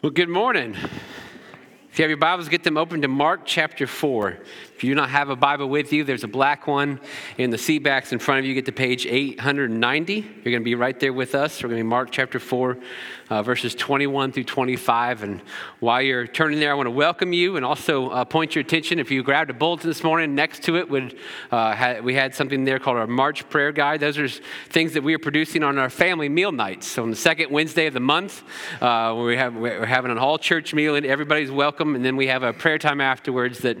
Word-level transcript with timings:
Well, 0.00 0.12
good 0.12 0.28
morning. 0.28 0.76
If 1.98 2.02
you 2.02 2.04
have 2.04 2.10
your 2.10 2.18
Bibles, 2.18 2.48
get 2.48 2.62
them 2.62 2.76
open 2.76 3.02
to 3.02 3.08
Mark 3.08 3.40
chapter 3.44 3.84
4. 3.84 4.38
If 4.78 4.84
you 4.84 4.92
do 4.92 4.94
not 4.94 5.10
have 5.10 5.30
a 5.30 5.34
Bible 5.34 5.68
with 5.68 5.92
you, 5.92 6.04
there's 6.04 6.22
a 6.22 6.28
black 6.28 6.68
one 6.68 7.00
in 7.36 7.50
the 7.50 7.58
seat 7.58 7.80
backs 7.80 8.12
in 8.12 8.20
front 8.20 8.38
of 8.38 8.44
you. 8.44 8.54
Get 8.54 8.66
to 8.66 8.72
page 8.72 9.06
890. 9.06 10.12
You're 10.14 10.22
going 10.44 10.60
to 10.60 10.60
be 10.60 10.76
right 10.76 11.00
there 11.00 11.12
with 11.12 11.34
us. 11.34 11.60
We're 11.60 11.70
going 11.70 11.80
to 11.80 11.84
be 11.84 11.88
Mark 11.88 12.10
chapter 12.12 12.38
4, 12.38 12.78
uh, 13.28 13.42
verses 13.42 13.74
21 13.74 14.30
through 14.30 14.44
25. 14.44 15.24
And 15.24 15.42
while 15.80 16.00
you're 16.00 16.28
turning 16.28 16.60
there, 16.60 16.70
I 16.70 16.74
want 16.74 16.86
to 16.86 16.92
welcome 16.92 17.32
you 17.32 17.56
and 17.56 17.64
also 17.64 18.10
uh, 18.10 18.24
point 18.24 18.54
your 18.54 18.60
attention. 18.62 19.00
If 19.00 19.10
you 19.10 19.24
grabbed 19.24 19.50
a 19.50 19.52
bulletin 19.52 19.90
this 19.90 20.04
morning, 20.04 20.36
next 20.36 20.62
to 20.62 20.76
it, 20.76 20.88
would 20.88 21.18
uh, 21.50 21.74
ha- 21.74 21.98
we 22.00 22.14
had 22.14 22.32
something 22.32 22.62
there 22.62 22.78
called 22.78 22.98
our 22.98 23.08
March 23.08 23.50
prayer 23.50 23.72
guide. 23.72 23.98
Those 23.98 24.16
are 24.16 24.28
things 24.28 24.92
that 24.92 25.02
we 25.02 25.12
are 25.12 25.18
producing 25.18 25.64
on 25.64 25.76
our 25.76 25.90
family 25.90 26.28
meal 26.28 26.52
nights. 26.52 26.86
So 26.86 27.02
on 27.02 27.10
the 27.10 27.16
second 27.16 27.50
Wednesday 27.50 27.86
of 27.86 27.94
the 27.94 27.98
month, 27.98 28.44
uh, 28.80 29.20
we 29.20 29.36
have, 29.36 29.56
we're 29.56 29.86
having 29.86 30.12
an 30.12 30.18
all 30.18 30.38
church 30.38 30.72
meal, 30.72 30.94
and 30.94 31.04
everybody's 31.04 31.50
welcome. 31.50 31.87
And 31.94 32.04
then 32.04 32.16
we 32.16 32.26
have 32.28 32.42
a 32.42 32.52
prayer 32.52 32.78
time 32.78 33.00
afterwards 33.00 33.60
that 33.60 33.78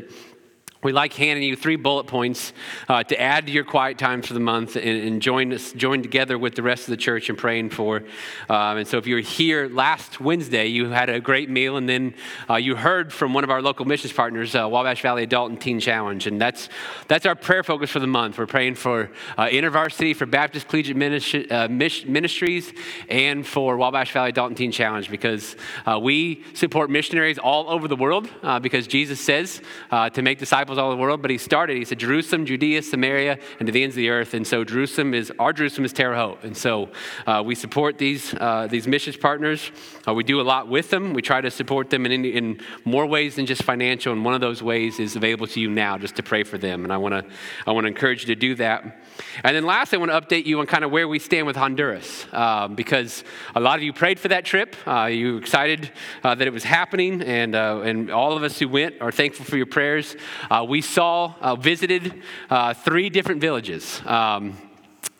we 0.80 0.92
like 0.92 1.12
handing 1.12 1.42
you 1.42 1.56
three 1.56 1.74
bullet 1.74 2.06
points 2.06 2.52
uh, 2.88 3.02
to 3.02 3.20
add 3.20 3.46
to 3.46 3.52
your 3.52 3.64
quiet 3.64 3.98
time 3.98 4.22
for 4.22 4.32
the 4.32 4.40
month 4.40 4.76
and, 4.76 4.86
and, 4.86 5.20
join 5.20 5.52
us, 5.52 5.72
join 5.72 6.02
together 6.02 6.38
with 6.38 6.54
the 6.54 6.62
rest 6.62 6.84
of 6.84 6.90
the 6.90 6.96
church 6.96 7.28
in 7.28 7.34
praying 7.34 7.70
for. 7.70 8.04
Um, 8.48 8.78
and 8.78 8.86
so, 8.86 8.96
if 8.96 9.06
you 9.08 9.16
were 9.16 9.20
here 9.20 9.68
last 9.68 10.20
Wednesday, 10.20 10.66
you 10.66 10.90
had 10.90 11.10
a 11.10 11.18
great 11.18 11.50
meal, 11.50 11.76
and 11.76 11.88
then 11.88 12.14
uh, 12.48 12.54
you 12.54 12.76
heard 12.76 13.12
from 13.12 13.34
one 13.34 13.42
of 13.42 13.50
our 13.50 13.60
local 13.60 13.86
missions 13.86 14.12
partners, 14.12 14.54
uh, 14.54 14.68
Wabash 14.68 15.02
Valley 15.02 15.24
Adult 15.24 15.50
and 15.50 15.60
Teen 15.60 15.80
Challenge, 15.80 16.28
and 16.28 16.40
that's 16.40 16.68
that's 17.08 17.26
our 17.26 17.34
prayer 17.34 17.64
focus 17.64 17.90
for 17.90 17.98
the 17.98 18.06
month. 18.06 18.38
We're 18.38 18.46
praying 18.46 18.76
for 18.76 19.10
uh, 19.36 19.46
InterVarsity, 19.46 20.14
for 20.14 20.26
Baptist 20.26 20.68
Collegiate 20.68 21.50
uh, 21.50 21.66
Ministries, 21.68 22.72
and 23.08 23.44
for 23.44 23.76
Wabash 23.76 24.12
Valley 24.12 24.28
Adult 24.28 24.50
and 24.50 24.56
Teen 24.56 24.70
Challenge 24.70 25.10
because 25.10 25.56
uh, 25.86 25.98
we 26.00 26.44
support 26.54 26.88
missionaries 26.88 27.38
all 27.38 27.68
over 27.68 27.88
the 27.88 27.96
world 27.96 28.30
because 28.62 28.86
Jesus 28.86 29.20
says 29.20 29.60
to 29.90 30.22
make 30.22 30.38
disciples 30.38 30.67
disciples 30.68 30.78
all 30.78 30.90
the 30.90 30.96
world, 30.96 31.22
but 31.22 31.30
he 31.30 31.38
started, 31.38 31.76
he 31.76 31.84
said, 31.84 31.98
Jerusalem, 31.98 32.44
Judea, 32.44 32.82
Samaria, 32.82 33.38
and 33.58 33.66
to 33.66 33.72
the 33.72 33.82
ends 33.82 33.94
of 33.94 33.98
the 33.98 34.10
earth. 34.10 34.34
And 34.34 34.46
so 34.46 34.64
Jerusalem 34.64 35.14
is, 35.14 35.32
our 35.38 35.52
Jerusalem 35.52 35.86
is 35.86 35.94
Terre 35.94 36.14
Haute. 36.14 36.44
And 36.44 36.56
so 36.56 36.90
uh, 37.26 37.42
we 37.44 37.54
support 37.54 37.96
these, 37.96 38.34
uh, 38.34 38.66
these 38.70 38.86
missions 38.86 39.16
partners. 39.16 39.70
Uh, 40.06 40.12
we 40.12 40.24
do 40.24 40.40
a 40.40 40.42
lot 40.42 40.68
with 40.68 40.90
them. 40.90 41.14
We 41.14 41.22
try 41.22 41.40
to 41.40 41.50
support 41.50 41.88
them 41.88 42.04
in, 42.04 42.24
in 42.24 42.60
more 42.84 43.06
ways 43.06 43.36
than 43.36 43.46
just 43.46 43.62
financial. 43.62 44.12
And 44.12 44.24
one 44.24 44.34
of 44.34 44.42
those 44.42 44.62
ways 44.62 45.00
is 45.00 45.16
available 45.16 45.46
to 45.46 45.60
you 45.60 45.70
now 45.70 45.96
just 45.96 46.16
to 46.16 46.22
pray 46.22 46.42
for 46.42 46.58
them. 46.58 46.84
And 46.84 46.92
I 46.92 46.98
want 46.98 47.14
to 47.14 47.24
I 47.66 47.72
wanna 47.72 47.88
encourage 47.88 48.20
you 48.22 48.34
to 48.34 48.40
do 48.40 48.54
that. 48.56 49.02
And 49.42 49.56
then 49.56 49.64
last, 49.64 49.94
I 49.94 49.96
want 49.96 50.10
to 50.12 50.20
update 50.20 50.46
you 50.46 50.60
on 50.60 50.66
kind 50.66 50.84
of 50.84 50.90
where 50.90 51.08
we 51.08 51.18
stand 51.18 51.46
with 51.46 51.56
Honduras 51.56 52.26
um, 52.32 52.74
because 52.74 53.24
a 53.54 53.60
lot 53.60 53.76
of 53.76 53.82
you 53.82 53.92
prayed 53.92 54.20
for 54.20 54.28
that 54.28 54.44
trip. 54.44 54.76
Uh, 54.86 55.06
you 55.06 55.34
were 55.34 55.38
excited 55.38 55.90
uh, 56.22 56.34
that 56.34 56.46
it 56.46 56.52
was 56.52 56.64
happening. 56.64 57.22
And, 57.22 57.54
uh, 57.54 57.80
and 57.84 58.10
all 58.10 58.36
of 58.36 58.42
us 58.42 58.58
who 58.58 58.68
went 58.68 59.00
are 59.00 59.10
thankful 59.10 59.44
for 59.44 59.56
your 59.56 59.66
prayers. 59.66 60.16
Uh, 60.58 60.64
we 60.64 60.80
saw, 60.80 61.34
uh, 61.40 61.54
visited 61.54 62.20
uh, 62.50 62.74
three 62.74 63.08
different 63.08 63.40
villages. 63.40 64.02
Um, 64.04 64.56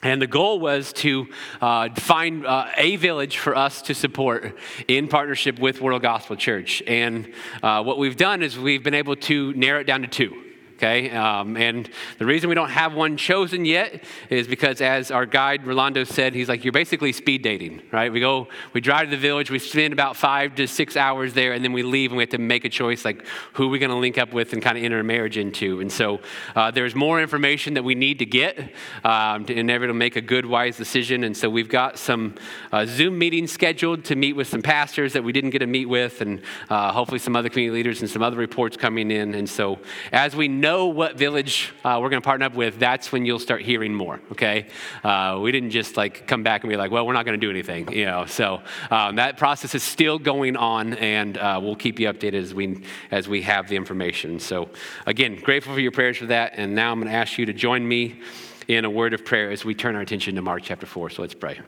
and 0.03 0.21
the 0.21 0.27
goal 0.27 0.59
was 0.59 0.93
to 0.95 1.29
uh, 1.61 1.91
find 1.95 2.45
uh, 2.45 2.67
a 2.77 2.97
village 2.97 3.39
for 3.39 3.55
us 3.55 3.83
to 3.83 3.95
support 3.95 4.59
in 4.89 5.07
partnership 5.07 5.61
with 5.61 5.81
World 5.81 6.03
Gospel 6.03 6.35
Church. 6.35 6.83
And 6.89 7.33
uh, 7.63 7.85
what 7.85 7.99
we've 7.99 8.17
done 8.17 8.43
is 8.43 8.59
we've 8.59 8.83
been 8.83 8.95
able 8.95 9.15
to 9.15 9.53
narrow 9.53 9.81
it 9.81 9.85
down 9.85 10.03
to 10.03 10.09
two 10.09 10.43
okay? 10.79 11.11
Um, 11.11 11.57
and 11.57 11.91
the 12.19 12.27
reason 12.27 12.49
we 12.49 12.55
don't 12.55 12.71
have 12.71 12.95
one 12.95 13.17
chosen 13.17 13.65
yet 13.65 14.05
is 14.31 14.47
because, 14.47 14.81
as 14.81 15.11
our 15.11 15.27
guide 15.27 15.67
Rolando 15.67 16.05
said, 16.05 16.35
he's 16.35 16.49
like, 16.49 16.65
you're 16.65 16.73
basically 16.73 17.13
speed 17.13 17.43
dating, 17.43 17.83
right? 17.91 18.13
We 18.13 18.21
go, 18.21 18.49
we 18.73 18.81
drive 18.81 19.07
to 19.07 19.11
the 19.11 19.21
village, 19.21 19.51
we 19.51 19.59
spend 19.59 19.93
about 19.93 20.17
five 20.17 20.55
to 20.55 20.69
six 20.69 20.97
hours 20.97 21.35
there, 21.35 21.53
and 21.53 21.65
then 21.65 21.73
we 21.73 21.83
leave, 21.83 22.13
and 22.13 22.17
we 22.17 22.23
have 22.23 22.31
to 22.31 22.39
make 22.39 22.65
a 22.65 22.69
choice 22.69 23.05
like 23.05 23.27
who 23.55 23.67
are 23.67 23.69
we 23.69 23.79
going 23.79 23.91
to 23.91 23.97
link 23.97 24.19
up 24.19 24.33
with 24.33 24.53
and 24.53 24.63
kind 24.63 24.79
of 24.79 24.85
enter 24.85 25.01
a 25.01 25.05
marriage 25.05 25.37
into. 25.37 25.81
And 25.81 25.91
so 25.91 26.21
uh, 26.55 26.71
there's 26.71 26.95
more 26.95 27.21
information 27.21 27.75
that 27.75 27.83
we 27.83 27.97
need 27.97 28.21
to 28.21 28.27
get 28.27 28.73
um, 29.05 29.45
to 29.47 29.55
enable 29.55 29.89
to 29.89 29.95
make 29.95 30.15
a 30.15 30.21
good, 30.21 30.47
wise 30.47 30.77
decision. 30.77 31.25
And 31.25 31.37
so 31.37 31.51
we've 31.51 31.69
got 31.69 31.99
some 31.99 32.37
uh, 32.71 32.87
Zoom 32.87 33.19
meetings 33.19 33.51
scheduled 33.51 34.05
to 34.05 34.17
meet 34.17 34.35
with 34.35 34.47
some 34.47 34.63
pastors 34.63 35.13
that 35.15 35.25
we 35.25 35.33
didn't 35.33 35.51
get 35.51 35.59
to 35.59 35.67
meet 35.67 35.87
with, 35.87 36.21
and 36.21 36.41
uh, 36.71 36.93
hopefully 36.93 37.19
some 37.19 37.35
other 37.35 37.49
community 37.49 37.75
leaders 37.75 38.01
and 38.01 38.09
some 38.09 38.23
other 38.23 38.37
reports 38.37 38.77
coming 38.77 39.11
in. 39.11 39.35
And 39.35 39.49
so 39.49 39.81
as 40.13 40.37
we 40.37 40.47
know, 40.47 40.68
know 40.69 40.87
what 40.87 41.17
village 41.17 41.73
uh, 41.83 41.99
we're 42.01 42.11
going 42.11 42.21
to 42.21 42.25
partner 42.25 42.47
up 42.47 42.55
with, 42.55 42.79
that's 42.79 43.11
when 43.11 43.25
you'll 43.25 43.39
start 43.39 43.63
hearing 43.63 43.95
more. 43.95 44.21
Okay, 44.33 44.67
uh, 45.03 45.39
we 45.43 45.51
didn't 45.51 45.71
just 45.71 45.97
like 45.97 46.27
come 46.27 46.43
back 46.43 46.63
and 46.63 46.71
be 46.71 46.77
like, 46.77 46.91
well, 46.91 47.07
we're 47.07 47.19
not 47.19 47.25
going 47.25 47.41
to 47.41 47.47
do 47.47 47.51
anything. 47.51 47.91
You 47.91 48.05
know, 48.05 48.27
so 48.27 48.61
um, 48.91 49.17
that 49.17 49.39
process 49.39 49.75
is 49.75 49.83
still 49.83 50.19
going 50.19 50.57
on, 50.57 50.95
and 50.95 51.39
uh, 51.39 51.59
we'll 51.63 51.77
keep 51.77 51.99
you 51.99 52.07
updated 52.13 52.43
as 52.43 52.53
we 52.53 52.85
as 53.11 53.29
we 53.29 53.43
have 53.43 53.69
the 53.69 53.77
information. 53.77 54.41
So 54.41 54.69
again, 55.07 55.41
grateful 55.49 55.73
for 55.75 55.81
your 55.81 55.93
prayers 55.93 56.19
for 56.19 56.27
that, 56.27 56.53
and 56.57 56.75
now 56.75 56.93
I'm 56.93 57.01
going 57.01 57.11
to 57.11 57.19
ask 57.19 57.39
you 57.39 57.47
to 57.47 57.55
join 57.55 57.87
me 57.87 58.21
in 58.67 58.85
a 58.85 58.91
word 58.91 59.15
of 59.15 59.25
prayer 59.25 59.51
as 59.51 59.65
we 59.65 59.75
turn 59.75 59.97
our 59.97 60.03
attention 60.03 60.35
to 60.35 60.43
Mark 60.43 60.63
chapter 60.63 60.87
four. 60.87 61.09
So 61.09 61.23
let's 61.23 61.35
pray. 61.35 61.61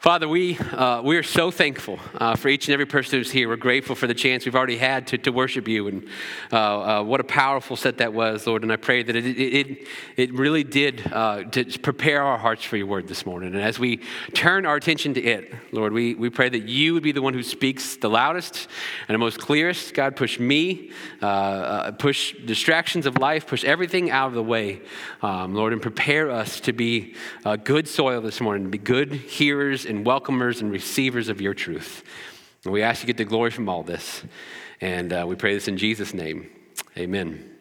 Father, 0.00 0.26
we, 0.26 0.56
uh, 0.56 1.02
we 1.02 1.18
are 1.18 1.22
so 1.22 1.50
thankful 1.50 2.00
uh, 2.14 2.34
for 2.34 2.48
each 2.48 2.68
and 2.68 2.72
every 2.72 2.86
person 2.86 3.18
who's 3.18 3.30
here. 3.30 3.50
We're 3.50 3.56
grateful 3.56 3.94
for 3.94 4.06
the 4.06 4.14
chance 4.14 4.46
we've 4.46 4.56
already 4.56 4.78
had 4.78 5.08
to, 5.08 5.18
to 5.18 5.30
worship 5.30 5.68
you. 5.68 5.88
And 5.88 6.08
uh, 6.50 6.56
uh 6.56 7.02
what 7.02 7.20
a 7.20 7.24
powerful 7.24 7.76
set 7.76 7.98
that 7.98 8.14
was, 8.14 8.46
Lord. 8.46 8.62
And 8.62 8.72
I 8.72 8.76
pray 8.76 9.02
that 9.02 9.14
it, 9.14 9.26
it, 9.26 9.88
it 10.16 10.32
really 10.32 10.64
did 10.64 11.06
uh, 11.12 11.42
to 11.42 11.78
prepare 11.80 12.22
our 12.22 12.38
hearts 12.38 12.64
for 12.64 12.78
your 12.78 12.86
word 12.86 13.08
this 13.08 13.26
morning. 13.26 13.52
And 13.52 13.62
as 13.62 13.78
we 13.78 14.00
turn 14.32 14.64
our 14.64 14.76
attention 14.76 15.12
to 15.14 15.22
it, 15.22 15.52
Lord, 15.70 15.92
we, 15.92 16.14
we 16.14 16.30
pray 16.30 16.48
that 16.48 16.66
you 16.66 16.94
would 16.94 17.02
be 17.02 17.12
the 17.12 17.20
one 17.20 17.34
who 17.34 17.42
speaks 17.42 17.96
the 17.96 18.08
loudest 18.08 18.68
and 19.06 19.14
the 19.14 19.18
most 19.18 19.38
clearest. 19.38 19.92
God, 19.92 20.16
push 20.16 20.40
me, 20.40 20.92
uh, 21.20 21.92
push 21.92 22.34
distractions 22.46 23.04
of 23.04 23.18
life, 23.18 23.46
push 23.46 23.64
everything 23.64 24.10
out 24.10 24.28
of 24.28 24.32
the 24.32 24.42
way, 24.42 24.80
um, 25.20 25.54
Lord, 25.54 25.74
and 25.74 25.82
prepare 25.82 26.30
us 26.30 26.58
to 26.60 26.72
be 26.72 27.16
good 27.64 27.86
soil 27.86 28.22
this 28.22 28.40
morning, 28.40 28.64
to 28.64 28.70
be 28.70 28.78
good 28.78 29.12
hearers 29.12 29.89
and 29.90 30.06
welcomers 30.06 30.60
and 30.60 30.70
receivers 30.70 31.28
of 31.28 31.40
your 31.40 31.54
truth. 31.54 32.02
And 32.64 32.72
we 32.72 32.82
ask 32.82 33.02
you 33.02 33.06
to 33.06 33.12
get 33.12 33.16
the 33.16 33.24
glory 33.24 33.50
from 33.50 33.68
all 33.68 33.82
this. 33.82 34.22
And 34.80 35.12
uh, 35.12 35.24
we 35.28 35.34
pray 35.34 35.54
this 35.54 35.68
in 35.68 35.76
Jesus' 35.76 36.14
name. 36.14 36.50
Amen. 36.96 37.56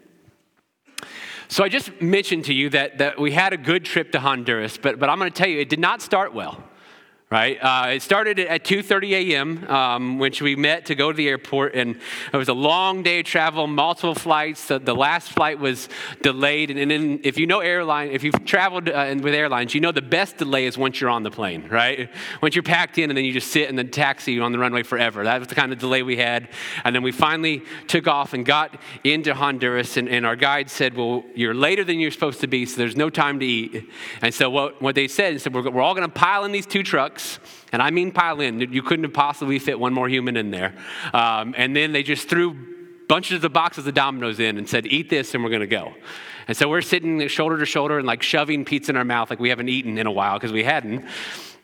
So 1.48 1.64
I 1.64 1.70
just 1.70 2.02
mentioned 2.02 2.46
to 2.46 2.54
you 2.54 2.70
that, 2.70 3.00
that 3.00 3.20
we 3.20 3.32
had 3.32 3.54
a 3.54 3.58
good 3.58 3.84
trip 3.84 4.12
to 4.12 4.20
Honduras, 4.20 4.78
but, 4.78 5.00
but 5.00 5.10
I'm 5.10 5.18
going 5.18 5.32
to 5.32 5.36
tell 5.36 5.50
you, 5.50 5.60
it 5.60 5.68
did 5.68 5.80
not 5.80 6.02
start 6.02 6.34
well 6.34 6.64
right? 7.32 7.60
Uh, 7.62 7.90
it 7.90 8.02
started 8.02 8.40
at 8.40 8.64
2.30 8.64 9.12
a.m., 9.12 9.70
um, 9.70 10.18
which 10.18 10.42
we 10.42 10.56
met 10.56 10.88
to 10.88 10.96
go 10.96 11.12
to 11.12 11.16
the 11.16 11.28
airport, 11.28 11.76
and 11.76 11.96
it 12.34 12.38
was 12.38 12.50
a 12.50 12.54
long 12.56 13.04
day 13.04 13.20
of 13.20 13.26
travel, 13.28 13.68
multiple 13.68 14.16
flights. 14.16 14.66
The, 14.66 14.80
the 14.80 14.96
last 14.96 15.30
flight 15.30 15.60
was 15.60 15.90
delayed, 16.24 16.72
and, 16.72 16.90
then 16.90 17.20
if 17.24 17.38
you 17.38 17.46
know 17.46 17.60
airline, 17.60 18.10
if 18.10 18.24
you've 18.24 18.44
traveled 18.46 18.90
uh, 18.90 19.14
with 19.22 19.36
airlines, 19.36 19.76
you 19.76 19.80
know 19.80 19.92
the 19.92 20.02
best 20.02 20.38
delay 20.38 20.66
is 20.66 20.76
once 20.76 21.00
you're 21.00 21.12
on 21.12 21.22
the 21.22 21.30
plane, 21.30 21.68
right? 21.70 22.10
Once 22.42 22.56
you're 22.56 22.64
packed 22.64 22.98
in, 22.98 23.12
and 23.12 23.18
then 23.18 23.26
you 23.26 23.32
just 23.32 23.52
sit 23.52 23.70
in 23.70 23.76
the 23.76 23.84
taxi 23.84 24.40
on 24.40 24.52
the 24.52 24.58
runway 24.58 24.82
forever. 24.82 25.24
That 25.24 25.38
was 25.38 25.50
the 25.50 25.56
kind 25.56 25.72
of 25.72 25.78
delay 25.78 26.02
we 26.02 26.18
had. 26.18 26.50
And 26.84 26.96
then 26.96 27.04
we 27.04 27.12
finally 27.12 27.62
took 27.86 28.08
off 28.08 28.34
and 28.34 28.44
got 28.44 28.76
into 29.04 29.36
Honduras, 29.36 29.98
and, 29.98 30.10
and 30.10 30.26
our 30.26 30.36
guide 30.36 30.72
said, 30.72 30.98
well, 30.98 31.24
you're 31.36 31.54
later 31.54 31.84
than 31.84 32.00
you're 32.00 32.10
supposed 32.10 32.42
to 32.42 32.48
be, 32.48 32.66
so 32.66 32.78
there's 32.78 32.98
no 32.98 33.12
time 33.12 33.40
to 33.40 33.46
eat. 33.46 33.88
And 34.24 34.34
so 34.34 34.50
what, 34.50 34.82
what 34.82 34.96
they 34.96 35.08
said, 35.08 35.36
is 35.36 35.44
said, 35.44 35.54
we're, 35.54 35.70
we're 35.70 35.84
all 35.84 35.94
going 35.94 36.08
to 36.08 36.14
pile 36.14 36.44
in 36.44 36.52
these 36.52 36.66
two 36.66 36.82
trucks, 36.82 37.19
trucks, 37.20 37.40
and 37.72 37.82
I 37.82 37.92
mean 37.92 38.12
pile 38.12 38.42
in. 38.42 38.60
You 38.60 38.82
couldn't 38.82 39.04
have 39.04 39.14
possibly 39.14 39.60
fit 39.60 39.80
one 39.80 39.94
more 39.94 40.10
human 40.10 40.38
in 40.38 40.52
there. 40.52 40.76
Um, 41.14 41.54
and 41.58 41.76
then 41.76 41.92
they 41.92 42.04
just 42.04 42.30
threw 42.30 42.56
bunches 43.08 43.44
of 43.44 43.54
boxes 43.54 43.88
of 43.88 43.94
Domino's 43.94 44.40
in 44.40 44.58
and 44.58 44.68
said, 44.68 44.88
"Eat 44.88 45.10
this, 45.10 45.34
and 45.34 45.44
we're 45.44 45.50
going 45.50 45.62
to 45.62 45.68
go." 45.68 45.94
And 46.48 46.58
so 46.58 46.68
we're 46.68 46.82
sitting 46.82 47.28
shoulder 47.28 47.60
to 47.60 47.66
shoulder 47.66 48.00
and 48.00 48.08
like 48.08 48.24
shoving 48.24 48.66
pizza 48.66 48.92
in 48.92 48.98
our 48.98 49.06
mouth 49.06 49.30
like 49.30 49.40
we 49.40 49.50
haven't 49.50 49.70
eaten 49.70 49.98
in 49.98 50.08
a 50.08 50.12
while 50.12 50.36
because 50.36 50.52
we 50.52 50.64
hadn't. 50.64 51.06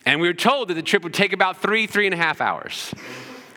And 0.05 0.21
we 0.21 0.27
were 0.27 0.35
told 0.35 0.67
that 0.67 0.75
the 0.75 0.83
trip 0.83 1.03
would 1.03 1.15
take 1.15 1.33
about 1.33 1.59
three, 1.59 1.87
three 1.87 2.05
and 2.05 2.13
a 2.13 2.17
half 2.17 2.39
hours. 2.39 2.93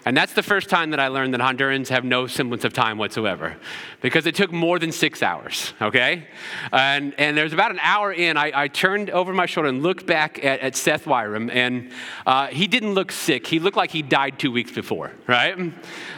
And 0.09 0.17
that's 0.17 0.33
the 0.33 0.43
first 0.43 0.71
time 0.71 0.93
that 0.93 1.01
I 1.01 1.09
learned 1.09 1.35
that 1.35 1.43
Hondurans 1.43 1.89
have 1.89 2.03
no 2.03 2.27
semblance 2.27 2.65
of 2.65 2.73
time 2.73 2.97
whatsoever 2.97 3.59
because 4.01 4.27
it 4.27 4.35
took 4.35 4.51
more 4.51 4.79
than 4.79 4.91
six 4.91 5.23
hours, 5.23 5.75
okay? 5.83 6.27
And, 6.73 7.13
and 7.19 7.37
there 7.37 7.45
was 7.45 7.53
about 7.53 7.73
an 7.73 7.79
hour 7.83 8.11
in, 8.11 8.39
I, 8.39 8.51
I 8.55 8.69
turned 8.69 9.11
over 9.11 9.35
my 9.35 9.45
shoulder 9.45 9.69
and 9.69 9.83
looked 9.83 10.07
back 10.07 10.43
at, 10.43 10.61
at 10.61 10.77
Seth 10.77 11.05
Wyram, 11.05 11.55
and 11.55 11.91
uh, 12.27 12.47
he 12.47 12.67
didn't 12.67 12.95
look 12.95 13.13
sick. 13.13 13.47
He 13.47 13.59
looked 13.59 13.77
like 13.77 13.91
he 13.91 14.01
died 14.01 14.39
two 14.39 14.51
weeks 14.51 14.73
before, 14.73 15.13
right? 15.27 15.75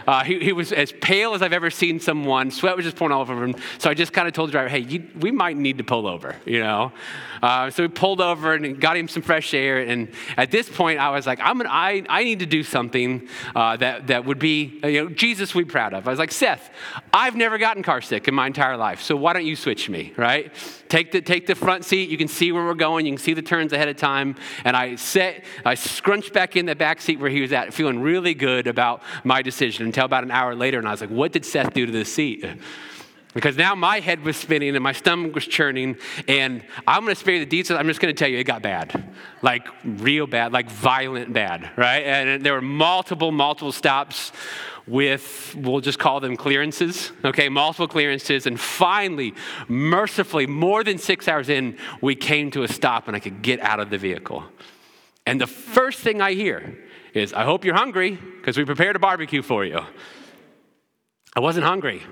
Uh, 0.06 0.22
he, 0.22 0.38
he 0.38 0.52
was 0.52 0.70
as 0.72 0.92
pale 0.92 1.34
as 1.34 1.42
I've 1.42 1.52
ever 1.52 1.68
seen 1.68 1.98
someone. 1.98 2.52
Sweat 2.52 2.76
was 2.76 2.84
just 2.84 2.96
pouring 2.96 3.12
all 3.12 3.22
over 3.22 3.42
him. 3.42 3.56
So 3.78 3.90
I 3.90 3.94
just 3.94 4.12
kind 4.12 4.28
of 4.28 4.34
told 4.34 4.50
the 4.50 4.52
driver, 4.52 4.68
hey, 4.68 4.78
you, 4.78 5.08
we 5.18 5.32
might 5.32 5.56
need 5.56 5.78
to 5.78 5.84
pull 5.84 6.06
over, 6.06 6.36
you 6.46 6.60
know? 6.60 6.92
Uh, 7.42 7.70
so 7.70 7.82
we 7.82 7.88
pulled 7.88 8.20
over 8.20 8.54
and 8.54 8.80
got 8.80 8.96
him 8.96 9.08
some 9.08 9.22
fresh 9.22 9.52
air. 9.52 9.80
And 9.80 10.10
at 10.36 10.52
this 10.52 10.68
point, 10.68 11.00
I 11.00 11.10
was 11.10 11.26
like, 11.26 11.40
I'm 11.40 11.56
gonna, 11.56 11.70
I, 11.72 12.04
I 12.08 12.22
need 12.22 12.38
to 12.38 12.46
do 12.46 12.62
something 12.62 13.26
uh, 13.56 13.78
that, 13.80 14.06
that 14.06 14.24
would 14.24 14.38
be, 14.38 14.80
uh, 14.82 14.86
you 14.86 15.04
know, 15.04 15.10
Jesus 15.10 15.54
we 15.54 15.64
proud 15.64 15.92
of. 15.92 16.06
I 16.06 16.10
was 16.10 16.18
like, 16.18 16.32
Seth, 16.32 16.70
I've 17.12 17.36
never 17.36 17.58
gotten 17.58 17.82
car 17.82 18.00
sick 18.00 18.28
in 18.28 18.34
my 18.34 18.46
entire 18.46 18.76
life, 18.76 19.02
so 19.02 19.16
why 19.16 19.32
don't 19.32 19.44
you 19.44 19.56
switch 19.56 19.90
me, 19.90 20.12
right? 20.16 20.52
Take 20.88 21.12
the, 21.12 21.20
take 21.20 21.46
the 21.46 21.54
front 21.54 21.84
seat, 21.84 22.08
you 22.08 22.16
can 22.16 22.28
see 22.28 22.52
where 22.52 22.64
we're 22.64 22.74
going, 22.74 23.06
you 23.06 23.12
can 23.12 23.18
see 23.18 23.34
the 23.34 23.42
turns 23.42 23.72
ahead 23.72 23.88
of 23.88 23.96
time. 23.96 24.36
And 24.64 24.76
I 24.76 24.94
set, 24.96 25.44
I 25.64 25.74
scrunched 25.74 26.32
back 26.32 26.56
in 26.56 26.66
the 26.66 26.76
back 26.76 27.00
seat 27.00 27.20
where 27.20 27.30
he 27.30 27.40
was 27.40 27.52
at, 27.52 27.74
feeling 27.74 28.00
really 28.00 28.34
good 28.34 28.66
about 28.66 29.02
my 29.24 29.42
decision 29.42 29.86
until 29.86 30.04
about 30.04 30.24
an 30.24 30.30
hour 30.30 30.54
later, 30.54 30.78
and 30.78 30.88
I 30.88 30.92
was 30.92 31.00
like, 31.00 31.10
what 31.10 31.32
did 31.32 31.44
Seth 31.44 31.74
do 31.74 31.86
to 31.86 31.92
this 31.92 32.12
seat? 32.12 32.44
Because 33.32 33.56
now 33.56 33.76
my 33.76 34.00
head 34.00 34.24
was 34.24 34.36
spinning 34.36 34.74
and 34.74 34.82
my 34.82 34.92
stomach 34.92 35.34
was 35.34 35.46
churning, 35.46 35.96
and 36.26 36.64
I'm 36.86 37.02
gonna 37.02 37.14
spare 37.14 37.34
you 37.34 37.40
the 37.40 37.46
details. 37.46 37.78
I'm 37.78 37.86
just 37.86 38.00
gonna 38.00 38.12
tell 38.12 38.28
you 38.28 38.38
it 38.38 38.44
got 38.44 38.62
bad. 38.62 39.14
Like 39.40 39.68
real 39.84 40.26
bad, 40.26 40.52
like 40.52 40.68
violent 40.68 41.32
bad, 41.32 41.70
right? 41.76 42.04
And 42.04 42.44
there 42.44 42.54
were 42.54 42.60
multiple, 42.60 43.30
multiple 43.30 43.72
stops 43.72 44.32
with, 44.86 45.54
we'll 45.56 45.80
just 45.80 46.00
call 46.00 46.18
them 46.18 46.36
clearances, 46.36 47.12
okay? 47.24 47.48
Multiple 47.48 47.86
clearances. 47.86 48.46
And 48.46 48.58
finally, 48.58 49.34
mercifully, 49.68 50.46
more 50.46 50.82
than 50.82 50.98
six 50.98 51.28
hours 51.28 51.48
in, 51.48 51.76
we 52.00 52.16
came 52.16 52.50
to 52.52 52.64
a 52.64 52.68
stop 52.68 53.06
and 53.06 53.16
I 53.16 53.20
could 53.20 53.42
get 53.42 53.60
out 53.60 53.78
of 53.78 53.90
the 53.90 53.98
vehicle. 53.98 54.42
And 55.26 55.40
the 55.40 55.46
first 55.46 56.00
thing 56.00 56.20
I 56.20 56.32
hear 56.32 56.76
is, 57.14 57.32
I 57.32 57.44
hope 57.44 57.64
you're 57.64 57.76
hungry 57.76 58.18
because 58.38 58.56
we 58.56 58.64
prepared 58.64 58.96
a 58.96 58.98
barbecue 58.98 59.42
for 59.42 59.64
you. 59.64 59.80
I 61.36 61.40
wasn't 61.40 61.66
hungry. 61.66 62.02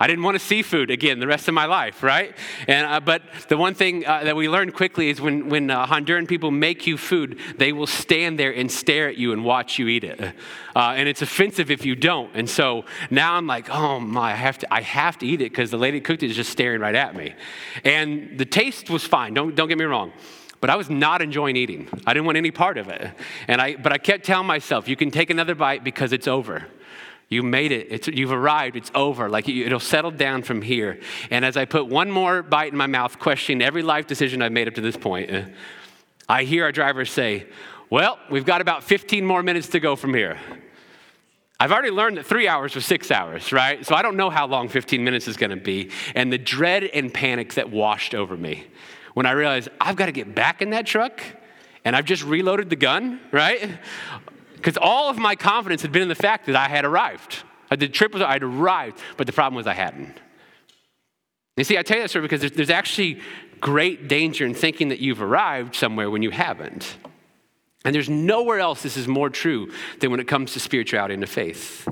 I 0.00 0.06
didn't 0.06 0.22
want 0.22 0.36
to 0.36 0.44
see 0.44 0.62
food 0.62 0.90
again 0.90 1.18
the 1.18 1.26
rest 1.26 1.48
of 1.48 1.54
my 1.54 1.66
life, 1.66 2.02
right? 2.02 2.34
And, 2.66 2.86
uh, 2.86 3.00
but 3.00 3.22
the 3.48 3.56
one 3.56 3.74
thing 3.74 4.06
uh, 4.06 4.24
that 4.24 4.36
we 4.36 4.48
learned 4.48 4.74
quickly 4.74 5.10
is 5.10 5.20
when, 5.20 5.48
when 5.48 5.70
uh, 5.70 5.86
Honduran 5.86 6.28
people 6.28 6.50
make 6.50 6.86
you 6.86 6.96
food, 6.96 7.38
they 7.56 7.72
will 7.72 7.86
stand 7.86 8.38
there 8.38 8.52
and 8.52 8.70
stare 8.70 9.08
at 9.08 9.16
you 9.16 9.32
and 9.32 9.44
watch 9.44 9.78
you 9.78 9.88
eat 9.88 10.04
it. 10.04 10.20
Uh, 10.20 10.94
and 10.96 11.08
it's 11.08 11.22
offensive 11.22 11.70
if 11.70 11.84
you 11.84 11.96
don't. 11.96 12.30
And 12.34 12.48
so 12.48 12.84
now 13.10 13.34
I'm 13.34 13.46
like, 13.46 13.68
oh 13.70 13.98
my, 13.98 14.32
I 14.32 14.36
have 14.36 14.58
to, 14.58 14.72
I 14.72 14.82
have 14.82 15.18
to 15.18 15.26
eat 15.26 15.40
it 15.40 15.50
because 15.50 15.70
the 15.70 15.78
lady 15.78 16.00
cooked 16.00 16.22
it 16.22 16.30
is 16.30 16.36
just 16.36 16.50
staring 16.50 16.80
right 16.80 16.94
at 16.94 17.16
me. 17.16 17.34
And 17.84 18.38
the 18.38 18.44
taste 18.44 18.90
was 18.90 19.04
fine, 19.04 19.34
don't, 19.34 19.54
don't 19.54 19.68
get 19.68 19.78
me 19.78 19.84
wrong 19.84 20.12
but 20.60 20.70
I 20.70 20.76
was 20.76 20.90
not 20.90 21.22
enjoying 21.22 21.56
eating. 21.56 21.88
I 22.04 22.12
didn't 22.12 22.26
want 22.26 22.36
any 22.36 22.50
part 22.50 22.78
of 22.78 22.88
it. 22.88 23.12
And 23.46 23.60
I, 23.60 23.76
but 23.76 23.92
I 23.92 23.98
kept 23.98 24.24
telling 24.24 24.46
myself, 24.46 24.88
you 24.88 24.96
can 24.96 25.10
take 25.10 25.30
another 25.30 25.54
bite 25.54 25.84
because 25.84 26.12
it's 26.12 26.26
over. 26.26 26.66
You 27.28 27.42
made 27.42 27.72
it. 27.72 27.88
It's, 27.90 28.08
you've 28.08 28.32
arrived. 28.32 28.76
It's 28.76 28.90
over. 28.94 29.28
Like 29.28 29.48
it'll 29.48 29.80
settle 29.80 30.10
down 30.10 30.42
from 30.42 30.62
here. 30.62 30.98
And 31.30 31.44
as 31.44 31.56
I 31.56 31.66
put 31.66 31.86
one 31.86 32.10
more 32.10 32.42
bite 32.42 32.72
in 32.72 32.78
my 32.78 32.86
mouth, 32.86 33.18
questioning 33.18 33.62
every 33.62 33.82
life 33.82 34.06
decision 34.06 34.40
I've 34.40 34.52
made 34.52 34.66
up 34.66 34.74
to 34.74 34.80
this 34.80 34.96
point, 34.96 35.30
uh, 35.30 35.42
I 36.28 36.44
hear 36.44 36.64
our 36.64 36.72
driver 36.72 37.04
say, 37.04 37.46
Well, 37.90 38.18
we've 38.30 38.46
got 38.46 38.60
about 38.60 38.82
15 38.84 39.24
more 39.24 39.42
minutes 39.42 39.68
to 39.68 39.80
go 39.80 39.94
from 39.94 40.14
here. 40.14 40.38
I've 41.60 41.72
already 41.72 41.90
learned 41.90 42.18
that 42.18 42.26
three 42.26 42.46
hours 42.46 42.74
was 42.76 42.86
six 42.86 43.10
hours, 43.10 43.52
right? 43.52 43.84
So 43.84 43.94
I 43.94 44.02
don't 44.02 44.16
know 44.16 44.30
how 44.30 44.46
long 44.46 44.68
15 44.68 45.02
minutes 45.02 45.26
is 45.26 45.36
going 45.36 45.50
to 45.50 45.56
be. 45.56 45.90
And 46.14 46.32
the 46.32 46.38
dread 46.38 46.84
and 46.84 47.12
panic 47.12 47.54
that 47.54 47.68
washed 47.70 48.14
over 48.14 48.36
me 48.36 48.68
when 49.14 49.26
I 49.26 49.32
realized 49.32 49.68
I've 49.80 49.96
got 49.96 50.06
to 50.06 50.12
get 50.12 50.34
back 50.34 50.62
in 50.62 50.70
that 50.70 50.86
truck 50.86 51.20
and 51.84 51.96
I've 51.96 52.04
just 52.04 52.22
reloaded 52.22 52.70
the 52.70 52.76
gun, 52.76 53.20
right? 53.32 53.78
Because 54.58 54.76
all 54.76 55.08
of 55.08 55.18
my 55.18 55.34
confidence 55.34 55.82
had 55.82 55.92
been 55.92 56.02
in 56.02 56.08
the 56.08 56.14
fact 56.14 56.46
that 56.46 56.56
I 56.56 56.68
had 56.68 56.84
arrived. 56.84 57.44
Uh, 57.70 57.76
the 57.76 57.88
trip 57.88 58.12
was, 58.12 58.22
I'd 58.22 58.42
arrived, 58.42 59.00
but 59.16 59.26
the 59.26 59.32
problem 59.32 59.54
was 59.56 59.66
I 59.66 59.74
hadn't. 59.74 60.20
You 61.56 61.64
see, 61.64 61.78
I 61.78 61.82
tell 61.82 61.96
you 61.96 62.04
that 62.04 62.10
story 62.10 62.22
because 62.22 62.40
there's, 62.40 62.52
there's 62.52 62.70
actually 62.70 63.20
great 63.60 64.08
danger 64.08 64.44
in 64.44 64.54
thinking 64.54 64.88
that 64.88 65.00
you've 65.00 65.22
arrived 65.22 65.74
somewhere 65.74 66.10
when 66.10 66.22
you 66.22 66.30
haven't. 66.30 66.96
And 67.84 67.94
there's 67.94 68.08
nowhere 68.08 68.58
else 68.58 68.82
this 68.82 68.96
is 68.96 69.08
more 69.08 69.30
true 69.30 69.72
than 70.00 70.10
when 70.10 70.20
it 70.20 70.28
comes 70.28 70.52
to 70.52 70.60
spirituality 70.60 71.14
and 71.14 71.20
to 71.20 71.26
faith. 71.26 71.88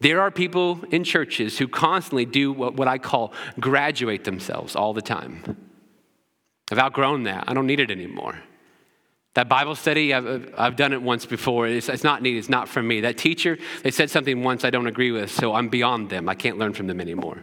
There 0.00 0.20
are 0.20 0.30
people 0.30 0.82
in 0.90 1.04
churches 1.04 1.58
who 1.58 1.68
constantly 1.68 2.24
do 2.24 2.52
what, 2.52 2.74
what 2.74 2.88
I 2.88 2.98
call 2.98 3.32
graduate 3.58 4.24
themselves 4.24 4.74
all 4.74 4.92
the 4.92 5.02
time. 5.02 5.56
I've 6.70 6.78
outgrown 6.78 7.24
that. 7.24 7.44
I 7.48 7.54
don't 7.54 7.66
need 7.66 7.80
it 7.80 7.90
anymore. 7.90 8.40
That 9.40 9.48
Bible 9.48 9.74
study, 9.74 10.12
I've, 10.12 10.52
I've 10.58 10.76
done 10.76 10.92
it 10.92 11.00
once 11.00 11.24
before. 11.24 11.66
It's, 11.66 11.88
it's 11.88 12.04
not 12.04 12.20
needed, 12.20 12.40
it's 12.40 12.50
not 12.50 12.68
from 12.68 12.86
me. 12.86 13.00
That 13.00 13.16
teacher, 13.16 13.56
they 13.82 13.90
said 13.90 14.10
something 14.10 14.42
once 14.42 14.66
I 14.66 14.70
don't 14.70 14.86
agree 14.86 15.12
with, 15.12 15.30
so 15.30 15.54
I'm 15.54 15.70
beyond 15.70 16.10
them. 16.10 16.28
I 16.28 16.34
can't 16.34 16.58
learn 16.58 16.74
from 16.74 16.88
them 16.88 17.00
anymore. 17.00 17.42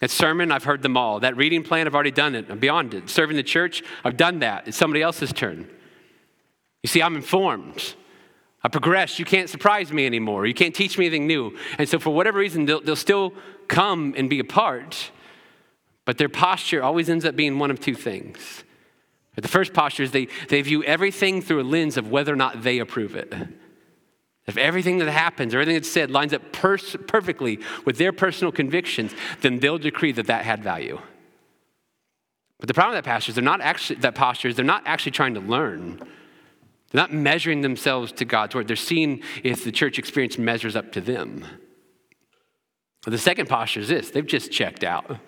That 0.00 0.10
sermon, 0.10 0.50
I've 0.50 0.64
heard 0.64 0.82
them 0.82 0.96
all. 0.96 1.20
That 1.20 1.36
reading 1.36 1.62
plan, 1.62 1.86
I've 1.86 1.94
already 1.94 2.10
done 2.10 2.34
it. 2.34 2.46
I'm 2.50 2.58
beyond 2.58 2.92
it. 2.92 3.08
Serving 3.08 3.36
the 3.36 3.44
church, 3.44 3.84
I've 4.04 4.16
done 4.16 4.40
that. 4.40 4.66
It's 4.66 4.76
somebody 4.76 5.00
else's 5.00 5.32
turn. 5.32 5.70
You 6.82 6.88
see, 6.88 7.00
I'm 7.00 7.14
informed. 7.14 7.94
I 8.64 8.68
progressed. 8.68 9.20
You 9.20 9.24
can't 9.24 9.48
surprise 9.48 9.92
me 9.92 10.06
anymore. 10.06 10.44
You 10.44 10.54
can't 10.54 10.74
teach 10.74 10.98
me 10.98 11.06
anything 11.06 11.28
new. 11.28 11.56
And 11.78 11.88
so, 11.88 12.00
for 12.00 12.10
whatever 12.10 12.40
reason, 12.40 12.64
they'll, 12.64 12.80
they'll 12.80 12.96
still 12.96 13.32
come 13.68 14.12
and 14.16 14.28
be 14.28 14.40
a 14.40 14.44
part, 14.44 15.12
but 16.04 16.18
their 16.18 16.28
posture 16.28 16.82
always 16.82 17.08
ends 17.08 17.24
up 17.24 17.36
being 17.36 17.60
one 17.60 17.70
of 17.70 17.78
two 17.78 17.94
things 17.94 18.64
the 19.42 19.48
first 19.48 19.72
posture 19.72 20.04
is 20.04 20.12
they, 20.12 20.28
they 20.48 20.62
view 20.62 20.84
everything 20.84 21.42
through 21.42 21.60
a 21.60 21.64
lens 21.64 21.96
of 21.96 22.08
whether 22.08 22.32
or 22.32 22.36
not 22.36 22.62
they 22.62 22.78
approve 22.78 23.16
it. 23.16 23.34
If 24.46 24.56
everything 24.56 24.98
that 24.98 25.08
happens, 25.08 25.54
everything 25.54 25.74
that's 25.74 25.90
said 25.90 26.10
lines 26.10 26.34
up 26.34 26.52
pers- 26.52 26.96
perfectly 27.06 27.60
with 27.84 27.96
their 27.96 28.12
personal 28.12 28.52
convictions, 28.52 29.12
then 29.40 29.58
they'll 29.58 29.78
decree 29.78 30.12
that 30.12 30.26
that 30.26 30.44
had 30.44 30.62
value. 30.62 31.00
But 32.60 32.68
the 32.68 32.74
problem 32.74 32.94
with 32.94 33.04
that 33.04 33.10
posture 33.10 33.30
is 33.30 33.34
they're 33.36 33.44
not 33.44 33.60
actually 33.60 33.96
that 34.00 34.14
posture 34.14 34.48
is 34.48 34.56
they're 34.56 34.64
not 34.64 34.82
actually 34.86 35.12
trying 35.12 35.34
to 35.34 35.40
learn. 35.40 35.98
They're 36.90 37.02
not 37.02 37.12
measuring 37.12 37.62
themselves 37.62 38.12
to 38.12 38.24
God's 38.24 38.54
word. 38.54 38.68
They're 38.68 38.76
seeing 38.76 39.22
if 39.42 39.64
the 39.64 39.72
church 39.72 39.98
experience 39.98 40.38
measures 40.38 40.76
up 40.76 40.92
to 40.92 41.00
them. 41.00 41.44
The 43.04 43.18
second 43.18 43.48
posture 43.48 43.80
is 43.80 43.88
this: 43.88 44.10
they've 44.10 44.24
just 44.24 44.52
checked 44.52 44.84
out. 44.84 45.18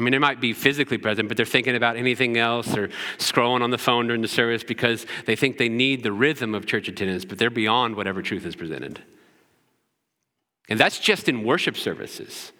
I 0.00 0.02
mean, 0.02 0.12
they 0.12 0.18
might 0.18 0.40
be 0.40 0.54
physically 0.54 0.96
present, 0.96 1.28
but 1.28 1.36
they're 1.36 1.44
thinking 1.44 1.76
about 1.76 1.96
anything 1.96 2.38
else 2.38 2.74
or 2.74 2.88
scrolling 3.18 3.60
on 3.60 3.70
the 3.70 3.76
phone 3.76 4.06
during 4.06 4.22
the 4.22 4.28
service 4.28 4.64
because 4.64 5.04
they 5.26 5.36
think 5.36 5.58
they 5.58 5.68
need 5.68 6.02
the 6.02 6.10
rhythm 6.10 6.54
of 6.54 6.64
church 6.64 6.88
attendance, 6.88 7.26
but 7.26 7.36
they're 7.36 7.50
beyond 7.50 7.96
whatever 7.96 8.22
truth 8.22 8.46
is 8.46 8.56
presented. 8.56 9.02
And 10.70 10.80
that's 10.80 10.98
just 10.98 11.28
in 11.28 11.44
worship 11.44 11.76
services. 11.76 12.52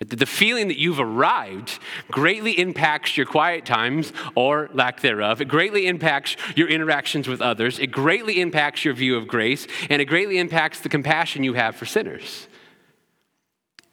The 0.00 0.26
feeling 0.26 0.68
that 0.68 0.78
you've 0.78 1.00
arrived 1.00 1.78
greatly 2.10 2.58
impacts 2.58 3.16
your 3.16 3.24
quiet 3.24 3.64
times 3.64 4.12
or 4.34 4.68
lack 4.74 5.00
thereof. 5.00 5.40
It 5.40 5.48
greatly 5.48 5.86
impacts 5.86 6.36
your 6.54 6.68
interactions 6.68 7.26
with 7.26 7.40
others. 7.40 7.78
It 7.78 7.86
greatly 7.86 8.42
impacts 8.42 8.84
your 8.84 8.92
view 8.92 9.16
of 9.16 9.26
grace, 9.26 9.66
and 9.88 10.02
it 10.02 10.04
greatly 10.04 10.36
impacts 10.36 10.80
the 10.80 10.90
compassion 10.90 11.42
you 11.42 11.54
have 11.54 11.74
for 11.74 11.86
sinners. 11.86 12.48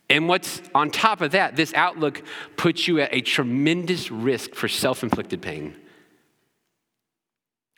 And 0.10 0.28
what's 0.28 0.62
on 0.76 0.92
top 0.92 1.22
of 1.22 1.32
that, 1.32 1.56
this 1.56 1.74
outlook 1.74 2.22
puts 2.58 2.88
you 2.88 3.00
at 3.00 3.14
a 3.14 3.22
tremendous 3.22 4.12
risk 4.12 4.54
for 4.54 4.68
self 4.68 5.04
inflicted 5.04 5.42
pain. 5.42 5.76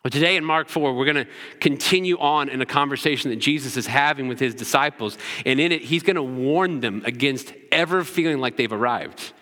But 0.04 0.12
today 0.12 0.36
in 0.36 0.46
Mark 0.46 0.70
4, 0.70 0.94
we're 0.94 1.06
going 1.06 1.26
to 1.26 1.32
continue 1.60 2.20
on 2.20 2.50
in 2.50 2.62
a 2.62 2.66
conversation 2.66 3.32
that 3.32 3.38
Jesus 3.38 3.76
is 3.76 3.88
having 3.88 4.28
with 4.28 4.40
his 4.40 4.54
disciples. 4.54 5.18
And 5.48 5.60
in 5.60 5.72
it, 5.72 5.82
he's 5.82 6.04
going 6.04 6.16
to 6.16 6.22
warn 6.22 6.80
them 6.80 7.02
against 7.06 7.54
ever 7.72 8.04
feeling 8.04 8.38
like 8.38 8.56
they've 8.56 8.72
arrived. 8.72 9.34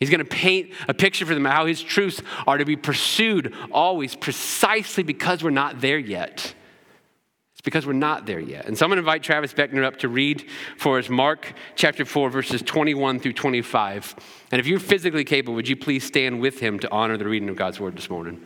He's 0.00 0.10
going 0.10 0.18
to 0.18 0.26
paint 0.26 0.72
a 0.86 0.92
picture 0.92 1.24
for 1.24 1.32
them 1.32 1.46
how 1.46 1.64
his 1.64 1.80
truths 1.80 2.20
are 2.46 2.58
to 2.58 2.66
be 2.66 2.76
pursued 2.76 3.54
always 3.72 4.14
precisely 4.14 5.02
because 5.02 5.42
we're 5.42 5.48
not 5.48 5.80
there 5.80 5.98
yet 5.98 6.54
because 7.64 7.86
we're 7.86 7.94
not 7.94 8.26
there 8.26 8.38
yet. 8.38 8.66
And 8.66 8.78
so 8.78 8.84
I'm 8.84 8.90
going 8.90 8.98
to 8.98 9.00
invite 9.00 9.22
Travis 9.22 9.52
Beckner 9.52 9.84
up 9.84 9.96
to 9.98 10.08
read 10.08 10.46
for 10.76 10.98
us 10.98 11.08
Mark 11.08 11.54
chapter 11.74 12.04
4, 12.04 12.30
verses 12.30 12.62
21 12.62 13.18
through 13.18 13.32
25. 13.32 14.14
And 14.52 14.60
if 14.60 14.66
you're 14.66 14.78
physically 14.78 15.24
capable, 15.24 15.54
would 15.54 15.68
you 15.68 15.76
please 15.76 16.04
stand 16.04 16.40
with 16.40 16.60
him 16.60 16.78
to 16.80 16.90
honor 16.92 17.16
the 17.16 17.24
reading 17.24 17.48
of 17.48 17.56
God's 17.56 17.80
word 17.80 17.96
this 17.96 18.10
morning? 18.10 18.44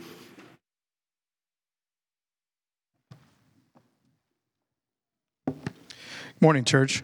Morning, 6.40 6.64
church. 6.64 7.02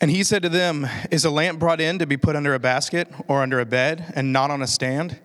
And 0.00 0.10
he 0.10 0.24
said 0.24 0.42
to 0.42 0.48
them, 0.48 0.86
Is 1.10 1.26
a 1.26 1.30
lamp 1.30 1.58
brought 1.58 1.80
in 1.80 1.98
to 1.98 2.06
be 2.06 2.16
put 2.16 2.36
under 2.36 2.54
a 2.54 2.58
basket 2.58 3.12
or 3.28 3.42
under 3.42 3.60
a 3.60 3.66
bed 3.66 4.12
and 4.16 4.32
not 4.32 4.50
on 4.50 4.62
a 4.62 4.66
stand? 4.66 5.20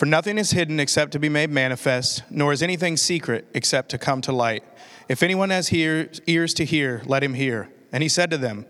For 0.00 0.06
nothing 0.06 0.38
is 0.38 0.52
hidden 0.52 0.80
except 0.80 1.12
to 1.12 1.18
be 1.18 1.28
made 1.28 1.50
manifest, 1.50 2.22
nor 2.30 2.54
is 2.54 2.62
anything 2.62 2.96
secret 2.96 3.46
except 3.52 3.90
to 3.90 3.98
come 3.98 4.22
to 4.22 4.32
light. 4.32 4.64
If 5.10 5.22
anyone 5.22 5.50
has 5.50 5.70
ears 5.74 6.54
to 6.54 6.64
hear, 6.64 7.02
let 7.04 7.22
him 7.22 7.34
hear. 7.34 7.68
And 7.92 8.02
he 8.02 8.08
said 8.08 8.30
to 8.30 8.38
them, 8.38 8.64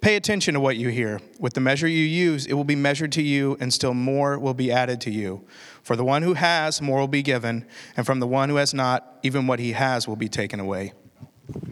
Pay 0.00 0.14
attention 0.14 0.54
to 0.54 0.60
what 0.60 0.76
you 0.76 0.90
hear. 0.90 1.20
With 1.40 1.54
the 1.54 1.60
measure 1.60 1.88
you 1.88 2.04
use, 2.04 2.46
it 2.46 2.52
will 2.52 2.62
be 2.62 2.76
measured 2.76 3.10
to 3.14 3.22
you, 3.22 3.56
and 3.58 3.74
still 3.74 3.92
more 3.92 4.38
will 4.38 4.54
be 4.54 4.70
added 4.70 5.00
to 5.00 5.10
you. 5.10 5.44
For 5.82 5.96
the 5.96 6.04
one 6.04 6.22
who 6.22 6.34
has, 6.34 6.80
more 6.80 7.00
will 7.00 7.08
be 7.08 7.22
given, 7.22 7.66
and 7.96 8.06
from 8.06 8.20
the 8.20 8.28
one 8.28 8.48
who 8.48 8.54
has 8.54 8.72
not, 8.72 9.18
even 9.24 9.48
what 9.48 9.58
he 9.58 9.72
has 9.72 10.06
will 10.06 10.14
be 10.14 10.28
taken 10.28 10.60
away. 10.60 10.92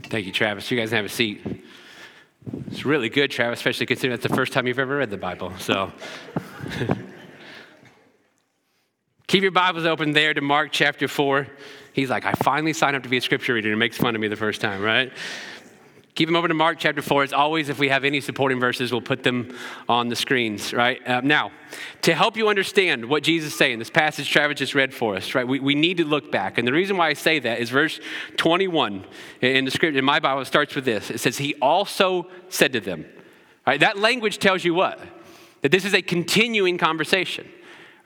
Thank 0.06 0.26
you, 0.26 0.32
Travis. 0.32 0.68
You 0.68 0.76
guys 0.76 0.90
have 0.90 1.04
a 1.04 1.08
seat. 1.08 1.62
It's 2.72 2.84
really 2.84 3.08
good, 3.08 3.30
Travis, 3.30 3.60
especially 3.60 3.86
considering 3.86 4.18
that's 4.18 4.28
the 4.28 4.34
first 4.34 4.52
time 4.52 4.66
you've 4.66 4.80
ever 4.80 4.96
read 4.96 5.10
the 5.10 5.16
Bible. 5.16 5.52
So. 5.58 5.92
Keep 9.36 9.42
your 9.42 9.52
Bibles 9.52 9.84
open 9.84 10.12
there 10.12 10.32
to 10.32 10.40
Mark 10.40 10.70
chapter 10.72 11.06
4. 11.06 11.46
He's 11.92 12.08
like, 12.08 12.24
I 12.24 12.32
finally 12.32 12.72
signed 12.72 12.96
up 12.96 13.02
to 13.02 13.10
be 13.10 13.18
a 13.18 13.20
scripture 13.20 13.52
reader. 13.52 13.68
And 13.68 13.78
makes 13.78 13.98
fun 13.98 14.14
of 14.14 14.20
me 14.22 14.28
the 14.28 14.34
first 14.34 14.62
time, 14.62 14.80
right? 14.80 15.12
Keep 16.14 16.28
them 16.28 16.36
over 16.36 16.48
to 16.48 16.54
Mark 16.54 16.78
chapter 16.78 17.02
4. 17.02 17.24
As 17.24 17.32
always, 17.34 17.68
if 17.68 17.78
we 17.78 17.90
have 17.90 18.04
any 18.04 18.22
supporting 18.22 18.58
verses, 18.58 18.92
we'll 18.92 19.02
put 19.02 19.24
them 19.24 19.54
on 19.90 20.08
the 20.08 20.16
screens, 20.16 20.72
right? 20.72 21.06
Uh, 21.06 21.20
now, 21.22 21.52
to 22.00 22.14
help 22.14 22.38
you 22.38 22.48
understand 22.48 23.04
what 23.04 23.22
Jesus 23.22 23.52
is 23.52 23.58
saying, 23.58 23.78
this 23.78 23.90
passage 23.90 24.30
Travis 24.30 24.58
just 24.58 24.74
read 24.74 24.94
for 24.94 25.16
us, 25.16 25.34
right? 25.34 25.46
We, 25.46 25.60
we 25.60 25.74
need 25.74 25.98
to 25.98 26.06
look 26.06 26.32
back. 26.32 26.56
And 26.56 26.66
the 26.66 26.72
reason 26.72 26.96
why 26.96 27.08
I 27.08 27.12
say 27.12 27.38
that 27.38 27.58
is 27.58 27.68
verse 27.68 28.00
21 28.38 29.04
in 29.42 29.66
the 29.66 29.70
script, 29.70 29.98
in 29.98 30.04
my 30.06 30.18
Bible, 30.18 30.46
starts 30.46 30.74
with 30.74 30.86
this. 30.86 31.10
It 31.10 31.18
says, 31.18 31.36
He 31.36 31.54
also 31.56 32.30
said 32.48 32.72
to 32.72 32.80
them. 32.80 33.04
Right? 33.66 33.80
That 33.80 33.98
language 33.98 34.38
tells 34.38 34.64
you 34.64 34.72
what? 34.72 34.98
That 35.60 35.72
this 35.72 35.84
is 35.84 35.92
a 35.92 36.00
continuing 36.00 36.78
conversation 36.78 37.46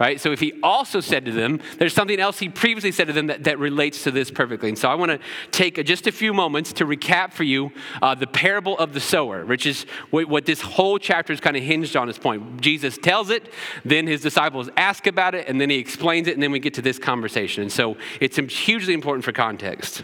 right? 0.01 0.19
So 0.19 0.33
if 0.33 0.41
he 0.41 0.55
also 0.63 1.01
said 1.01 1.27
to 1.27 1.33
them, 1.33 1.61
there's 1.79 1.93
something 1.93 2.19
else 2.19 2.39
he 2.39 2.49
previously 2.49 2.91
said 2.91 3.07
to 3.09 3.13
them 3.13 3.27
that, 3.27 3.45
that 3.45 3.59
relates 3.59 4.03
to 4.05 4.11
this 4.11 4.31
perfectly. 4.31 4.71
And 4.71 4.79
so 4.79 4.89
I 4.89 4.95
want 4.95 5.13
to 5.13 5.21
take 5.51 5.85
just 5.85 6.07
a 6.07 6.13
few 6.13 6.33
moments 6.33 6.73
to 6.75 6.87
recap 6.87 7.35
for 7.35 7.45
you 7.45 7.71
uh, 8.01 8.15
the 8.15 8.27
parable 8.27 8.79
of 8.79 8.95
the 8.95 9.01
sower, 9.01 9.45
which 9.45 9.67
is 9.67 9.85
what, 10.09 10.27
what 10.27 10.47
this 10.47 10.63
whole 10.63 10.99
chapter 10.99 11.35
is 11.35 11.41
kind 11.41 11.57
of 11.57 11.63
hinged 11.63 11.97
on 11.97 12.07
this 12.07 12.19
point. 12.19 12.63
Jesus 12.63 12.97
tells 12.97 13.29
it, 13.29 13.53
then 13.85 14.07
his 14.07 14.23
disciples 14.23 14.71
ask 14.77 15.07
about 15.07 15.35
it, 15.35 15.47
and 15.47 15.61
then 15.61 15.69
he 15.69 15.77
explains 15.77 16.27
it, 16.27 16.35
and 16.35 16.43
then 16.43 16.51
we 16.51 16.59
get 16.59 16.75
to 16.75 16.83
this 16.83 16.99
conversation. 16.99 17.63
And 17.63 17.73
so 17.73 17.99
it's 18.21 18.39
hugely 18.39 18.95
important 18.95 19.25
for 19.25 19.33
context. 19.33 20.03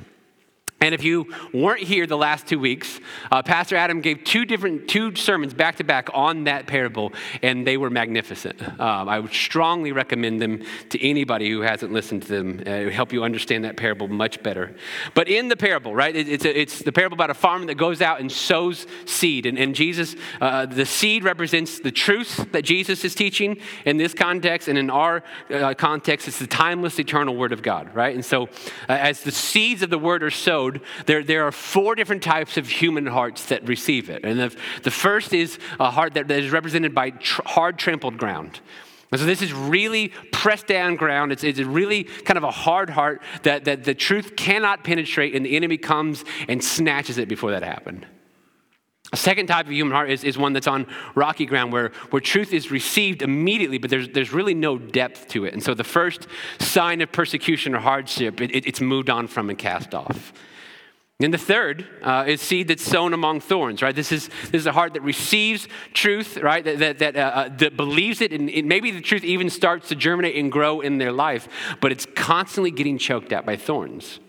And 0.79 0.95
if 0.95 1.03
you 1.03 1.33
weren't 1.55 1.83
here 1.83 2.07
the 2.07 2.19
last 2.19 2.47
two 2.47 2.59
weeks, 2.59 3.01
uh, 3.33 3.43
Pastor 3.43 3.77
Adam 3.77 4.03
gave 4.03 4.25
two 4.25 4.45
different 4.45 4.89
two 4.89 5.15
sermons 5.15 5.55
back 5.55 5.77
to 5.77 5.85
back 5.85 6.11
on 6.13 6.45
that 6.45 6.67
parable, 6.67 7.15
and 7.43 7.67
they 7.67 7.79
were 7.79 7.89
magnificent. 7.89 8.63
Um, 8.79 9.09
I 9.09 9.19
would 9.19 9.33
strongly 9.33 9.93
recommend 9.93 10.43
them 10.43 10.63
to 10.91 11.03
anybody 11.03 11.49
who 11.51 11.63
hasn't 11.63 11.93
listened 11.93 12.25
to 12.25 12.29
them. 12.29 12.63
Uh, 12.67 12.71
it 12.71 12.85
will 12.85 12.93
help 12.93 13.11
you 13.15 13.25
understand 13.25 13.65
that 13.65 13.79
parable 13.79 14.07
much 14.07 14.43
better. 14.43 14.77
But 15.15 15.29
in 15.29 15.49
the 15.49 15.57
parable, 15.57 15.95
right, 15.95 16.15
it, 16.15 16.29
it's, 16.29 16.45
a, 16.45 16.61
it's 16.61 16.81
the 16.81 16.93
parable 16.93 17.15
about 17.15 17.31
a 17.31 17.35
farmer 17.35 17.65
that 17.67 17.77
goes 17.77 18.03
out 18.03 18.21
and 18.21 18.31
sows 18.31 18.87
seed, 19.07 19.47
and, 19.47 19.59
and 19.59 19.75
Jesus, 19.75 20.15
uh, 20.43 20.67
the 20.67 20.85
seed 20.85 21.25
represents 21.25 21.81
the 21.81 21.91
truth 21.91 22.53
that 22.53 22.65
Jesus 22.65 23.03
is 23.03 23.15
teaching 23.15 23.63
in 23.87 23.97
this 23.97 24.13
context, 24.13 24.69
and 24.69 24.77
in 24.77 24.91
our 24.91 25.23
uh, 25.51 25.73
context, 25.73 26.29
it's 26.29 26.39
the 26.39 26.47
timeless, 26.47 26.99
eternal 26.99 27.35
Word 27.35 27.55
of 27.55 27.63
God, 27.63 27.95
right? 27.95 28.15
And 28.15 28.25
so, 28.25 28.45
uh, 28.45 28.49
as 28.89 29.23
the 29.23 29.33
seeds 29.33 29.83
of 29.83 29.89
the 29.89 29.99
Word 29.99 30.23
are 30.23 30.31
sowed 30.31 30.66
there, 31.07 31.23
there 31.23 31.45
are 31.47 31.53
four 31.53 31.95
different 31.95 32.23
types 32.23 32.57
of 32.57 32.69
human 32.69 33.07
hearts 33.07 33.47
that 33.47 33.67
receive 33.69 34.11
it. 34.11 34.25
And 34.25 34.39
the, 34.39 34.57
the 34.83 34.91
first 34.91 35.33
is 35.33 35.59
a 35.79 35.91
heart 35.91 36.15
that, 36.15 36.29
that 36.29 36.39
is 36.39 36.51
represented 36.51 36.95
by 36.95 37.11
tr- 37.11 37.43
hard 37.45 37.79
trampled 37.79 38.19
ground. 38.19 38.61
And 39.13 39.21
so 39.21 39.27
this 39.27 39.43
is 39.43 39.53
really 39.53 40.09
pressed 40.33 40.67
down 40.67 40.97
ground. 40.97 41.33
It's, 41.33 41.45
it's 41.45 41.61
really 41.61 42.05
kind 42.05 42.37
of 42.37 42.45
a 42.45 42.51
hard 42.51 42.91
heart 42.91 43.23
that, 43.45 43.65
that 43.65 43.85
the 43.85 43.95
truth 43.95 44.37
cannot 44.37 44.85
penetrate, 44.85 45.35
and 45.35 45.47
the 45.47 45.57
enemy 45.57 45.79
comes 45.79 46.25
and 46.49 46.63
snatches 46.63 47.17
it 47.19 47.29
before 47.29 47.53
that 47.53 47.63
happened. 47.63 48.07
A 49.13 49.17
second 49.17 49.47
type 49.47 49.67
of 49.67 49.73
human 49.73 49.93
heart 49.95 50.11
is, 50.11 50.25
is 50.25 50.37
one 50.37 50.53
that's 50.53 50.67
on 50.67 50.87
rocky 51.15 51.47
ground 51.47 51.73
where, 51.73 51.93
where 52.11 52.21
truth 52.21 52.53
is 52.53 52.73
received 52.73 53.23
immediately, 53.23 53.79
but 53.79 53.89
there's, 53.89 54.09
there's 54.09 54.33
really 54.33 54.55
no 54.55 54.79
depth 54.79 55.29
to 55.29 55.45
it. 55.45 55.55
And 55.55 55.63
so 55.63 55.75
the 55.75 55.85
first 55.85 56.27
sign 56.59 57.01
of 57.01 57.13
persecution 57.13 57.77
or 57.77 57.79
hardship, 57.79 58.41
it, 58.41 58.51
it, 58.51 58.67
it's 58.67 58.81
moved 58.81 59.09
on 59.09 59.29
from 59.29 59.49
and 59.49 59.59
cast 59.59 59.95
off. 59.95 60.33
And 61.19 61.33
the 61.33 61.39
third 61.39 61.87
uh, 62.03 62.25
is 62.27 62.43
seed 62.43 62.69
that's 62.69 62.83
sown 62.83 63.15
among 63.15 63.41
thorns, 63.41 63.81
right? 63.81 63.97
This 63.97 64.13
is, 64.13 64.29
this 64.53 64.61
is 64.61 64.67
a 64.67 64.73
heart 64.73 64.93
that 64.93 65.01
receives 65.01 65.67
truth, 65.95 66.37
right? 66.37 66.63
That, 66.63 66.79
that, 66.79 66.99
that, 66.99 67.17
uh, 67.17 67.21
uh 67.21 67.49
that 67.57 67.75
believes 67.75 68.21
it, 68.21 68.33
and 68.33 68.69
maybe 68.69 68.91
the 68.91 69.01
truth 69.01 69.25
even 69.25 69.49
starts 69.49 69.89
to 69.89 69.95
germinate 69.95 70.37
and 70.37 70.53
grow 70.53 70.83
in 70.83 70.99
their 70.99 71.13
life, 71.13 71.49
but 71.81 71.91
it's 71.91 72.07
constantly 72.15 72.71
getting 72.71 72.99
choked 72.99 73.33
at 73.33 73.47
by 73.47 73.57
thorns. 73.57 74.21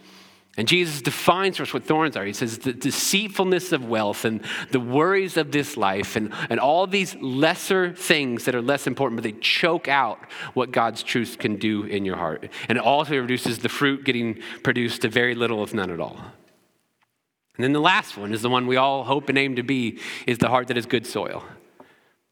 And 0.56 0.66
Jesus 0.66 1.02
defines 1.02 1.58
for 1.58 1.64
us 1.64 1.74
what 1.74 1.84
thorns 1.84 2.16
are. 2.16 2.24
He 2.24 2.32
says 2.32 2.58
the 2.60 2.74
deceitfulness 2.74 3.74
of 3.74 3.86
wealth 3.86 4.24
and 4.24 4.42
the 4.72 4.80
worries 4.80 5.36
of 5.36 5.52
this 5.52 5.76
life 5.76 6.16
and, 6.16 6.34
and 6.50 6.58
all 6.58 6.88
these 6.88 7.16
lesser 7.16 7.94
things 7.94 8.46
that 8.46 8.56
are 8.56 8.62
less 8.62 8.88
important, 8.88 9.22
but 9.22 9.24
they 9.24 9.38
choke 9.40 9.90
out 9.90 10.20
what 10.54 10.72
God's 10.72 11.04
truth 11.04 11.38
can 11.38 11.58
do 11.58 11.84
in 11.84 12.06
your 12.06 12.16
heart. 12.16 12.50
And 12.70 12.78
it 12.78 12.84
also 12.84 13.20
reduces 13.20 13.60
the 13.60 13.70
fruit 13.70 14.06
getting 14.06 14.42
produced 14.64 15.02
to 15.02 15.10
very 15.10 15.36
little, 15.36 15.62
if 15.64 15.74
none 15.74 15.92
at 15.92 16.00
all. 16.00 16.18
And 17.58 17.64
then 17.64 17.74
the 17.74 17.82
last 17.82 18.18
one 18.18 18.34
is 18.34 18.44
the 18.44 18.50
one 18.50 18.68
we 18.68 18.78
all 18.78 19.04
hope 19.04 19.30
and 19.30 19.38
aim 19.38 19.56
to 19.56 19.64
be 19.64 20.00
is 20.28 20.38
the 20.38 20.48
heart 20.48 20.68
that 20.68 20.78
is 20.78 20.86
good 20.86 21.08
soil. 21.08 21.44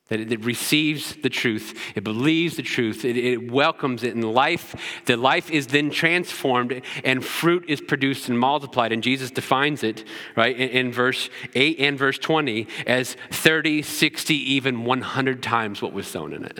That 0.10 0.20
it, 0.20 0.46
receives 0.46 1.16
the 1.16 1.32
truth, 1.32 1.76
it 1.96 2.04
believes 2.04 2.58
the 2.58 2.62
truth, 2.62 3.04
it, 3.04 3.18
it 3.18 3.52
welcomes 3.52 4.04
it 4.04 4.14
in 4.14 4.22
life. 4.22 4.76
The 5.06 5.18
life 5.18 5.50
is 5.50 5.66
then 5.66 5.90
transformed 5.90 6.80
and 7.04 7.26
fruit 7.26 7.66
is 7.68 7.82
produced 7.82 8.30
and 8.30 8.40
multiplied. 8.40 8.92
And 8.92 9.02
Jesus 9.02 9.32
defines 9.32 9.82
it, 9.82 10.04
right, 10.36 10.56
in, 10.56 10.70
in 10.70 10.92
verse 10.92 11.32
8 11.56 11.80
and 11.80 11.98
verse 11.98 12.20
20 12.20 12.68
as 12.86 13.18
30, 13.32 13.82
60, 13.82 14.36
even 14.36 14.86
100 14.86 15.42
times 15.42 15.82
what 15.82 15.92
was 15.92 16.06
sown 16.06 16.34
in 16.34 16.46
it. 16.46 16.60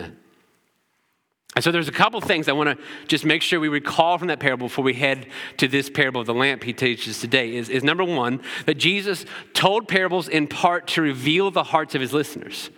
And 1.56 1.64
so 1.64 1.72
there's 1.72 1.88
a 1.88 1.92
couple 1.92 2.20
things 2.20 2.48
I 2.48 2.52
want 2.52 2.78
to 2.78 2.84
just 3.08 3.24
make 3.24 3.40
sure 3.40 3.58
we 3.58 3.68
recall 3.68 4.18
from 4.18 4.28
that 4.28 4.40
parable 4.40 4.68
before 4.68 4.84
we 4.84 4.92
head 4.92 5.26
to 5.56 5.66
this 5.66 5.88
parable 5.88 6.20
of 6.20 6.26
the 6.26 6.34
lamp 6.34 6.62
he 6.62 6.74
teaches 6.74 7.18
today 7.18 7.56
is, 7.56 7.70
is 7.70 7.82
number 7.82 8.04
one, 8.04 8.42
that 8.66 8.74
Jesus 8.74 9.24
told 9.54 9.88
parables 9.88 10.28
in 10.28 10.48
part 10.48 10.86
to 10.88 11.02
reveal 11.02 11.50
the 11.50 11.62
hearts 11.62 11.94
of 11.94 12.02
his 12.02 12.12
listeners. 12.12 12.68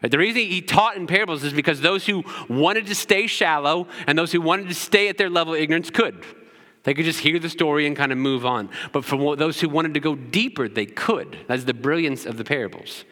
The 0.00 0.16
reason 0.16 0.42
he 0.42 0.62
taught 0.62 0.96
in 0.96 1.06
parables 1.06 1.44
is 1.44 1.52
because 1.52 1.82
those 1.82 2.06
who 2.06 2.24
wanted 2.48 2.86
to 2.86 2.94
stay 2.94 3.26
shallow 3.26 3.88
and 4.06 4.16
those 4.16 4.32
who 4.32 4.40
wanted 4.40 4.68
to 4.68 4.74
stay 4.74 5.08
at 5.08 5.18
their 5.18 5.28
level 5.28 5.54
of 5.54 5.60
ignorance 5.60 5.90
could. 5.90 6.24
They 6.84 6.94
could 6.94 7.04
just 7.04 7.20
hear 7.20 7.38
the 7.38 7.50
story 7.50 7.86
and 7.86 7.94
kind 7.94 8.12
of 8.12 8.16
move 8.16 8.46
on. 8.46 8.70
But 8.92 9.04
for 9.04 9.36
those 9.36 9.60
who 9.60 9.68
wanted 9.68 9.92
to 9.94 10.00
go 10.00 10.14
deeper, 10.14 10.68
they 10.68 10.86
could. 10.86 11.36
That's 11.46 11.64
the 11.64 11.74
brilliance 11.74 12.24
of 12.24 12.38
the 12.38 12.44
parables. 12.44 13.04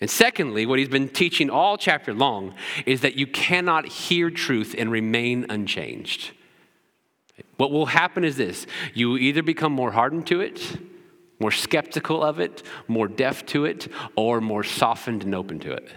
And 0.00 0.08
secondly, 0.08 0.64
what 0.64 0.78
he's 0.78 0.88
been 0.88 1.08
teaching 1.08 1.50
all 1.50 1.76
chapter 1.76 2.14
long 2.14 2.54
is 2.86 3.02
that 3.02 3.16
you 3.16 3.26
cannot 3.26 3.86
hear 3.86 4.30
truth 4.30 4.74
and 4.76 4.90
remain 4.90 5.46
unchanged. 5.50 6.32
What 7.58 7.70
will 7.70 7.86
happen 7.86 8.24
is 8.24 8.36
this 8.36 8.66
you 8.94 9.18
either 9.18 9.42
become 9.42 9.72
more 9.72 9.92
hardened 9.92 10.26
to 10.28 10.40
it, 10.40 10.78
more 11.38 11.50
skeptical 11.50 12.22
of 12.22 12.40
it, 12.40 12.62
more 12.88 13.08
deaf 13.08 13.44
to 13.46 13.66
it, 13.66 13.88
or 14.16 14.40
more 14.40 14.64
softened 14.64 15.24
and 15.24 15.34
open 15.34 15.58
to 15.60 15.72
it. 15.72 15.90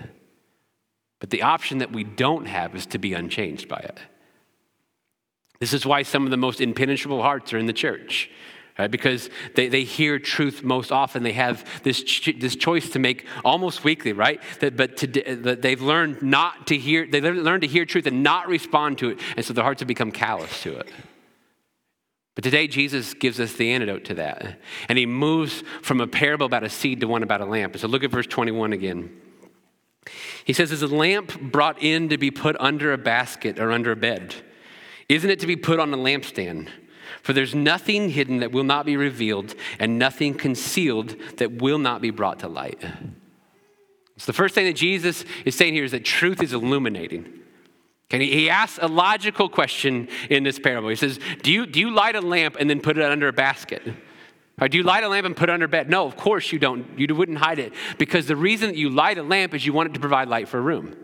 But 1.20 1.30
the 1.30 1.44
option 1.44 1.78
that 1.78 1.94
we 1.94 2.04
don't 2.04 2.46
have 2.48 2.76
is 2.76 2.86
to 2.88 2.98
be 2.98 3.14
unchanged 3.14 3.70
by 3.70 3.78
it. 3.78 4.00
This 5.62 5.72
is 5.72 5.86
why 5.86 6.04
some 6.04 6.26
of 6.26 6.32
the 6.32 6.38
most 6.38 6.60
impenetrable 6.60 7.22
hearts 7.22 7.54
are 7.54 7.58
in 7.58 7.68
the 7.68 7.72
church 7.72 8.30
right? 8.78 8.90
Because 8.90 9.30
they, 9.56 9.68
they 9.68 9.84
hear 9.84 10.20
truth 10.20 10.64
most 10.64 10.92
often. 10.92 11.24
They 11.24 11.34
have 11.34 11.84
this, 11.84 12.04
ch- 12.04 12.36
this 12.40 12.56
choice 12.56 12.90
to 12.90 13.00
make 13.00 13.26
almost 13.46 13.84
weekly, 13.84 14.14
right? 14.14 14.42
That, 14.60 14.76
but 14.76 14.98
to, 14.98 15.08
that 15.08 15.62
they've 15.62 15.82
learned 15.82 16.22
not 16.22 16.68
to 16.68 16.78
hear, 16.78 17.06
they 17.06 17.22
learned 17.22 17.62
to 17.62 17.68
hear 17.68 17.86
truth 17.86 18.08
and 18.08 18.24
not 18.24 18.48
respond 18.48 18.98
to 19.00 19.10
it. 19.10 19.20
And 19.38 19.46
so 19.46 19.54
their 19.54 19.64
hearts 19.64 19.82
have 19.82 19.88
become 19.88 20.12
callous 20.12 20.62
to 20.64 20.78
it. 20.78 20.90
But 22.36 22.44
today, 22.44 22.68
Jesus 22.68 23.14
gives 23.14 23.40
us 23.40 23.54
the 23.54 23.72
antidote 23.72 24.06
to 24.06 24.16
that. 24.16 24.60
And 24.90 24.98
he 24.98 25.06
moves 25.06 25.64
from 25.84 26.02
a 26.02 26.08
parable 26.08 26.48
about 26.48 26.64
a 26.64 26.70
seed 26.70 27.02
to 27.02 27.08
one 27.08 27.22
about 27.22 27.42
a 27.42 27.46
lamp. 27.46 27.78
So 27.78 27.88
look 27.88 28.04
at 28.04 28.10
verse 28.10 28.26
21 28.26 28.74
again. 28.74 29.16
He 30.44 30.54
says, 30.54 30.72
Is 30.72 30.82
a 30.82 30.88
lamp 30.88 31.40
brought 31.40 31.82
in 31.82 32.10
to 32.10 32.18
be 32.18 32.32
put 32.32 32.56
under 32.60 32.92
a 32.92 32.98
basket 32.98 33.60
or 33.60 33.72
under 33.72 33.92
a 33.92 33.96
bed? 33.96 34.34
Isn't 35.08 35.30
it 35.30 35.40
to 35.42 35.48
be 35.48 35.56
put 35.56 35.80
on 35.80 35.94
a 35.94 35.98
lampstand? 35.98 36.70
For 37.24 37.32
there's 37.32 37.56
nothing 37.56 38.10
hidden 38.10 38.40
that 38.40 38.52
will 38.52 38.66
not 38.66 38.86
be 38.86 38.98
revealed, 38.98 39.56
and 39.80 39.98
nothing 39.98 40.36
concealed 40.36 41.16
that 41.38 41.62
will 41.62 41.80
not 41.80 42.02
be 42.02 42.12
brought 42.12 42.40
to 42.40 42.50
light. 42.50 42.82
So, 44.18 44.28
the 44.28 44.34
first 44.34 44.54
thing 44.54 44.66
that 44.66 44.76
Jesus 44.76 45.24
is 45.46 45.56
saying 45.56 45.74
here 45.74 45.86
is 45.86 45.92
that 45.92 46.04
truth 46.04 46.44
is 46.44 46.54
illuminating. 46.54 47.40
And 48.12 48.22
he 48.22 48.50
asks 48.50 48.78
a 48.80 48.88
logical 48.88 49.50
question 49.50 50.10
in 50.30 50.44
this 50.44 50.60
parable. 50.60 50.90
He 50.90 50.96
says, 50.96 51.18
Do 51.42 51.52
you, 51.52 51.66
do 51.66 51.80
you 51.80 51.92
light 51.92 52.16
a 52.16 52.22
lamp 52.22 52.58
and 52.60 52.70
then 52.70 52.82
put 52.82 52.98
it 52.98 53.04
under 53.04 53.30
a 53.30 53.34
basket? 53.34 53.82
Or 54.62 54.68
do 54.68 54.78
you 54.78 54.84
light 54.84 55.04
a 55.04 55.08
lamp 55.08 55.26
and 55.26 55.36
put 55.36 55.50
it 55.50 55.54
under 55.54 55.68
bed? 55.68 55.90
No, 55.90 56.06
of 56.06 56.16
course 56.16 56.52
you 56.52 56.60
don't. 56.60 57.00
You 57.00 57.16
wouldn't 57.16 57.40
hide 57.40 57.58
it. 57.58 57.74
Because 57.98 58.28
the 58.28 58.36
reason 58.36 58.70
that 58.70 58.78
you 58.78 58.90
light 58.90 59.18
a 59.18 59.24
lamp 59.24 59.56
is 59.56 59.66
you 59.66 59.74
want 59.74 59.90
it 59.90 59.94
to 59.94 60.00
provide 60.00 60.28
light 60.28 60.48
for 60.48 60.60
a 60.60 60.62
room. 60.62 60.96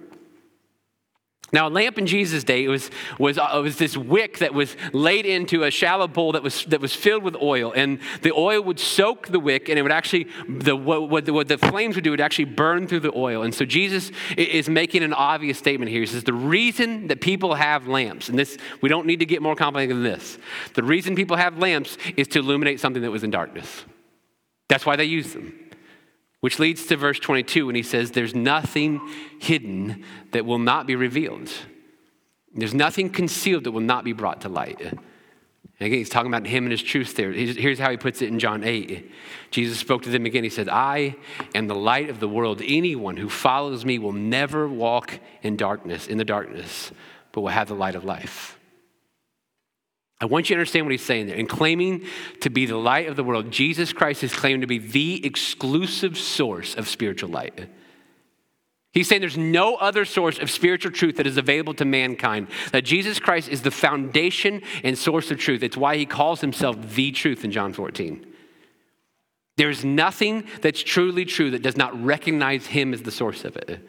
Now, 1.51 1.68
a 1.68 1.70
lamp 1.70 1.98
in 1.98 2.06
Jesus' 2.06 2.44
day 2.44 2.68
was, 2.68 2.91
was, 3.18 3.38
uh, 3.38 3.60
was 3.63 3.77
this 3.77 3.98
wick 3.98 4.38
that 4.39 4.53
was 4.53 4.75
laid 4.94 5.25
into 5.25 5.63
a 5.63 5.72
shallow 5.72 6.08
bowl 6.08 6.34
that 6.34 6.44
was, 6.44 6.65
that 6.65 6.79
was 6.79 6.94
filled 6.94 7.24
with 7.24 7.36
oil. 7.36 7.74
And 7.75 8.00
the 8.22 8.32
oil 8.32 8.62
would 8.63 8.79
soak 8.79 9.27
the 9.27 9.39
wick, 9.39 9.68
and 9.68 9.79
it 9.79 9.82
would 9.82 9.91
actually, 9.91 10.27
the, 10.48 10.75
what, 10.75 11.10
what, 11.10 11.25
the, 11.25 11.34
what 11.34 11.48
the 11.48 11.58
flames 11.58 11.96
would 11.96 12.03
do, 12.03 12.12
would 12.12 12.22
actually 12.22 12.46
burn 12.46 12.88
through 12.88 13.00
the 13.01 13.15
oil. 13.15 13.41
And 13.41 13.53
so 13.53 13.65
Jesus 13.65 14.12
is 14.38 14.70
making 14.70 15.03
an 15.03 15.13
obvious 15.13 15.58
statement 15.58 15.89
here. 15.89 16.01
He 16.01 16.06
says, 16.06 16.24
The 16.24 16.34
reason 16.34 17.08
that 17.08 17.22
people 17.22 17.56
have 17.56 17.88
lamps, 17.88 18.29
and 18.29 18.38
this, 18.38 18.58
we 18.82 18.89
don't 18.89 19.08
need 19.08 19.20
to 19.20 19.25
get 19.25 19.41
more 19.41 19.56
complicated 19.56 19.96
than 19.96 20.03
this, 20.03 20.38
the 20.75 20.84
reason 20.84 21.15
people 21.15 21.38
have 21.38 21.58
lamps 21.58 21.98
is 22.15 22.27
to 22.29 22.39
illuminate 22.39 22.79
something 22.79 23.01
that 23.01 23.12
was 23.12 23.24
in 23.24 23.32
darkness. 23.32 23.86
That's 24.68 24.86
why 24.86 24.96
they 24.96 25.06
use 25.06 25.34
them. 25.34 25.69
Which 26.41 26.60
leads 26.60 26.86
to 26.86 26.96
verse 26.96 27.19
22 27.19 27.65
when 27.65 27.75
he 27.75 27.84
says, 27.84 28.12
There's 28.12 28.34
nothing 28.34 29.01
hidden 29.39 30.03
that 30.31 30.46
will 30.46 30.60
not 30.60 30.88
be 30.88 30.96
revealed. 30.96 31.51
There's 32.55 32.74
nothing 32.74 33.10
concealed 33.10 33.65
that 33.65 33.72
will 33.72 33.81
not 33.81 34.03
be 34.03 34.13
brought 34.13 34.41
to 34.41 34.50
light. 34.50 34.79
And 34.81 35.86
again, 35.86 36.00
he's 36.00 36.10
talking 36.10 36.31
about 36.31 36.46
him 36.46 36.65
and 36.65 36.72
his 36.72 36.84
truth 36.84 37.15
there. 37.15 37.31
Here's 37.31 37.79
how 37.79 37.89
he 37.89 37.98
puts 37.98 38.22
it 38.22 38.27
in 38.27 38.39
John 38.39 38.63
8. 38.63 39.12
Jesus 39.50 39.79
spoke 39.79 40.03
to 40.03 40.10
them 40.10 40.25
again. 40.25 40.43
He 40.43 40.50
said, 40.50 40.67
I 40.67 41.15
am 41.55 41.67
the 41.67 41.75
light 41.75 42.10
of 42.10 42.19
the 42.19 42.27
world. 42.27 42.62
Anyone 42.65 43.15
who 43.17 43.29
follows 43.29 43.86
me 43.86 43.98
will 43.98 44.12
never 44.12 44.67
walk 44.67 45.19
in 45.41 45.55
darkness, 45.55 46.08
in 46.08 46.17
the 46.17 46.25
darkness, 46.25 46.91
but 47.31 47.41
will 47.41 47.50
have 47.50 47.69
the 47.69 47.75
light 47.75 47.96
of 47.96 48.03
life. 48.03 48.59
I 50.22 50.26
want 50.26 50.50
you 50.50 50.56
to 50.56 50.60
understand 50.60 50.86
what 50.86 50.92
he's 50.92 51.06
saying 51.06 51.28
there. 51.28 51.36
In 51.36 51.48
claiming 51.48 52.06
to 52.42 52.50
be 52.50 52.66
the 52.66 52.78
light 52.78 53.08
of 53.08 53.16
the 53.16 53.24
world, 53.24 53.52
Jesus 53.52 53.94
Christ 53.94 54.24
is 54.24 54.34
claiming 54.34 54.62
to 54.62 54.68
be 54.68 54.78
the 54.78 55.26
exclusive 55.26 56.18
source 56.18 56.76
of 56.76 56.90
spiritual 56.90 57.30
light. 57.30 57.70
He's 58.92 59.08
saying 59.08 59.22
there's 59.22 59.38
no 59.38 59.76
other 59.76 60.04
source 60.04 60.40
of 60.40 60.50
spiritual 60.50 60.92
truth 60.92 61.18
that 61.18 61.28
is 61.28 61.38
available 61.38 61.76
to 61.76 61.86
mankind. 61.86 62.48
That 62.72 62.84
Jesus 62.84 63.20
Christ 63.20 63.48
is 63.48 63.62
the 63.62 63.72
foundation 63.72 64.62
and 64.84 64.98
source 64.98 65.32
of 65.32 65.38
truth. 65.38 65.64
It's 65.64 65.78
why 65.78 65.96
he 65.96 66.06
calls 66.06 66.42
himself 66.42 66.96
the 66.96 67.12
truth 67.12 67.46
in 67.46 67.52
John 67.52 67.72
14. 67.72 68.26
There's 69.58 69.86
nothing 69.86 70.46
that's 70.62 70.82
truly 70.82 71.26
true 71.26 71.52
that 71.52 71.62
does 71.62 71.78
not 71.78 72.04
recognize 72.04 72.66
him 72.66 72.94
as 72.94 73.04
the 73.04 73.12
source 73.12 73.46
of 73.46 73.56
it. 73.58 73.88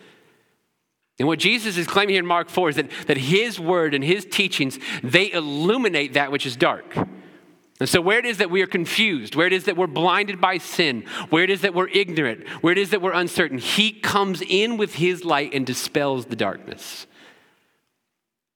And 1.21 1.29
what 1.29 1.39
Jesus 1.39 1.77
is 1.77 1.87
claiming 1.87 2.15
here 2.15 2.21
in 2.21 2.27
Mark 2.27 2.49
4 2.49 2.71
is 2.71 2.77
that, 2.77 2.91
that 3.07 3.19
his 3.19 3.61
word 3.61 3.93
and 3.93 4.03
his 4.03 4.25
teachings, 4.25 4.79
they 5.03 5.31
illuminate 5.31 6.15
that 6.15 6.33
which 6.33 6.47
is 6.47 6.57
dark. 6.57 6.97
And 6.97 7.87
so, 7.87 8.00
where 8.00 8.19
it 8.19 8.25
is 8.25 8.39
that 8.39 8.50
we 8.50 8.62
are 8.62 8.67
confused, 8.67 9.37
where 9.37 9.47
it 9.47 9.53
is 9.53 9.65
that 9.65 9.77
we're 9.77 9.87
blinded 9.87 10.41
by 10.41 10.57
sin, 10.57 11.05
where 11.29 11.45
it 11.45 11.50
is 11.50 11.61
that 11.61 11.75
we're 11.75 11.89
ignorant, 11.89 12.49
where 12.62 12.73
it 12.73 12.79
is 12.79 12.89
that 12.91 13.03
we're 13.03 13.12
uncertain, 13.12 13.59
he 13.59 13.93
comes 13.93 14.41
in 14.41 14.79
with 14.79 14.95
his 14.95 15.23
light 15.23 15.53
and 15.53 15.67
dispels 15.67 16.25
the 16.25 16.37
darkness. 16.37 17.07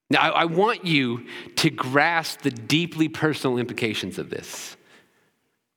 Now, 0.08 0.20
I, 0.20 0.28
I 0.28 0.44
want 0.46 0.86
you 0.86 1.26
to 1.56 1.68
grasp 1.68 2.40
the 2.40 2.50
deeply 2.50 3.08
personal 3.08 3.58
implications 3.58 4.18
of 4.18 4.30
this. 4.30 4.78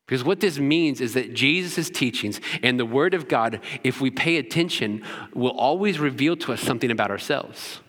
Because 0.08 0.24
what 0.24 0.40
this 0.40 0.58
means 0.58 1.02
is 1.02 1.14
that 1.16 1.34
Jesus' 1.34 1.90
teachings 1.90 2.40
and 2.64 2.80
the 2.80 2.86
Word 2.86 3.14
of 3.14 3.28
God, 3.28 3.60
if 3.84 4.00
we 4.00 4.10
pay 4.10 4.38
attention, 4.38 5.04
will 5.34 5.52
always 5.52 6.00
reveal 6.00 6.38
to 6.38 6.54
us 6.54 6.62
something 6.62 6.90
about 6.90 7.12
ourselves. 7.12 7.82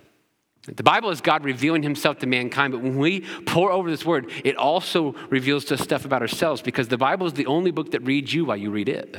The 0.66 0.82
Bible 0.82 1.10
is 1.10 1.20
God 1.20 1.44
revealing 1.44 1.82
himself 1.82 2.18
to 2.18 2.26
mankind, 2.26 2.72
but 2.72 2.82
when 2.82 2.98
we 2.98 3.20
pour 3.46 3.70
over 3.70 3.88
this 3.88 4.04
word, 4.04 4.30
it 4.44 4.56
also 4.56 5.14
reveals 5.30 5.64
to 5.66 5.74
us 5.74 5.80
stuff 5.80 6.04
about 6.04 6.20
ourselves 6.20 6.60
because 6.60 6.88
the 6.88 6.98
Bible 6.98 7.26
is 7.26 7.32
the 7.32 7.46
only 7.46 7.70
book 7.70 7.92
that 7.92 8.00
reads 8.00 8.34
you 8.34 8.44
while 8.44 8.56
you 8.56 8.70
read 8.70 8.88
it. 8.88 9.16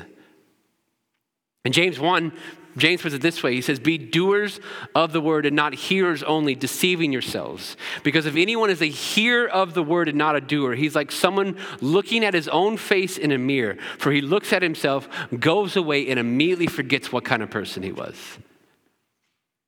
In 1.66 1.72
James 1.72 2.00
1, 2.00 2.32
James 2.78 3.02
puts 3.02 3.16
it 3.16 3.22
this 3.22 3.42
way 3.42 3.54
He 3.54 3.62
says, 3.62 3.80
Be 3.80 3.98
doers 3.98 4.60
of 4.96 5.12
the 5.12 5.22
word 5.22 5.46
and 5.46 5.56
not 5.56 5.74
hearers 5.74 6.24
only, 6.24 6.56
deceiving 6.56 7.12
yourselves. 7.12 7.76
Because 8.04 8.26
if 8.26 8.36
anyone 8.36 8.70
is 8.70 8.82
a 8.82 8.86
hearer 8.86 9.50
of 9.50 9.74
the 9.74 9.84
word 9.84 10.08
and 10.08 10.18
not 10.18 10.36
a 10.36 10.42
doer, 10.42 10.76
he's 10.76 10.96
like 10.96 11.12
someone 11.12 11.58
looking 11.82 12.24
at 12.24 12.34
his 12.34 12.48
own 12.48 12.78
face 12.78 13.18
in 13.18 13.32
a 13.32 13.38
mirror. 13.38 13.78
For 13.98 14.12
he 14.12 14.22
looks 14.22 14.54
at 14.54 14.62
himself, 14.62 15.08
goes 15.40 15.76
away, 15.76 16.10
and 16.10 16.20
immediately 16.20 16.68
forgets 16.68 17.12
what 17.12 17.26
kind 17.26 17.42
of 17.42 17.50
person 17.50 17.84
he 17.84 17.92
was. 17.92 18.16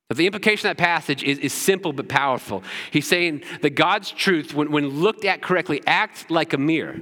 But 0.07 0.17
the 0.17 0.25
implication 0.25 0.69
of 0.69 0.75
that 0.75 0.83
passage 0.83 1.23
is, 1.23 1.39
is 1.39 1.53
simple 1.53 1.93
but 1.93 2.09
powerful. 2.09 2.63
He's 2.91 3.07
saying 3.07 3.43
that 3.61 3.71
God's 3.71 4.11
truth, 4.11 4.53
when, 4.53 4.69
when 4.69 4.89
looked 4.89 5.23
at 5.23 5.41
correctly, 5.41 5.81
acts 5.87 6.29
like 6.29 6.51
a 6.51 6.57
mirror. 6.57 6.99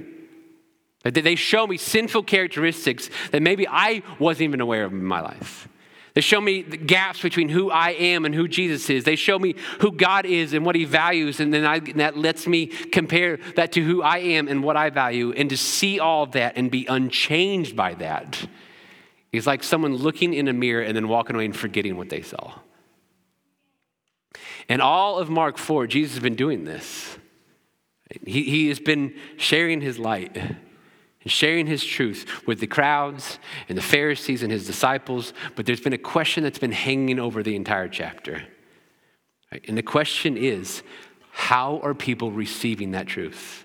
They 1.02 1.34
show 1.34 1.66
me 1.66 1.76
sinful 1.76 2.24
characteristics 2.24 3.10
that 3.32 3.42
maybe 3.42 3.66
I 3.66 4.02
wasn't 4.18 4.42
even 4.42 4.60
aware 4.60 4.84
of 4.84 4.92
in 4.92 5.02
my 5.02 5.20
life. 5.20 5.66
They 6.20 6.22
show 6.22 6.42
me 6.42 6.60
the 6.60 6.76
gaps 6.76 7.22
between 7.22 7.48
who 7.48 7.70
I 7.70 7.92
am 7.92 8.26
and 8.26 8.34
who 8.34 8.46
Jesus 8.46 8.90
is. 8.90 9.04
They 9.04 9.16
show 9.16 9.38
me 9.38 9.54
who 9.78 9.90
God 9.90 10.26
is 10.26 10.52
and 10.52 10.66
what 10.66 10.76
he 10.76 10.84
values, 10.84 11.40
and 11.40 11.50
then 11.50 11.64
I, 11.64 11.76
and 11.76 11.98
that 11.98 12.14
lets 12.14 12.46
me 12.46 12.66
compare 12.66 13.38
that 13.56 13.72
to 13.72 13.82
who 13.82 14.02
I 14.02 14.18
am 14.18 14.46
and 14.46 14.62
what 14.62 14.76
I 14.76 14.90
value. 14.90 15.32
And 15.32 15.48
to 15.48 15.56
see 15.56 15.98
all 15.98 16.26
that 16.26 16.58
and 16.58 16.70
be 16.70 16.84
unchanged 16.84 17.74
by 17.74 17.94
that 17.94 18.46
is 19.32 19.46
like 19.46 19.62
someone 19.62 19.94
looking 19.94 20.34
in 20.34 20.46
a 20.46 20.52
mirror 20.52 20.82
and 20.82 20.94
then 20.94 21.08
walking 21.08 21.36
away 21.36 21.46
and 21.46 21.56
forgetting 21.56 21.96
what 21.96 22.10
they 22.10 22.20
saw. 22.20 22.52
And 24.68 24.82
all 24.82 25.18
of 25.18 25.30
Mark 25.30 25.56
4, 25.56 25.86
Jesus 25.86 26.16
has 26.16 26.22
been 26.22 26.36
doing 26.36 26.64
this. 26.64 27.16
He, 28.26 28.42
he 28.42 28.68
has 28.68 28.78
been 28.78 29.14
sharing 29.38 29.80
his 29.80 29.98
light 29.98 30.36
and 31.22 31.30
sharing 31.30 31.66
his 31.66 31.84
truth 31.84 32.46
with 32.46 32.60
the 32.60 32.66
crowds 32.66 33.38
and 33.68 33.76
the 33.76 33.82
Pharisees 33.82 34.42
and 34.42 34.50
his 34.50 34.66
disciples. 34.66 35.32
But 35.54 35.66
there's 35.66 35.80
been 35.80 35.92
a 35.92 35.98
question 35.98 36.42
that's 36.42 36.58
been 36.58 36.72
hanging 36.72 37.18
over 37.18 37.42
the 37.42 37.56
entire 37.56 37.88
chapter. 37.88 38.42
And 39.66 39.76
the 39.76 39.82
question 39.82 40.36
is 40.36 40.82
how 41.32 41.80
are 41.82 41.94
people 41.94 42.32
receiving 42.32 42.92
that 42.92 43.06
truth? 43.06 43.64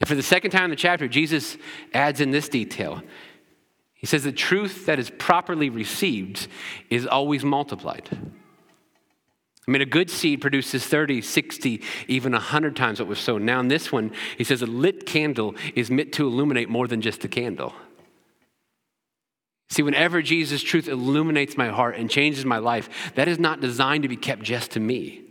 And 0.00 0.08
for 0.08 0.14
the 0.14 0.22
second 0.22 0.50
time 0.50 0.64
in 0.64 0.70
the 0.70 0.76
chapter, 0.76 1.08
Jesus 1.08 1.56
adds 1.94 2.20
in 2.20 2.30
this 2.30 2.48
detail. 2.48 3.02
He 3.94 4.06
says 4.06 4.24
the 4.24 4.32
truth 4.32 4.86
that 4.86 4.98
is 4.98 5.10
properly 5.10 5.70
received 5.70 6.48
is 6.90 7.06
always 7.06 7.44
multiplied. 7.44 8.08
I 9.66 9.72
mean, 9.72 9.82
a 9.82 9.86
good 9.86 10.10
seed 10.10 10.40
produces 10.40 10.86
30, 10.86 11.22
60, 11.22 11.82
even 12.06 12.32
100 12.32 12.76
times 12.76 13.00
what 13.00 13.08
was 13.08 13.18
sown. 13.18 13.44
Now, 13.44 13.58
in 13.58 13.66
this 13.66 13.90
one, 13.90 14.12
he 14.38 14.44
says 14.44 14.62
a 14.62 14.66
lit 14.66 15.06
candle 15.06 15.56
is 15.74 15.90
meant 15.90 16.12
to 16.14 16.26
illuminate 16.26 16.68
more 16.68 16.86
than 16.86 17.00
just 17.00 17.24
a 17.24 17.28
candle. 17.28 17.74
See, 19.68 19.82
whenever 19.82 20.22
Jesus' 20.22 20.62
truth 20.62 20.86
illuminates 20.86 21.56
my 21.56 21.68
heart 21.68 21.96
and 21.96 22.08
changes 22.08 22.44
my 22.44 22.58
life, 22.58 23.12
that 23.16 23.26
is 23.26 23.40
not 23.40 23.60
designed 23.60 24.04
to 24.04 24.08
be 24.08 24.16
kept 24.16 24.42
just 24.42 24.70
to 24.72 24.80
me. 24.80 25.22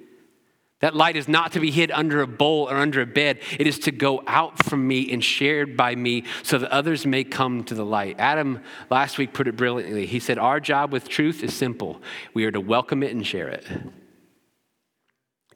That 0.82 0.94
light 0.94 1.16
is 1.16 1.30
not 1.30 1.54
to 1.54 1.62
be 1.62 1.72
hid 1.72 1.90
under 1.90 2.22
a 2.22 2.28
bowl 2.28 2.70
or 2.70 2.76
under 2.76 3.00
a 3.00 3.06
bed. 3.06 3.40
It 3.58 3.66
is 3.66 3.80
to 3.80 3.92
go 3.92 4.22
out 4.28 4.66
from 4.66 4.86
me 4.86 5.10
and 5.14 5.24
shared 5.24 5.78
by 5.78 5.96
me 5.96 6.26
so 6.44 6.58
that 6.58 6.70
others 6.70 7.06
may 7.06 7.24
come 7.24 7.64
to 7.64 7.74
the 7.74 7.86
light. 7.86 8.18
Adam 8.20 8.62
last 8.90 9.18
week 9.18 9.34
put 9.34 9.48
it 9.48 9.56
brilliantly. 9.56 10.06
He 10.06 10.20
said, 10.20 10.38
Our 10.38 10.60
job 10.60 10.92
with 10.92 11.08
truth 11.08 11.42
is 11.42 11.56
simple 11.56 12.02
we 12.34 12.44
are 12.44 12.52
to 12.52 12.60
welcome 12.60 13.02
it 13.04 13.16
and 13.16 13.26
share 13.26 13.48
it. 13.48 13.66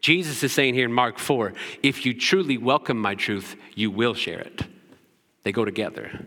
Jesus 0.02 0.44
is 0.44 0.52
saying 0.54 0.74
here 0.74 0.86
in 0.86 0.94
Mark 0.94 1.20
4 1.20 1.54
if 1.84 2.06
you 2.06 2.14
truly 2.14 2.58
welcome 2.58 2.98
my 2.98 3.16
truth, 3.16 3.56
you 3.76 3.92
will 3.92 4.14
share 4.14 4.40
it. 4.40 4.64
They 5.44 5.52
go 5.52 5.66
together. 5.66 6.26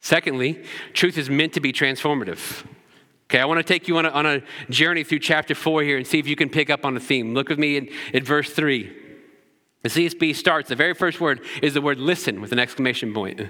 Secondly, 0.00 0.64
truth 0.92 1.18
is 1.18 1.28
meant 1.28 1.52
to 1.54 1.60
be 1.60 1.72
transformative. 1.72 2.64
Okay, 3.24 3.38
I 3.38 3.44
want 3.44 3.58
to 3.58 3.64
take 3.64 3.86
you 3.86 3.96
on 3.98 4.06
a, 4.06 4.08
on 4.08 4.26
a 4.26 4.42
journey 4.70 5.04
through 5.04 5.20
chapter 5.20 5.54
4 5.54 5.82
here 5.82 5.96
and 5.96 6.06
see 6.06 6.18
if 6.18 6.26
you 6.26 6.36
can 6.36 6.48
pick 6.48 6.70
up 6.70 6.84
on 6.84 6.94
the 6.94 7.00
theme. 7.00 7.34
Look 7.34 7.48
with 7.48 7.58
me 7.58 7.76
in, 7.76 7.88
at 8.12 8.24
verse 8.24 8.50
3. 8.50 8.96
The 9.82 9.88
CSB 9.88 10.34
starts, 10.34 10.68
the 10.68 10.76
very 10.76 10.94
first 10.94 11.20
word 11.20 11.40
is 11.62 11.74
the 11.74 11.80
word 11.80 11.98
listen 11.98 12.40
with 12.40 12.52
an 12.52 12.58
exclamation 12.58 13.14
point. 13.14 13.40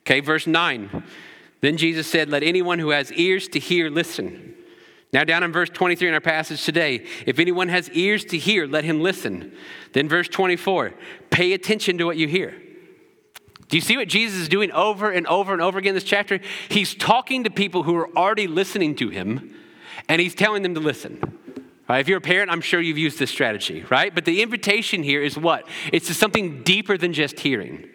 Okay, 0.00 0.20
verse 0.20 0.46
9. 0.46 1.04
Then 1.60 1.76
Jesus 1.76 2.06
said, 2.06 2.30
Let 2.30 2.42
anyone 2.42 2.78
who 2.78 2.90
has 2.90 3.12
ears 3.12 3.46
to 3.48 3.58
hear 3.58 3.90
listen. 3.90 4.54
Now, 5.12 5.24
down 5.24 5.42
in 5.42 5.52
verse 5.52 5.68
23 5.70 6.08
in 6.08 6.14
our 6.14 6.20
passage 6.20 6.64
today, 6.64 7.04
if 7.26 7.38
anyone 7.38 7.68
has 7.68 7.90
ears 7.90 8.24
to 8.26 8.38
hear, 8.38 8.66
let 8.66 8.84
him 8.84 9.00
listen. 9.00 9.52
Then, 9.92 10.08
verse 10.08 10.28
24, 10.28 10.94
pay 11.30 11.52
attention 11.52 11.98
to 11.98 12.04
what 12.04 12.16
you 12.16 12.28
hear. 12.28 12.54
Do 13.68 13.76
you 13.76 13.80
see 13.80 13.96
what 13.96 14.08
Jesus 14.08 14.40
is 14.40 14.48
doing 14.48 14.70
over 14.72 15.10
and 15.10 15.26
over 15.26 15.52
and 15.52 15.62
over 15.62 15.78
again 15.78 15.90
in 15.90 15.94
this 15.94 16.04
chapter? 16.04 16.40
He's 16.68 16.94
talking 16.94 17.44
to 17.44 17.50
people 17.50 17.82
who 17.84 17.96
are 17.96 18.16
already 18.16 18.46
listening 18.46 18.94
to 18.96 19.08
him, 19.08 19.54
and 20.08 20.20
he's 20.20 20.34
telling 20.34 20.62
them 20.62 20.74
to 20.74 20.80
listen. 20.80 21.20
Right? 21.88 21.98
If 21.98 22.08
you're 22.08 22.18
a 22.18 22.20
parent, 22.20 22.50
I'm 22.50 22.60
sure 22.60 22.80
you've 22.80 22.98
used 22.98 23.18
this 23.18 23.30
strategy, 23.30 23.84
right? 23.90 24.14
But 24.14 24.24
the 24.24 24.42
invitation 24.42 25.02
here 25.02 25.22
is 25.22 25.36
what? 25.36 25.66
It's 25.92 26.06
to 26.06 26.14
something 26.14 26.62
deeper 26.62 26.96
than 26.96 27.12
just 27.12 27.40
hearing. 27.40 27.88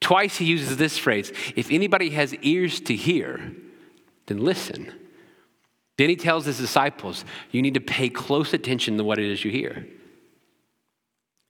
Twice 0.00 0.36
he 0.36 0.46
uses 0.46 0.76
this 0.76 0.98
phrase 0.98 1.32
if 1.54 1.70
anybody 1.70 2.10
has 2.10 2.34
ears 2.34 2.80
to 2.82 2.96
hear, 2.96 3.52
then 4.26 4.38
listen. 4.38 4.92
Then 5.96 6.08
he 6.08 6.16
tells 6.16 6.44
his 6.44 6.58
disciples, 6.58 7.24
you 7.50 7.62
need 7.62 7.74
to 7.74 7.80
pay 7.80 8.08
close 8.08 8.52
attention 8.52 8.98
to 8.98 9.04
what 9.04 9.18
it 9.18 9.30
is 9.30 9.44
you 9.44 9.50
hear. 9.50 9.86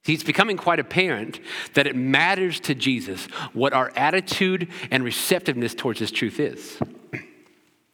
It's 0.07 0.23
becoming 0.23 0.59
quite 0.59 0.81
apparent 0.81 1.41
that 1.73 1.87
it 1.87 1.97
matters 1.97 2.61
to 2.61 2.75
Jesus 2.75 3.25
what 3.55 3.73
our 3.73 3.91
attitude 3.97 4.69
and 4.91 5.03
receptiveness 5.03 5.75
towards 5.75 5.99
his 5.99 6.11
truth 6.11 6.41
is. 6.41 6.79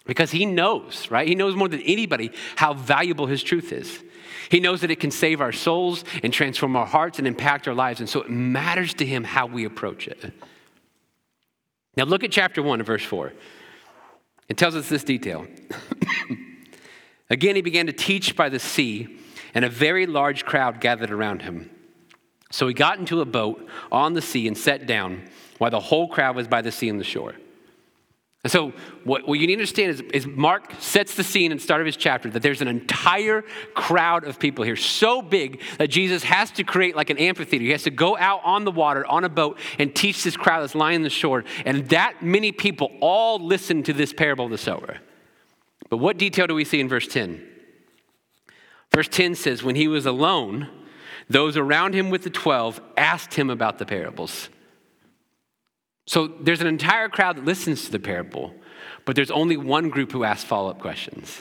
Because 0.07 0.33
he 0.33 0.45
knows, 0.45 1.09
right? 1.09 1.29
He 1.29 1.37
knows 1.37 1.55
more 1.55 1.69
than 1.69 1.83
anybody 1.83 2.33
how 2.57 2.73
valuable 2.75 3.27
his 3.27 3.45
truth 3.45 3.71
is. 3.71 4.03
He 4.51 4.59
knows 4.59 4.81
that 4.81 4.91
it 4.91 4.99
can 4.99 5.13
save 5.13 5.41
our 5.41 5.53
souls 5.53 6.05
and 6.25 6.33
transform 6.33 6.75
our 6.75 6.87
hearts 6.87 7.19
and 7.19 7.29
impact 7.29 7.69
our 7.69 7.75
lives. 7.75 8.01
And 8.01 8.09
so 8.09 8.23
it 8.23 8.31
matters 8.31 8.93
to 8.95 9.07
him 9.07 9.23
how 9.23 9.47
we 9.47 9.65
approach 9.65 10.09
it. 10.09 10.33
Now, 11.97 12.05
look 12.05 12.25
at 12.25 12.33
chapter 12.33 12.61
1 12.61 12.83
verse 12.83 13.05
4. 13.05 13.33
It 14.51 14.57
tells 14.59 14.75
us 14.75 14.89
this 14.89 15.05
detail. 15.05 15.47
Again, 17.31 17.55
he 17.55 17.63
began 17.63 17.87
to 17.87 17.93
teach 17.93 18.35
by 18.35 18.49
the 18.49 18.59
sea, 18.59 19.17
and 19.55 19.65
a 19.65 19.69
very 19.69 20.07
large 20.07 20.45
crowd 20.45 20.81
gathered 20.81 21.13
around 21.13 21.43
him. 21.43 21.71
So 22.51 22.67
he 22.67 22.75
got 22.75 22.99
into 22.99 23.21
a 23.21 23.25
boat 23.25 23.65
on 23.93 24.15
the 24.15 24.21
sea 24.21 24.49
and 24.49 24.59
sat 24.59 24.87
down 24.87 25.29
while 25.59 25.71
the 25.71 25.79
whole 25.79 26.09
crowd 26.09 26.35
was 26.35 26.49
by 26.49 26.63
the 26.63 26.73
sea 26.73 26.89
and 26.89 26.99
the 26.99 27.05
shore. 27.05 27.37
And 28.43 28.51
so, 28.51 28.73
what, 29.05 29.29
what 29.29 29.39
you 29.39 29.47
need 29.47 29.57
to 29.57 29.61
understand 29.61 29.91
is, 29.91 30.01
is 30.15 30.27
Mark 30.27 30.73
sets 30.79 31.15
the 31.15 31.23
scene 31.23 31.53
the 31.53 31.59
start 31.59 31.83
of 31.83 31.87
his 31.87 31.97
chapter 31.97 32.31
that 32.31 32.43
there's 32.43 32.63
an 32.63 32.69
entire 32.69 33.43
crowd 33.75 34.25
of 34.25 34.39
people 34.39 34.65
here, 34.65 34.77
so 34.77 35.21
big 35.21 35.61
that 35.77 35.89
Jesus 35.89 36.23
has 36.23 36.51
to 36.53 36.65
create 36.65 36.97
like 36.97 37.11
an 37.11 37.19
amphitheater. 37.19 37.65
He 37.65 37.73
has 37.73 37.83
to 37.83 37.91
go 37.91 38.17
out 38.17 38.41
on 38.43 38.65
the 38.65 38.71
water 38.71 39.07
on 39.07 39.25
a 39.25 39.29
boat 39.29 39.59
and 39.79 39.95
teach 39.95 40.25
this 40.25 40.39
crowd 40.39 40.63
that's 40.63 40.75
lying 40.75 40.97
on 40.97 41.03
the 41.03 41.11
shore. 41.11 41.45
And 41.67 41.87
that 41.91 42.23
many 42.23 42.51
people 42.51 42.91
all 43.03 43.39
listen 43.39 43.83
to 43.83 43.93
this 43.93 44.15
parable 44.15 44.47
of 44.47 44.51
the 44.51 44.59
sower. 44.59 44.97
But 45.91 45.99
what 45.99 46.17
detail 46.17 46.47
do 46.47 46.55
we 46.55 46.65
see 46.65 46.81
in 46.81 46.89
verse 46.89 47.09
10? 47.09 47.47
Verse 48.91 49.09
10 49.09 49.35
says, 49.35 49.63
When 49.63 49.77
he 49.77 49.87
was 49.87 50.07
alone, 50.07 50.69
those 51.29 51.59
around 51.59 51.95
him 51.95 52.09
with 52.09 52.23
the 52.23 52.31
12 52.31 52.81
asked 52.97 53.35
him 53.35 53.51
about 53.51 53.79
the 53.79 53.87
parables. 53.87 54.49
So 56.11 56.27
there's 56.27 56.61
an 56.61 56.67
entire 56.67 57.09
crowd 57.09 57.37
that 57.37 57.45
listens 57.45 57.85
to 57.85 57.93
the 57.93 58.01
parable, 58.01 58.53
but 59.05 59.15
there's 59.15 59.31
only 59.31 59.57
one 59.57 59.91
group 59.91 60.11
who 60.11 60.25
asks 60.25 60.43
follow 60.43 60.69
up 60.69 60.81
questions. 60.81 61.41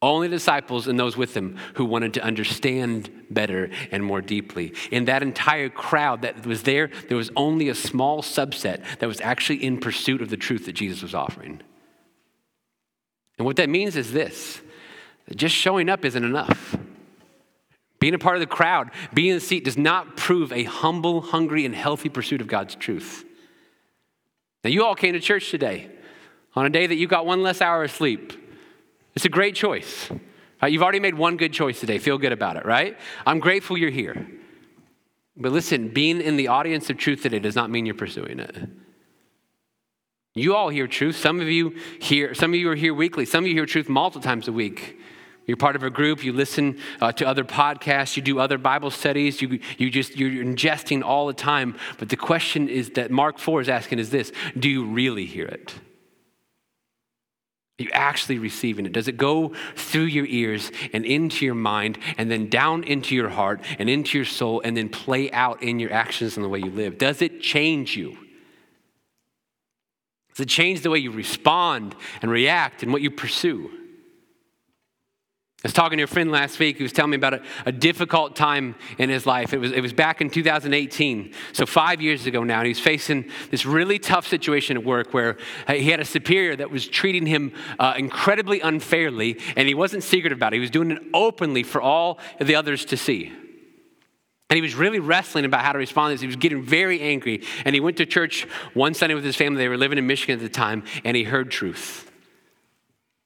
Only 0.00 0.28
disciples 0.28 0.86
and 0.86 0.96
those 0.96 1.16
with 1.16 1.34
them 1.34 1.56
who 1.74 1.84
wanted 1.84 2.14
to 2.14 2.22
understand 2.22 3.10
better 3.30 3.68
and 3.90 4.04
more 4.04 4.20
deeply. 4.20 4.74
In 4.92 5.06
that 5.06 5.24
entire 5.24 5.68
crowd 5.70 6.22
that 6.22 6.46
was 6.46 6.62
there, 6.62 6.88
there 7.08 7.16
was 7.16 7.32
only 7.34 7.68
a 7.68 7.74
small 7.74 8.22
subset 8.22 8.84
that 9.00 9.08
was 9.08 9.20
actually 9.20 9.64
in 9.64 9.80
pursuit 9.80 10.22
of 10.22 10.30
the 10.30 10.36
truth 10.36 10.66
that 10.66 10.74
Jesus 10.74 11.02
was 11.02 11.12
offering. 11.12 11.60
And 13.38 13.44
what 13.44 13.56
that 13.56 13.68
means 13.68 13.96
is 13.96 14.12
this 14.12 14.60
just 15.34 15.56
showing 15.56 15.88
up 15.88 16.04
isn't 16.04 16.24
enough. 16.24 16.76
Being 17.98 18.14
a 18.14 18.20
part 18.20 18.36
of 18.36 18.40
the 18.40 18.46
crowd, 18.46 18.92
being 19.12 19.30
in 19.30 19.34
the 19.34 19.40
seat, 19.40 19.64
does 19.64 19.76
not 19.76 20.16
prove 20.16 20.52
a 20.52 20.62
humble, 20.62 21.20
hungry, 21.22 21.64
and 21.64 21.74
healthy 21.74 22.08
pursuit 22.08 22.40
of 22.40 22.46
God's 22.46 22.76
truth. 22.76 23.24
Now, 24.68 24.72
you 24.72 24.84
all 24.84 24.94
came 24.94 25.14
to 25.14 25.20
church 25.20 25.50
today 25.50 25.88
on 26.54 26.66
a 26.66 26.68
day 26.68 26.86
that 26.86 26.96
you 26.96 27.06
got 27.06 27.24
one 27.24 27.42
less 27.42 27.62
hour 27.62 27.84
of 27.84 27.90
sleep. 27.90 28.34
It's 29.14 29.24
a 29.24 29.30
great 29.30 29.54
choice. 29.54 30.10
Right? 30.60 30.70
You've 30.70 30.82
already 30.82 31.00
made 31.00 31.14
one 31.14 31.38
good 31.38 31.54
choice 31.54 31.80
today. 31.80 31.96
Feel 31.96 32.18
good 32.18 32.32
about 32.32 32.58
it, 32.58 32.66
right? 32.66 32.98
I'm 33.24 33.38
grateful 33.38 33.78
you're 33.78 33.88
here. 33.88 34.28
But 35.38 35.52
listen, 35.52 35.88
being 35.88 36.20
in 36.20 36.36
the 36.36 36.48
audience 36.48 36.90
of 36.90 36.98
truth 36.98 37.22
today 37.22 37.38
does 37.38 37.56
not 37.56 37.70
mean 37.70 37.86
you're 37.86 37.94
pursuing 37.94 38.40
it. 38.40 38.68
You 40.34 40.54
all 40.54 40.68
hear 40.68 40.86
truth. 40.86 41.16
Some 41.16 41.40
of 41.40 41.48
you 41.48 41.74
hear, 41.98 42.34
some 42.34 42.52
of 42.52 42.60
you 42.60 42.68
are 42.68 42.76
here 42.76 42.92
weekly. 42.92 43.24
Some 43.24 43.44
of 43.44 43.48
you 43.48 43.54
hear 43.54 43.64
truth 43.64 43.88
multiple 43.88 44.20
times 44.20 44.48
a 44.48 44.52
week. 44.52 44.98
You're 45.48 45.56
part 45.56 45.76
of 45.76 45.82
a 45.82 45.88
group, 45.88 46.22
you 46.22 46.34
listen 46.34 46.78
uh, 47.00 47.10
to 47.12 47.26
other 47.26 47.42
podcasts, 47.42 48.18
you 48.18 48.22
do 48.22 48.38
other 48.38 48.58
Bible 48.58 48.90
studies, 48.90 49.40
you, 49.40 49.60
you 49.78 49.90
just, 49.90 50.14
you're 50.14 50.44
ingesting 50.44 51.02
all 51.02 51.26
the 51.26 51.32
time. 51.32 51.74
But 51.98 52.10
the 52.10 52.18
question 52.18 52.68
is 52.68 52.90
that 52.90 53.10
Mark 53.10 53.38
4 53.38 53.62
is 53.62 53.68
asking 53.70 53.98
is 53.98 54.10
this 54.10 54.30
do 54.58 54.68
you 54.68 54.84
really 54.84 55.24
hear 55.24 55.46
it? 55.46 55.74
Are 57.80 57.84
you 57.84 57.90
actually 57.94 58.38
receiving 58.38 58.84
it? 58.84 58.92
Does 58.92 59.08
it 59.08 59.16
go 59.16 59.54
through 59.74 60.04
your 60.04 60.26
ears 60.26 60.70
and 60.92 61.06
into 61.06 61.46
your 61.46 61.54
mind 61.54 61.96
and 62.18 62.30
then 62.30 62.50
down 62.50 62.84
into 62.84 63.14
your 63.14 63.30
heart 63.30 63.62
and 63.78 63.88
into 63.88 64.18
your 64.18 64.26
soul 64.26 64.60
and 64.62 64.76
then 64.76 64.90
play 64.90 65.30
out 65.32 65.62
in 65.62 65.78
your 65.78 65.92
actions 65.92 66.36
and 66.36 66.44
the 66.44 66.50
way 66.50 66.58
you 66.58 66.70
live? 66.70 66.98
Does 66.98 67.22
it 67.22 67.40
change 67.40 67.96
you? 67.96 68.18
Does 70.34 70.40
it 70.40 70.48
change 70.50 70.82
the 70.82 70.90
way 70.90 70.98
you 70.98 71.10
respond 71.10 71.94
and 72.20 72.30
react 72.30 72.82
and 72.82 72.92
what 72.92 73.00
you 73.00 73.10
pursue? 73.10 73.70
I 75.58 75.66
was 75.66 75.72
talking 75.72 75.98
to 75.98 76.04
a 76.04 76.06
friend 76.06 76.30
last 76.30 76.60
week 76.60 76.78
who 76.78 76.84
was 76.84 76.92
telling 76.92 77.10
me 77.10 77.16
about 77.16 77.34
a, 77.34 77.42
a, 77.66 77.72
difficult 77.72 78.36
time 78.36 78.76
in 78.96 79.10
his 79.10 79.26
life. 79.26 79.52
It 79.52 79.58
was, 79.58 79.72
it 79.72 79.80
was 79.80 79.92
back 79.92 80.20
in 80.20 80.30
2018, 80.30 81.34
so 81.52 81.66
five 81.66 82.00
years 82.00 82.26
ago 82.26 82.44
now, 82.44 82.58
and 82.58 82.66
he 82.66 82.70
was 82.70 82.78
facing 82.78 83.28
this 83.50 83.66
really 83.66 83.98
tough 83.98 84.24
situation 84.28 84.76
at 84.76 84.84
work 84.84 85.12
where 85.12 85.36
uh, 85.66 85.72
he 85.72 85.90
had 85.90 85.98
a 85.98 86.04
superior 86.04 86.54
that 86.54 86.70
was 86.70 86.86
treating 86.86 87.26
him 87.26 87.52
uh, 87.80 87.94
incredibly 87.96 88.60
unfairly, 88.60 89.36
and 89.56 89.66
he 89.66 89.74
wasn't 89.74 90.04
secretive 90.04 90.38
about 90.38 90.52
it. 90.52 90.56
He 90.56 90.60
was 90.60 90.70
doing 90.70 90.92
it 90.92 91.02
openly 91.12 91.64
for 91.64 91.82
all 91.82 92.20
the 92.40 92.54
others 92.54 92.84
to 92.84 92.96
see. 92.96 93.32
And 94.50 94.56
he 94.56 94.62
was 94.62 94.76
really 94.76 95.00
wrestling 95.00 95.44
about 95.44 95.64
how 95.64 95.72
to 95.72 95.78
respond 95.78 96.10
to 96.10 96.14
this. 96.14 96.20
He 96.20 96.28
was 96.28 96.36
getting 96.36 96.62
very 96.62 97.00
angry. 97.00 97.42
And 97.64 97.74
he 97.74 97.80
went 97.80 97.96
to 97.96 98.06
church 98.06 98.44
one 98.74 98.94
Sunday 98.94 99.14
with 99.14 99.24
his 99.24 99.34
family. 99.34 99.58
They 99.58 99.68
were 99.68 99.76
living 99.76 99.98
in 99.98 100.06
Michigan 100.06 100.36
at 100.36 100.40
the 100.40 100.48
time, 100.48 100.84
and 101.04 101.16
he 101.16 101.24
heard 101.24 101.50
truth. 101.50 102.08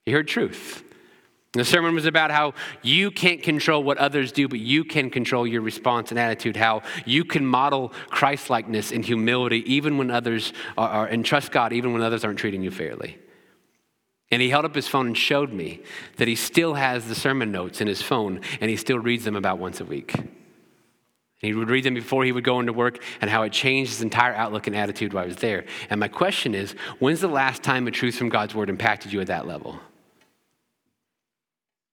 He 0.07 0.13
heard 0.13 0.27
truth. 0.27 0.83
The 1.53 1.67
sermon 1.67 1.95
was 1.95 2.07
about 2.07 2.31
how 2.31 2.55
you 2.81 3.11
can't 3.11 3.43
control 3.43 3.83
what 3.83 3.99
others 3.99 4.33
do, 4.33 4.49
but 4.49 4.59
you 4.59 4.85
can 4.85 5.11
control 5.11 5.47
your 5.47 5.61
response 5.61 6.11
and 6.11 6.19
attitude, 6.19 6.57
how 6.57 6.81
you 7.05 7.25
can 7.27 7.45
model 7.45 7.93
Christlikeness 8.09 8.91
and 8.91 9.05
humility 9.05 9.63
even 9.71 9.99
when 9.99 10.11
others 10.11 10.55
are, 10.79 10.89
are, 10.89 11.07
and 11.07 11.27
trust 11.27 11.53
God 11.53 11.75
even 11.75 11.93
when 11.93 12.01
others 12.01 12.25
aren't 12.25 12.39
treating 12.39 12.63
you 12.63 12.71
fairly. 12.71 13.19
And 14.31 14.41
he 14.41 14.49
held 14.49 14.65
up 14.65 14.75
his 14.75 14.89
phone 14.89 15.09
and 15.09 15.19
showed 15.19 15.53
me 15.53 15.83
that 16.17 16.27
he 16.27 16.37
still 16.37 16.73
has 16.73 17.07
the 17.07 17.15
sermon 17.15 17.53
notes 17.53 17.83
in 17.83 17.87
his 17.87 18.01
phone 18.01 18.41
and 18.63 18.71
he 18.71 18.77
still 18.77 18.99
reads 18.99 19.25
them 19.25 19.37
about 19.37 19.59
once 19.59 19.79
a 19.79 19.85
week. 19.85 20.15
He 21.37 21.53
would 21.53 21.69
read 21.69 21.85
them 21.85 21.93
before 21.93 22.25
he 22.25 22.33
would 22.33 22.45
go 22.45 22.61
into 22.61 22.73
work 22.73 23.03
and 23.21 23.29
how 23.29 23.43
it 23.43 23.53
changed 23.53 23.91
his 23.91 24.01
entire 24.01 24.33
outlook 24.33 24.69
and 24.69 24.77
attitude 24.77 25.13
while 25.13 25.25
I 25.25 25.27
was 25.27 25.37
there. 25.37 25.67
And 25.91 26.01
my 26.01 26.09
question 26.09 26.55
is 26.55 26.73
when's 26.99 27.21
the 27.21 27.29
last 27.29 27.63
time 27.63 27.87
a 27.87 27.91
truth 27.91 28.15
from 28.15 28.31
God's 28.31 28.55
word 28.55 28.71
impacted 28.71 29.13
you 29.13 29.21
at 29.21 29.27
that 29.27 29.47
level? 29.47 29.79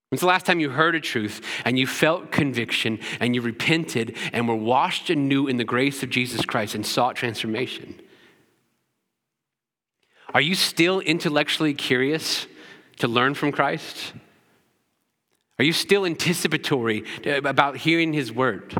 When's 0.09 0.21
the 0.21 0.27
last 0.27 0.47
time 0.47 0.59
you 0.59 0.71
heard 0.71 0.95
a 0.95 0.99
truth 0.99 1.41
and 1.65 1.77
you 1.77 1.85
felt 1.85 2.31
conviction 2.31 2.99
and 3.19 3.35
you 3.35 3.41
repented 3.41 4.17
and 4.33 4.47
were 4.47 4.55
washed 4.55 5.11
anew 5.11 5.47
in 5.47 5.57
the 5.57 5.63
grace 5.63 6.01
of 6.01 6.09
Jesus 6.09 6.45
Christ 6.45 6.73
and 6.73 6.83
sought 6.83 7.15
transformation? 7.15 8.01
Are 10.33 10.41
you 10.41 10.55
still 10.55 10.99
intellectually 10.99 11.75
curious 11.75 12.47
to 12.97 13.07
learn 13.07 13.35
from 13.35 13.51
Christ? 13.51 14.13
Are 15.59 15.65
you 15.65 15.73
still 15.73 16.05
anticipatory 16.05 17.03
about 17.25 17.77
hearing 17.77 18.13
his 18.13 18.31
word? 18.31 18.75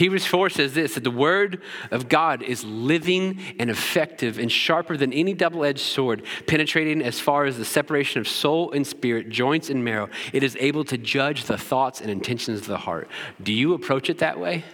Hebrews 0.00 0.24
4 0.24 0.48
says 0.48 0.72
this 0.72 0.94
that 0.94 1.04
the 1.04 1.10
word 1.10 1.60
of 1.90 2.08
God 2.08 2.42
is 2.42 2.64
living 2.64 3.38
and 3.58 3.68
effective 3.68 4.38
and 4.38 4.50
sharper 4.50 4.96
than 4.96 5.12
any 5.12 5.34
double 5.34 5.62
edged 5.62 5.80
sword, 5.80 6.22
penetrating 6.46 7.02
as 7.02 7.20
far 7.20 7.44
as 7.44 7.58
the 7.58 7.66
separation 7.66 8.18
of 8.18 8.26
soul 8.26 8.72
and 8.72 8.86
spirit, 8.86 9.28
joints 9.28 9.68
and 9.68 9.84
marrow. 9.84 10.08
It 10.32 10.42
is 10.42 10.56
able 10.58 10.84
to 10.84 10.96
judge 10.96 11.44
the 11.44 11.58
thoughts 11.58 12.00
and 12.00 12.10
intentions 12.10 12.60
of 12.60 12.66
the 12.66 12.78
heart. 12.78 13.10
Do 13.42 13.52
you 13.52 13.74
approach 13.74 14.08
it 14.08 14.20
that 14.20 14.40
way? 14.40 14.64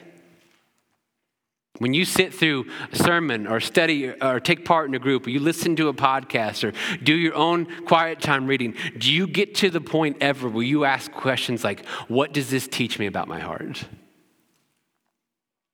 When 1.79 1.93
you 1.93 2.05
sit 2.05 2.33
through 2.33 2.67
a 2.93 2.97
sermon 2.97 3.49
or 3.49 3.59
study 3.59 4.11
or 4.11 4.39
take 4.39 4.65
part 4.65 4.89
in 4.89 4.95
a 4.95 5.01
group, 5.01 5.27
or 5.27 5.31
you 5.31 5.41
listen 5.41 5.75
to 5.75 5.89
a 5.89 5.93
podcast 5.93 6.63
or 6.63 6.73
do 7.03 7.13
your 7.17 7.35
own 7.35 7.67
quiet 7.87 8.21
time 8.21 8.47
reading, 8.47 8.77
do 8.97 9.13
you 9.13 9.27
get 9.27 9.57
to 9.57 9.71
the 9.71 9.81
point 9.81 10.19
ever 10.21 10.49
where 10.49 10.63
you 10.63 10.85
ask 10.85 11.11
questions 11.11 11.65
like, 11.65 11.85
What 12.07 12.33
does 12.33 12.49
this 12.49 12.69
teach 12.69 13.01
me 13.01 13.07
about 13.07 13.27
my 13.27 13.41
heart? 13.41 13.87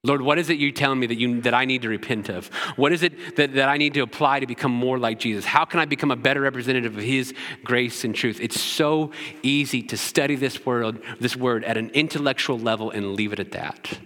Lord, 0.05 0.21
what 0.21 0.37
is 0.37 0.51
it 0.51 0.59
you're 0.59 0.73
telling 0.73 0.99
me 0.99 1.07
that, 1.07 1.19
you, 1.19 1.41
that 1.43 1.55
I 1.55 1.65
need 1.65 1.83
to 1.83 1.89
repent 1.89 2.29
of? 2.29 2.49
What 2.75 2.93
is 2.93 3.05
it 3.05 3.37
that, 3.37 3.55
that 3.55 3.69
I 3.69 3.77
need 3.77 3.95
to 3.95 4.01
apply 4.01 4.41
to 4.41 4.49
become 4.49 4.73
more 4.73 4.99
like 4.99 5.21
Jesus? 5.21 5.45
How 5.45 5.65
can 5.65 5.79
I 5.79 5.85
become 5.85 6.11
a 6.11 6.17
better 6.17 6.41
representative 6.41 6.97
of 6.97 7.05
His 7.05 7.33
grace 7.63 8.03
and 8.03 8.13
truth? 8.13 8.41
It's 8.41 8.61
so 8.61 9.13
easy 9.45 9.81
to 9.85 9.97
study 9.97 10.35
this 10.35 10.67
word, 10.67 11.01
this 11.21 11.37
word 11.37 11.63
at 11.63 11.77
an 11.77 11.91
intellectual 11.91 12.59
level 12.59 12.91
and 12.91 13.15
leave 13.15 13.33
it 13.33 13.39
at 13.39 13.53
that. 13.53 14.01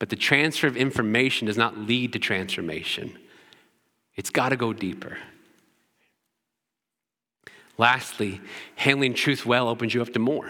But 0.00 0.08
the 0.08 0.16
transfer 0.16 0.66
of 0.66 0.76
information 0.76 1.46
does 1.46 1.56
not 1.56 1.78
lead 1.78 2.12
to 2.14 2.18
transformation, 2.18 3.16
it's 4.16 4.30
got 4.30 4.48
to 4.48 4.56
go 4.56 4.72
deeper. 4.72 5.16
Lastly, 7.78 8.40
handling 8.76 9.14
truth 9.14 9.46
well 9.46 9.68
opens 9.68 9.94
you 9.94 10.02
up 10.02 10.12
to 10.12 10.18
more. 10.18 10.48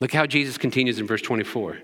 Look 0.00 0.12
how 0.12 0.26
Jesus 0.26 0.58
continues 0.58 0.98
in 0.98 1.06
verse 1.06 1.22
24. 1.22 1.78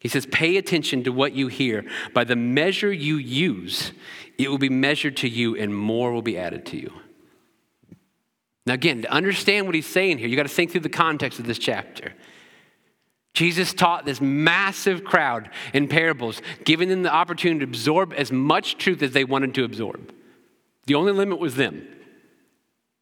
He 0.00 0.08
says, 0.08 0.26
Pay 0.26 0.56
attention 0.56 1.04
to 1.04 1.12
what 1.12 1.32
you 1.32 1.48
hear. 1.48 1.84
By 2.14 2.24
the 2.24 2.36
measure 2.36 2.92
you 2.92 3.16
use, 3.16 3.92
it 4.38 4.48
will 4.48 4.58
be 4.58 4.68
measured 4.68 5.16
to 5.18 5.28
you, 5.28 5.56
and 5.56 5.76
more 5.76 6.12
will 6.12 6.22
be 6.22 6.38
added 6.38 6.66
to 6.66 6.76
you. 6.76 6.92
Now, 8.66 8.74
again, 8.74 9.02
to 9.02 9.10
understand 9.10 9.66
what 9.66 9.74
he's 9.74 9.86
saying 9.86 10.18
here, 10.18 10.28
you 10.28 10.36
got 10.36 10.42
to 10.42 10.48
think 10.48 10.70
through 10.70 10.82
the 10.82 10.88
context 10.88 11.38
of 11.38 11.46
this 11.46 11.58
chapter. 11.58 12.12
Jesus 13.34 13.72
taught 13.72 14.04
this 14.04 14.20
massive 14.20 15.04
crowd 15.04 15.50
in 15.72 15.88
parables, 15.88 16.42
giving 16.64 16.88
them 16.88 17.02
the 17.02 17.12
opportunity 17.12 17.60
to 17.60 17.64
absorb 17.64 18.12
as 18.12 18.32
much 18.32 18.76
truth 18.76 19.02
as 19.02 19.12
they 19.12 19.24
wanted 19.24 19.54
to 19.54 19.64
absorb. 19.64 20.12
The 20.86 20.94
only 20.94 21.12
limit 21.12 21.38
was 21.38 21.54
them. 21.54 21.86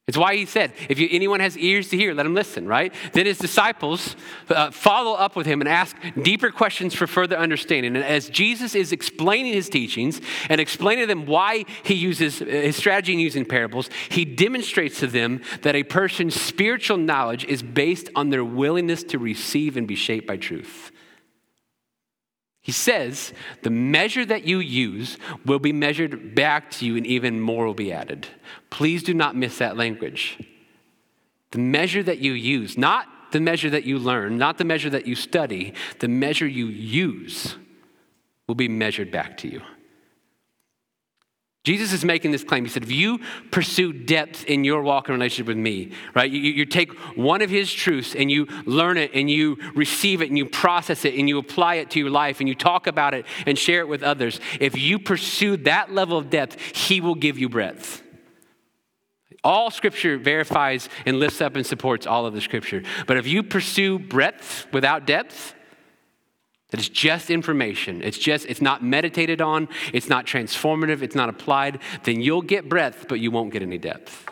It's 0.07 0.17
why 0.17 0.37
he 0.37 0.45
said, 0.45 0.71
if 0.87 0.99
you, 0.99 1.09
anyone 1.11 1.41
has 1.41 1.57
ears 1.57 1.89
to 1.89 1.97
hear, 1.97 2.13
let 2.13 2.25
him 2.25 2.33
listen, 2.33 2.65
right? 2.65 2.93
Then 3.11 3.25
his 3.25 3.37
disciples 3.37 4.15
uh, 4.47 4.71
follow 4.71 5.15
up 5.15 5.35
with 5.35 5.45
him 5.45 5.59
and 5.59 5.67
ask 5.67 5.97
deeper 6.21 6.49
questions 6.49 6.93
for 6.93 7.07
further 7.07 7.37
understanding. 7.37 7.93
And 7.97 8.05
as 8.05 8.29
Jesus 8.29 8.73
is 8.73 8.93
explaining 8.93 9.51
his 9.51 9.67
teachings 9.67 10.21
and 10.47 10.61
explaining 10.61 11.03
to 11.03 11.07
them 11.07 11.25
why 11.25 11.65
he 11.83 11.93
uses 11.93 12.41
uh, 12.41 12.45
his 12.45 12.77
strategy 12.77 13.11
in 13.11 13.19
using 13.19 13.43
parables, 13.43 13.89
he 14.07 14.23
demonstrates 14.23 15.01
to 15.01 15.07
them 15.07 15.41
that 15.63 15.75
a 15.75 15.83
person's 15.83 16.39
spiritual 16.39 16.95
knowledge 16.95 17.43
is 17.43 17.61
based 17.61 18.09
on 18.15 18.29
their 18.29 18.45
willingness 18.45 19.03
to 19.03 19.19
receive 19.19 19.75
and 19.75 19.89
be 19.89 19.95
shaped 19.95 20.25
by 20.25 20.37
truth. 20.37 20.93
He 22.67 22.73
says, 22.73 23.31
the 23.63 23.69
measure 23.69 24.25
that 24.25 24.43
you 24.43 24.59
use 24.59 25.17
will 25.45 25.57
be 25.57 25.71
measured 25.71 26.35
back 26.35 26.69
to 26.71 26.85
you, 26.85 26.97
and 26.97 27.07
even 27.07 27.39
more 27.39 27.65
will 27.65 27.73
be 27.73 27.93
added. 27.93 28.27
Please 28.69 29.03
do 29.03 29.13
not 29.13 29.37
miss 29.37 29.59
that 29.59 29.77
language. 29.77 30.37
The 31.51 31.59
measure 31.59 32.03
that 32.03 32.17
you 32.17 32.33
use, 32.33 32.77
not 32.77 33.07
the 33.31 33.39
measure 33.39 33.69
that 33.69 33.85
you 33.85 33.97
learn, 33.97 34.37
not 34.37 34.57
the 34.57 34.65
measure 34.65 34.89
that 34.89 35.07
you 35.07 35.15
study, 35.15 35.75
the 35.99 36.09
measure 36.09 36.45
you 36.45 36.65
use 36.65 37.55
will 38.47 38.55
be 38.55 38.67
measured 38.67 39.11
back 39.11 39.37
to 39.37 39.47
you. 39.47 39.61
Jesus 41.67 41.91
is 41.91 42.05
making 42.05 42.31
this 42.31 42.45
claim. 42.45 42.63
He 42.63 42.69
said, 42.69 42.83
if 42.83 42.93
you 42.93 43.19
pursue 43.51 43.91
depth 43.91 44.45
in 44.45 44.63
your 44.63 44.81
walk 44.83 45.09
in 45.09 45.13
relationship 45.13 45.47
with 45.47 45.57
me, 45.57 45.91
right, 46.15 46.31
you, 46.31 46.39
you, 46.39 46.65
take 46.65 46.93
one 47.17 47.41
of 47.41 47.49
his 47.49 47.73
truths 47.73 48.15
and 48.15 48.31
you 48.31 48.45
learn 48.65 48.95
it 48.95 49.11
and 49.13 49.29
you 49.29 49.57
receive 49.75 50.21
it 50.21 50.29
and 50.29 50.37
you 50.37 50.45
process 50.45 51.03
it 51.03 51.15
and 51.15 51.27
you 51.27 51.37
apply 51.37 51.75
it 51.75 51.89
to 51.89 51.99
your 51.99 52.09
life 52.09 52.39
and 52.39 52.47
you 52.47 52.55
talk 52.55 52.87
about 52.87 53.13
it 53.13 53.25
and 53.45 53.59
share 53.59 53.81
it 53.81 53.89
with 53.89 54.01
others. 54.01 54.39
If 54.61 54.77
you 54.77 54.97
pursue 54.97 55.57
that 55.57 55.91
level 55.91 56.17
of 56.17 56.29
depth, 56.29 56.57
he 56.73 57.01
will 57.01 57.15
give 57.15 57.37
you 57.37 57.49
breadth. 57.49 58.01
All 59.43 59.69
scripture 59.69 60.17
verifies 60.17 60.87
and 61.05 61.19
lifts 61.19 61.41
up 61.41 61.57
and 61.57 61.65
supports 61.65 62.07
all 62.07 62.25
of 62.25 62.33
the 62.33 62.39
scripture. 62.39 62.83
But 63.07 63.17
if 63.17 63.27
you 63.27 63.43
pursue 63.43 63.99
breadth 63.99 64.67
without 64.71 65.05
depth, 65.05 65.53
that 66.69 66.79
it's 66.79 66.89
just 66.89 67.29
information. 67.29 68.01
It's 68.01 68.17
just, 68.17 68.45
it's 68.45 68.61
not 68.61 68.83
meditated 68.83 69.41
on, 69.41 69.69
it's 69.93 70.09
not 70.09 70.25
transformative, 70.25 71.01
it's 71.01 71.15
not 71.15 71.29
applied, 71.29 71.79
then 72.03 72.21
you'll 72.21 72.41
get 72.41 72.67
breadth, 72.67 73.07
but 73.07 73.19
you 73.19 73.31
won't 73.31 73.53
get 73.53 73.61
any 73.61 73.77
depth. 73.77 74.29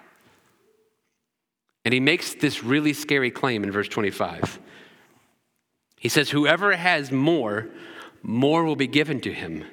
And 1.85 1.93
he 1.93 1.99
makes 1.99 2.33
this 2.33 2.63
really 2.63 2.93
scary 2.93 3.31
claim 3.31 3.63
in 3.63 3.71
verse 3.71 3.87
25. 3.87 4.59
He 5.97 6.09
says, 6.09 6.29
Whoever 6.29 6.75
has 6.75 7.11
more, 7.11 7.69
more 8.21 8.65
will 8.65 8.75
be 8.75 8.87
given 8.87 9.21
to 9.21 9.31
him. 9.31 9.63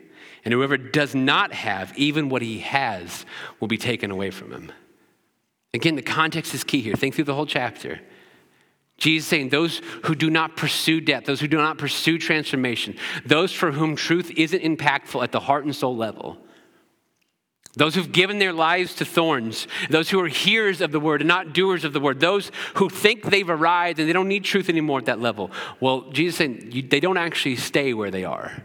And 0.45 0.53
whoever 0.53 0.77
does 0.77 1.15
not 1.15 1.53
have, 1.53 1.97
even 1.97 2.29
what 2.29 2.43
he 2.43 2.61
has, 2.61 3.25
will 3.61 3.69
be 3.69 3.79
taken 3.79 4.11
away 4.11 4.31
from 4.31 4.53
him. 4.53 4.73
Again, 5.73 5.95
the 5.95 6.03
context 6.03 6.53
is 6.55 6.65
key 6.65 6.81
here. 6.81 6.95
Think 6.95 7.15
through 7.15 7.25
the 7.25 7.35
whole 7.35 7.47
chapter. 7.47 8.01
Jesus 9.03 9.27
saying, 9.27 9.49
those 9.49 9.83
who 10.05 10.15
do 10.15 10.31
not 10.31 10.57
pursue 10.57 11.01
death, 11.01 11.25
those 11.25 11.41
who 11.41 11.49
do 11.49 11.57
not 11.57 11.77
pursue 11.77 12.19
transformation, 12.19 12.95
those 13.27 13.53
for 13.53 13.73
whom 13.73 13.97
truth 13.97 14.31
isn't 14.37 14.63
impactful 14.63 15.21
at 15.21 15.33
the 15.33 15.41
heart 15.41 15.65
and 15.65 15.75
soul 15.75 15.97
level, 15.97 16.39
those 17.75 17.97
who've 17.97 18.13
given 18.13 18.39
their 18.39 18.53
lives 18.53 18.95
to 18.97 19.05
thorns, 19.05 19.67
those 19.91 20.09
who 20.09 20.21
are 20.21 20.29
hearers 20.29 20.81
of 20.81 20.93
the 20.93 21.01
word 21.01 21.21
and 21.21 21.27
not 21.27 21.53
doers 21.53 21.85
of 21.85 21.93
the 21.93 21.99
word, 21.99 22.21
those 22.21 22.53
who 22.75 22.89
think 22.89 23.25
they've 23.25 23.51
arrived 23.51 23.99
and 23.99 24.09
they 24.09 24.13
don't 24.13 24.29
need 24.29 24.45
truth 24.45 24.69
anymore 24.69 25.01
at 25.01 25.07
that 25.07 25.21
level. 25.21 25.51
Well, 25.81 26.09
Jesus 26.13 26.37
saying 26.37 26.87
they 26.89 27.01
don't 27.01 27.17
actually 27.17 27.57
stay 27.57 27.93
where 27.95 28.13
they 28.13 28.23
are. 28.23 28.63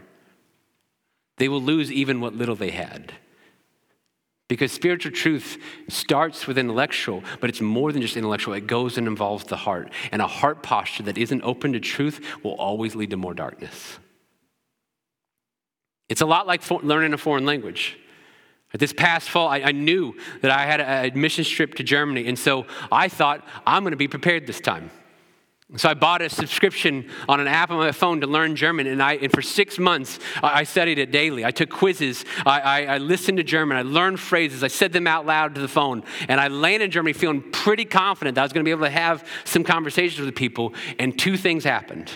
They 1.38 1.48
will 1.48 1.62
lose 1.62 1.90
even 1.90 2.20
what 2.20 2.34
little 2.34 2.54
they 2.54 2.70
had. 2.70 3.12
Because 4.48 4.72
spiritual 4.72 5.12
truth 5.12 5.58
starts 5.88 6.46
with 6.46 6.56
intellectual, 6.56 7.22
but 7.40 7.50
it's 7.50 7.60
more 7.60 7.92
than 7.92 8.00
just 8.00 8.16
intellectual. 8.16 8.54
It 8.54 8.66
goes 8.66 8.96
and 8.96 9.06
involves 9.06 9.44
the 9.44 9.56
heart. 9.56 9.92
And 10.10 10.22
a 10.22 10.26
heart 10.26 10.62
posture 10.62 11.02
that 11.02 11.18
isn't 11.18 11.42
open 11.42 11.74
to 11.74 11.80
truth 11.80 12.24
will 12.42 12.54
always 12.54 12.94
lead 12.94 13.10
to 13.10 13.18
more 13.18 13.34
darkness. 13.34 13.98
It's 16.08 16.22
a 16.22 16.26
lot 16.26 16.46
like 16.46 16.62
for, 16.62 16.80
learning 16.80 17.12
a 17.12 17.18
foreign 17.18 17.44
language. 17.44 17.98
This 18.72 18.92
past 18.92 19.30
fall, 19.30 19.48
I, 19.48 19.60
I 19.60 19.72
knew 19.72 20.14
that 20.42 20.50
I 20.50 20.64
had 20.64 20.80
a, 20.80 21.10
a 21.10 21.16
mission 21.16 21.44
trip 21.44 21.74
to 21.74 21.82
Germany, 21.82 22.26
and 22.26 22.38
so 22.38 22.66
I 22.92 23.08
thought, 23.08 23.46
I'm 23.66 23.82
going 23.82 23.92
to 23.92 23.96
be 23.96 24.08
prepared 24.08 24.46
this 24.46 24.60
time. 24.60 24.90
So 25.76 25.90
I 25.90 25.92
bought 25.92 26.22
a 26.22 26.30
subscription 26.30 27.10
on 27.28 27.40
an 27.40 27.46
app 27.46 27.70
on 27.70 27.76
my 27.76 27.92
phone 27.92 28.22
to 28.22 28.26
learn 28.26 28.56
German, 28.56 28.86
and, 28.86 29.02
I, 29.02 29.16
and 29.16 29.30
for 29.30 29.42
six 29.42 29.78
months 29.78 30.18
I 30.42 30.64
studied 30.64 30.98
it 30.98 31.10
daily. 31.10 31.44
I 31.44 31.50
took 31.50 31.68
quizzes, 31.68 32.24
I, 32.46 32.60
I, 32.60 32.84
I, 32.94 32.98
listened 32.98 33.36
to 33.36 33.44
German, 33.44 33.76
I 33.76 33.82
learned 33.82 34.18
phrases, 34.18 34.64
I 34.64 34.68
said 34.68 34.94
them 34.94 35.06
out 35.06 35.26
loud 35.26 35.54
to 35.56 35.60
the 35.60 35.68
phone, 35.68 36.04
and 36.26 36.40
I 36.40 36.48
landed 36.48 36.86
in 36.86 36.90
Germany 36.90 37.12
feeling 37.12 37.42
pretty 37.52 37.84
confident 37.84 38.36
that 38.36 38.40
I 38.40 38.44
was 38.44 38.54
going 38.54 38.64
to 38.64 38.68
be 38.68 38.70
able 38.70 38.86
to 38.86 38.90
have 38.90 39.26
some 39.44 39.62
conversations 39.62 40.24
with 40.24 40.34
people. 40.34 40.72
And 40.98 41.18
two 41.18 41.36
things 41.36 41.64
happened. 41.64 42.10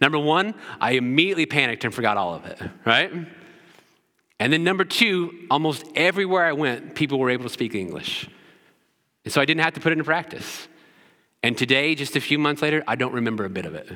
Number 0.00 0.18
one, 0.18 0.54
I 0.80 0.92
immediately 0.92 1.46
panicked 1.46 1.84
and 1.84 1.92
forgot 1.92 2.16
all 2.16 2.34
of 2.34 2.46
it, 2.46 2.60
right? 2.84 3.12
And 4.38 4.52
then 4.52 4.62
number 4.62 4.84
two, 4.84 5.46
almost 5.50 5.84
everywhere 5.96 6.44
I 6.44 6.52
went, 6.52 6.94
people 6.94 7.18
were 7.18 7.30
able 7.30 7.44
to 7.44 7.50
speak 7.50 7.74
English. 7.74 8.28
And 9.24 9.32
so 9.32 9.40
I 9.40 9.44
didn't 9.44 9.62
have 9.62 9.74
to 9.74 9.80
put 9.80 9.90
it 9.90 9.94
into 9.94 10.04
practice. 10.04 10.68
And 11.46 11.56
today, 11.56 11.94
just 11.94 12.16
a 12.16 12.20
few 12.20 12.40
months 12.40 12.60
later, 12.60 12.82
I 12.88 12.96
don't 12.96 13.12
remember 13.12 13.44
a 13.44 13.48
bit 13.48 13.66
of 13.66 13.76
it. 13.76 13.88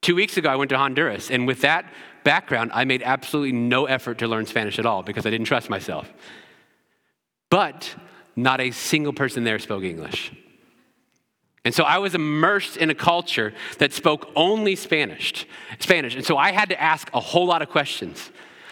Two 0.00 0.14
weeks 0.14 0.38
ago, 0.38 0.48
I 0.48 0.56
went 0.56 0.70
to 0.70 0.78
Honduras, 0.78 1.30
and 1.30 1.46
with 1.46 1.60
that 1.60 1.92
background, 2.24 2.70
I 2.72 2.86
made 2.86 3.02
absolutely 3.02 3.52
no 3.52 3.84
effort 3.84 4.16
to 4.20 4.26
learn 4.26 4.46
Spanish 4.46 4.78
at 4.78 4.86
all 4.86 5.02
because 5.02 5.26
I 5.26 5.30
didn't 5.30 5.44
trust 5.44 5.68
myself. 5.68 6.10
But 7.50 7.94
not 8.36 8.58
a 8.58 8.70
single 8.70 9.12
person 9.12 9.44
there 9.44 9.58
spoke 9.58 9.84
English. 9.84 10.32
And 11.66 11.74
so 11.74 11.84
I 11.84 11.98
was 11.98 12.14
immersed 12.14 12.78
in 12.78 12.88
a 12.88 12.94
culture 12.94 13.52
that 13.76 13.92
spoke 13.92 14.30
only 14.34 14.76
Spanish. 14.76 15.44
Spanish. 15.78 16.14
And 16.14 16.24
so 16.24 16.38
I 16.38 16.52
had 16.52 16.70
to 16.70 16.80
ask 16.80 17.10
a 17.12 17.20
whole 17.20 17.44
lot 17.44 17.60
of 17.60 17.68
questions. 17.68 18.30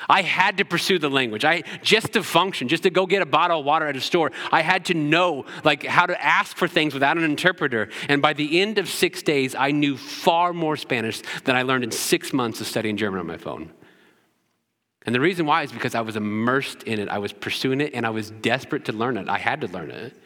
I 0.09 0.23
had 0.23 0.59
to 0.59 0.65
pursue 0.65 0.99
the 0.99 1.11
language. 1.11 1.45
I 1.45 1.63
just 1.83 2.13
to 2.13 2.23
function, 2.23 2.69
just 2.69 2.85
to 2.85 2.91
go 2.91 3.07
get 3.07 3.23
a 3.23 3.27
bottle 3.27 3.61
of 3.61 3.67
water 3.67 3.87
at 3.87 3.97
a 3.97 4.01
store, 4.01 4.33
I 4.53 4.63
had 4.63 4.85
to 4.87 4.95
know 4.95 5.45
like 5.65 5.85
how 5.85 6.07
to 6.07 6.25
ask 6.25 6.57
for 6.57 6.69
things 6.69 6.95
without 6.95 7.19
an 7.19 7.25
interpreter. 7.25 7.89
And 8.09 8.23
by 8.23 8.33
the 8.33 8.61
end 8.61 8.79
of 8.79 8.89
6 8.89 9.23
days, 9.23 9.55
I 9.55 9.71
knew 9.71 9.97
far 9.97 10.53
more 10.53 10.77
Spanish 10.77 11.23
than 11.45 11.57
I 11.57 11.63
learned 11.63 11.85
in 11.85 11.91
6 11.91 12.33
months 12.33 12.61
of 12.61 12.67
studying 12.67 12.97
German 12.97 13.21
on 13.21 13.27
my 13.27 13.37
phone. 13.37 13.73
And 15.05 15.15
the 15.15 15.21
reason 15.21 15.47
why 15.47 15.63
is 15.63 15.71
because 15.71 15.95
I 15.95 16.01
was 16.01 16.17
immersed 16.17 16.83
in 16.83 16.99
it. 16.99 17.09
I 17.09 17.19
was 17.19 17.33
pursuing 17.33 17.81
it 17.81 17.95
and 17.95 18.05
I 18.05 18.11
was 18.11 18.31
desperate 18.31 18.87
to 18.87 18.93
learn 18.93 19.17
it. 19.17 19.29
I 19.29 19.39
had 19.39 19.61
to 19.61 19.69
learn 19.69 19.91
it. 19.91 20.17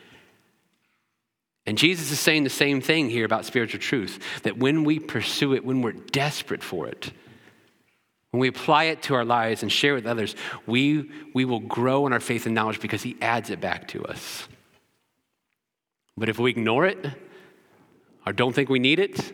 And 1.66 1.76
Jesus 1.76 2.10
is 2.10 2.18
saying 2.18 2.44
the 2.44 2.50
same 2.50 2.80
thing 2.80 3.10
here 3.10 3.26
about 3.26 3.44
spiritual 3.44 3.80
truth 3.80 4.18
that 4.42 4.56
when 4.56 4.82
we 4.84 4.98
pursue 4.98 5.52
it, 5.52 5.64
when 5.64 5.82
we're 5.82 5.92
desperate 5.92 6.62
for 6.62 6.88
it, 6.88 7.12
when 8.30 8.40
we 8.40 8.48
apply 8.48 8.84
it 8.84 9.02
to 9.02 9.14
our 9.14 9.24
lives 9.24 9.62
and 9.62 9.72
share 9.72 9.94
with 9.94 10.06
others, 10.06 10.36
we, 10.66 11.10
we 11.34 11.44
will 11.44 11.60
grow 11.60 12.06
in 12.06 12.12
our 12.12 12.20
faith 12.20 12.46
and 12.46 12.54
knowledge 12.54 12.80
because 12.80 13.02
He 13.02 13.16
adds 13.20 13.50
it 13.50 13.60
back 13.60 13.88
to 13.88 14.04
us. 14.04 14.46
But 16.16 16.28
if 16.28 16.38
we 16.38 16.50
ignore 16.50 16.86
it 16.86 17.06
or 18.26 18.32
don't 18.32 18.52
think 18.52 18.68
we 18.68 18.78
need 18.78 19.00
it, 19.00 19.32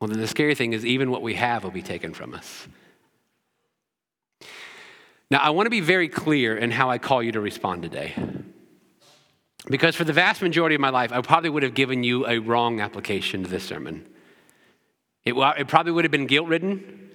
well, 0.00 0.08
then 0.08 0.20
the 0.20 0.26
scary 0.26 0.54
thing 0.54 0.72
is 0.72 0.84
even 0.84 1.10
what 1.10 1.22
we 1.22 1.34
have 1.34 1.64
will 1.64 1.70
be 1.70 1.82
taken 1.82 2.14
from 2.14 2.34
us. 2.34 2.66
Now, 5.30 5.38
I 5.38 5.50
want 5.50 5.66
to 5.66 5.70
be 5.70 5.80
very 5.80 6.08
clear 6.08 6.56
in 6.56 6.70
how 6.70 6.90
I 6.90 6.98
call 6.98 7.22
you 7.22 7.32
to 7.32 7.40
respond 7.40 7.82
today. 7.82 8.14
Because 9.68 9.96
for 9.96 10.04
the 10.04 10.12
vast 10.12 10.42
majority 10.42 10.76
of 10.76 10.80
my 10.80 10.90
life, 10.90 11.12
I 11.12 11.20
probably 11.20 11.50
would 11.50 11.64
have 11.64 11.74
given 11.74 12.04
you 12.04 12.26
a 12.26 12.38
wrong 12.38 12.80
application 12.80 13.42
to 13.42 13.50
this 13.50 13.64
sermon. 13.64 14.06
It, 15.24 15.34
it 15.34 15.66
probably 15.66 15.92
would 15.92 16.04
have 16.04 16.12
been 16.12 16.26
guilt 16.26 16.46
ridden. 16.46 17.05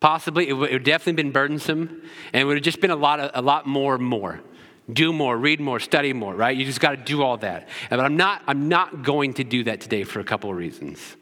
Possibly, 0.00 0.48
it 0.48 0.54
would, 0.54 0.82
definitely 0.82 1.22
been 1.22 1.30
burdensome, 1.30 2.02
and 2.32 2.40
it 2.40 2.44
would 2.44 2.56
have 2.56 2.64
just 2.64 2.80
been 2.80 2.90
a 2.90 2.96
lot, 2.96 3.20
of, 3.20 3.30
a 3.34 3.42
lot 3.42 3.66
more, 3.66 3.98
more. 3.98 4.40
Do 4.90 5.12
more, 5.12 5.36
read 5.36 5.60
more, 5.60 5.78
study 5.78 6.14
more, 6.14 6.34
right? 6.34 6.56
You 6.56 6.64
just 6.64 6.80
got 6.80 6.92
to 6.92 6.96
do 6.96 7.22
all 7.22 7.36
that. 7.38 7.68
But 7.90 8.00
I'm 8.00 8.16
not, 8.16 8.42
I'm 8.46 8.68
not 8.68 9.02
going 9.02 9.34
to 9.34 9.44
do 9.44 9.64
that 9.64 9.82
today 9.82 10.04
for 10.04 10.18
a 10.18 10.24
couple 10.24 10.50
of 10.50 10.56
reasons. 10.56 11.16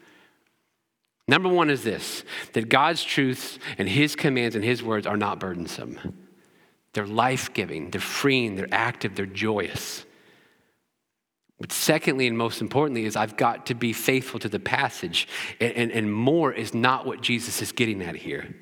Number 1.26 1.48
one 1.48 1.68
is 1.68 1.82
this 1.82 2.24
that 2.54 2.68
God's 2.68 3.02
truths 3.02 3.58
and 3.76 3.88
His 3.88 4.16
commands 4.16 4.54
and 4.54 4.64
His 4.64 4.82
words 4.82 5.06
are 5.06 5.16
not 5.16 5.40
burdensome. 5.40 6.16
They're 6.94 7.06
life 7.06 7.52
giving, 7.52 7.90
they're 7.90 8.00
freeing, 8.00 8.54
they're 8.54 8.72
active, 8.72 9.14
they're 9.14 9.26
joyous. 9.26 10.04
But 11.60 11.72
secondly, 11.72 12.28
and 12.28 12.38
most 12.38 12.60
importantly, 12.60 13.04
is 13.04 13.16
I've 13.16 13.36
got 13.36 13.66
to 13.66 13.74
be 13.74 13.92
faithful 13.92 14.38
to 14.40 14.48
the 14.48 14.60
passage. 14.60 15.26
And, 15.60 15.72
and, 15.72 15.90
and 15.90 16.12
more 16.12 16.52
is 16.52 16.72
not 16.72 17.04
what 17.04 17.20
Jesus 17.20 17.60
is 17.60 17.72
getting 17.72 18.00
at 18.00 18.14
here. 18.14 18.54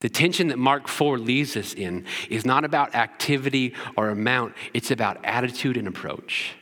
The 0.00 0.08
tension 0.08 0.48
that 0.48 0.58
Mark 0.58 0.86
4 0.86 1.18
leaves 1.18 1.56
us 1.56 1.74
in 1.74 2.04
is 2.30 2.46
not 2.46 2.64
about 2.64 2.94
activity 2.94 3.74
or 3.96 4.10
amount, 4.10 4.54
it's 4.72 4.90
about 4.90 5.24
attitude 5.24 5.76
and 5.76 5.88
approach. 5.88 6.54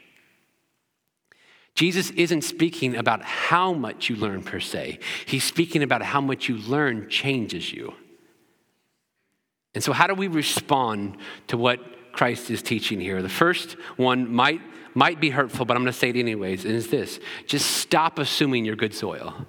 Jesus 1.74 2.10
isn't 2.12 2.42
speaking 2.42 2.96
about 2.96 3.22
how 3.22 3.74
much 3.74 4.08
you 4.08 4.16
learn 4.16 4.42
per 4.42 4.60
se, 4.60 4.98
he's 5.26 5.44
speaking 5.44 5.82
about 5.82 6.02
how 6.02 6.22
much 6.22 6.48
you 6.48 6.56
learn 6.56 7.08
changes 7.10 7.70
you. 7.72 7.94
And 9.74 9.84
so, 9.84 9.92
how 9.92 10.06
do 10.06 10.14
we 10.14 10.28
respond 10.28 11.18
to 11.48 11.58
what 11.58 12.12
Christ 12.12 12.50
is 12.50 12.62
teaching 12.62 12.98
here? 12.98 13.20
The 13.20 13.28
first 13.28 13.72
one 13.98 14.32
might, 14.32 14.62
might 14.94 15.20
be 15.20 15.28
hurtful, 15.28 15.66
but 15.66 15.76
I'm 15.76 15.82
going 15.82 15.92
to 15.92 15.98
say 15.98 16.08
it 16.08 16.16
anyways, 16.16 16.64
and 16.64 16.74
it's 16.74 16.86
this 16.86 17.20
just 17.46 17.70
stop 17.72 18.18
assuming 18.18 18.64
you're 18.64 18.76
good 18.76 18.94
soil. 18.94 19.46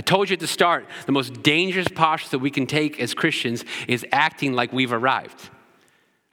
I 0.00 0.02
told 0.02 0.30
you 0.30 0.32
at 0.32 0.40
the 0.40 0.46
start, 0.46 0.86
the 1.04 1.12
most 1.12 1.42
dangerous 1.42 1.86
posture 1.86 2.30
that 2.30 2.38
we 2.38 2.50
can 2.50 2.66
take 2.66 2.98
as 3.00 3.12
Christians 3.12 3.66
is 3.86 4.06
acting 4.12 4.54
like 4.54 4.72
we've 4.72 4.94
arrived. 4.94 5.50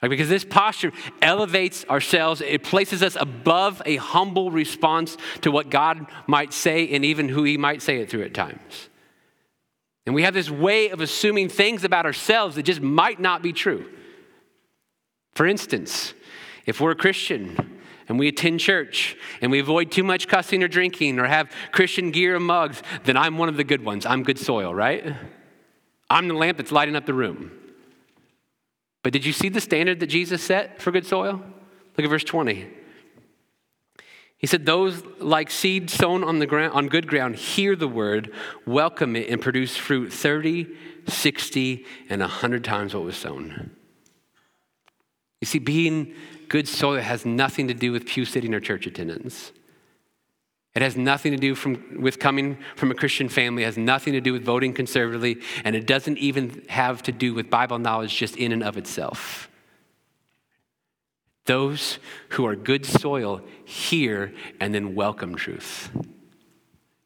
Like, 0.00 0.08
because 0.08 0.30
this 0.30 0.42
posture 0.42 0.90
elevates 1.20 1.84
ourselves, 1.84 2.40
it 2.40 2.62
places 2.62 3.02
us 3.02 3.14
above 3.20 3.82
a 3.84 3.96
humble 3.96 4.50
response 4.50 5.18
to 5.42 5.50
what 5.50 5.68
God 5.68 6.06
might 6.26 6.54
say 6.54 6.88
and 6.88 7.04
even 7.04 7.28
who 7.28 7.44
He 7.44 7.58
might 7.58 7.82
say 7.82 7.98
it 7.98 8.08
through 8.08 8.22
at 8.22 8.32
times. 8.32 8.88
And 10.06 10.14
we 10.14 10.22
have 10.22 10.32
this 10.32 10.48
way 10.48 10.88
of 10.88 11.02
assuming 11.02 11.50
things 11.50 11.84
about 11.84 12.06
ourselves 12.06 12.56
that 12.56 12.62
just 12.62 12.80
might 12.80 13.20
not 13.20 13.42
be 13.42 13.52
true. 13.52 13.84
For 15.34 15.46
instance, 15.46 16.14
if 16.64 16.80
we're 16.80 16.92
a 16.92 16.96
Christian 16.96 17.77
and 18.08 18.18
we 18.18 18.28
attend 18.28 18.60
church 18.60 19.16
and 19.40 19.50
we 19.50 19.60
avoid 19.60 19.90
too 19.90 20.02
much 20.02 20.28
cussing 20.28 20.62
or 20.62 20.68
drinking 20.68 21.18
or 21.18 21.26
have 21.26 21.50
Christian 21.72 22.10
gear 22.10 22.36
and 22.36 22.44
mugs, 22.44 22.82
then 23.04 23.16
I'm 23.16 23.38
one 23.38 23.48
of 23.48 23.56
the 23.56 23.64
good 23.64 23.84
ones. 23.84 24.06
I'm 24.06 24.22
good 24.22 24.38
soil, 24.38 24.74
right? 24.74 25.14
I'm 26.10 26.28
the 26.28 26.34
lamp 26.34 26.56
that's 26.56 26.72
lighting 26.72 26.96
up 26.96 27.06
the 27.06 27.14
room. 27.14 27.52
But 29.02 29.12
did 29.12 29.24
you 29.24 29.32
see 29.32 29.48
the 29.48 29.60
standard 29.60 30.00
that 30.00 30.06
Jesus 30.06 30.42
set 30.42 30.80
for 30.80 30.90
good 30.90 31.06
soil? 31.06 31.42
Look 31.96 32.04
at 32.04 32.08
verse 32.08 32.24
20. 32.24 32.68
He 34.38 34.46
said, 34.46 34.64
Those 34.64 35.02
like 35.18 35.50
seed 35.50 35.90
sown 35.90 36.22
on, 36.24 36.38
the 36.38 36.46
ground, 36.46 36.72
on 36.72 36.88
good 36.88 37.08
ground 37.08 37.36
hear 37.36 37.74
the 37.74 37.88
word, 37.88 38.32
welcome 38.66 39.16
it, 39.16 39.28
and 39.28 39.40
produce 39.40 39.76
fruit 39.76 40.12
30, 40.12 40.68
60, 41.06 41.84
and 42.08 42.20
100 42.20 42.64
times 42.64 42.94
what 42.94 43.04
was 43.04 43.16
sown. 43.16 43.72
You 45.40 45.46
see, 45.46 45.58
being 45.58 46.14
good 46.48 46.68
soil 46.68 47.00
has 47.00 47.24
nothing 47.24 47.68
to 47.68 47.74
do 47.74 47.92
with 47.92 48.06
pew 48.06 48.24
sitting 48.24 48.54
or 48.54 48.60
church 48.60 48.86
attendance. 48.86 49.52
It 50.74 50.82
has 50.82 50.96
nothing 50.96 51.32
to 51.32 51.38
do 51.38 51.54
from, 51.54 52.00
with 52.00 52.18
coming 52.18 52.58
from 52.76 52.90
a 52.90 52.94
Christian 52.94 53.28
family. 53.28 53.64
It 53.64 53.66
has 53.66 53.78
nothing 53.78 54.12
to 54.12 54.20
do 54.20 54.32
with 54.32 54.44
voting 54.44 54.72
conservatively. 54.74 55.38
And 55.64 55.74
it 55.74 55.86
doesn't 55.86 56.18
even 56.18 56.62
have 56.68 57.02
to 57.04 57.12
do 57.12 57.34
with 57.34 57.50
Bible 57.50 57.78
knowledge 57.78 58.16
just 58.16 58.36
in 58.36 58.52
and 58.52 58.62
of 58.62 58.76
itself. 58.76 59.48
Those 61.46 61.98
who 62.30 62.46
are 62.46 62.54
good 62.54 62.84
soil 62.86 63.40
hear 63.64 64.32
and 64.60 64.74
then 64.74 64.94
welcome 64.94 65.34
truth. 65.34 65.90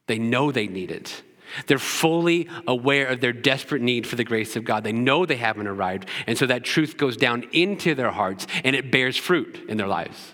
They 0.07 0.19
know 0.19 0.51
they 0.53 0.67
need 0.67 0.91
it. 0.91 1.23
They're 1.67 1.79
fully 1.79 2.49
aware 2.67 3.07
of 3.07 3.21
their 3.21 3.33
desperate 3.33 3.83
need 3.83 4.07
for 4.07 4.17
the 4.17 4.25
grace 4.25 4.57
of 4.57 4.65
God. 4.65 4.85
They 4.85 4.93
know 4.93 5.27
they 5.27 5.37
haven't 5.37 5.67
arrived. 5.67 6.09
And 6.27 6.37
so 6.37 6.47
that 6.47 6.65
truth 6.65 6.97
goes 6.97 7.17
down 7.17 7.45
into 7.53 7.95
their 7.95 8.11
hearts 8.11 8.47
and 8.65 8.77
it 8.77 8.91
bears 8.91 9.17
fruit 9.17 9.65
in 9.69 9.77
their 9.77 9.87
lives. 9.87 10.33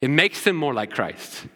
It 0.00 0.10
makes 0.10 0.44
them 0.44 0.56
more 0.56 0.74
like 0.74 0.90
Christ. 0.90 1.46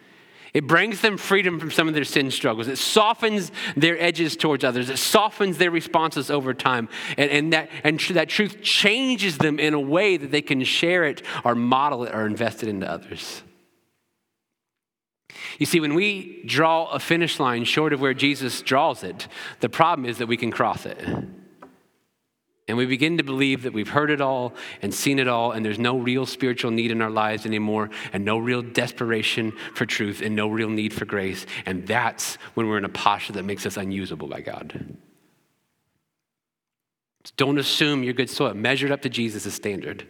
It 0.52 0.68
brings 0.68 1.00
them 1.00 1.16
freedom 1.16 1.58
from 1.58 1.72
some 1.72 1.88
of 1.88 1.94
their 1.94 2.04
sin 2.04 2.30
struggles. 2.30 2.68
It 2.68 2.78
softens 2.78 3.50
their 3.76 4.00
edges 4.00 4.36
towards 4.36 4.62
others. 4.62 4.88
It 4.88 4.98
softens 4.98 5.58
their 5.58 5.72
responses 5.72 6.30
over 6.30 6.54
time. 6.54 6.88
And, 7.18 7.28
and, 7.30 7.52
that, 7.52 7.70
and 7.82 7.98
tr- 7.98 8.12
that 8.12 8.28
truth 8.28 8.62
changes 8.62 9.36
them 9.36 9.58
in 9.58 9.74
a 9.74 9.80
way 9.80 10.16
that 10.16 10.30
they 10.30 10.42
can 10.42 10.62
share 10.62 11.04
it 11.04 11.22
or 11.42 11.56
model 11.56 12.04
it 12.04 12.14
or 12.14 12.24
invest 12.24 12.62
it 12.62 12.68
into 12.68 12.88
others. 12.88 13.42
You 15.58 15.66
see, 15.66 15.80
when 15.80 15.94
we 15.94 16.42
draw 16.44 16.86
a 16.86 16.98
finish 16.98 17.38
line 17.38 17.64
short 17.64 17.92
of 17.92 18.00
where 18.00 18.14
Jesus 18.14 18.62
draws 18.62 19.02
it, 19.02 19.28
the 19.60 19.68
problem 19.68 20.06
is 20.06 20.18
that 20.18 20.26
we 20.26 20.36
can 20.36 20.50
cross 20.50 20.86
it. 20.86 20.98
And 22.66 22.78
we 22.78 22.86
begin 22.86 23.18
to 23.18 23.22
believe 23.22 23.64
that 23.64 23.74
we've 23.74 23.90
heard 23.90 24.10
it 24.10 24.22
all 24.22 24.54
and 24.80 24.92
seen 24.94 25.18
it 25.18 25.28
all, 25.28 25.52
and 25.52 25.64
there's 25.64 25.78
no 25.78 25.98
real 25.98 26.24
spiritual 26.24 26.70
need 26.70 26.90
in 26.90 27.02
our 27.02 27.10
lives 27.10 27.44
anymore, 27.44 27.90
and 28.12 28.24
no 28.24 28.38
real 28.38 28.62
desperation 28.62 29.52
for 29.74 29.84
truth, 29.84 30.22
and 30.22 30.34
no 30.34 30.48
real 30.48 30.70
need 30.70 30.94
for 30.94 31.04
grace. 31.04 31.44
And 31.66 31.86
that's 31.86 32.36
when 32.54 32.66
we're 32.66 32.78
in 32.78 32.86
a 32.86 32.88
posture 32.88 33.34
that 33.34 33.44
makes 33.44 33.66
us 33.66 33.76
unusable 33.76 34.28
by 34.28 34.40
God. 34.40 34.96
Don't 37.36 37.58
assume 37.58 38.02
you're 38.02 38.14
good 38.14 38.30
soil. 38.30 38.54
Measure 38.54 38.86
it 38.86 38.92
up 38.92 39.02
to 39.02 39.08
Jesus' 39.10 39.54
standard. 39.54 40.06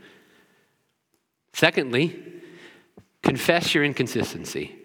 Secondly, 1.53 2.23
confess 3.23 3.75
your 3.75 3.85
inconsistency. 3.85 4.84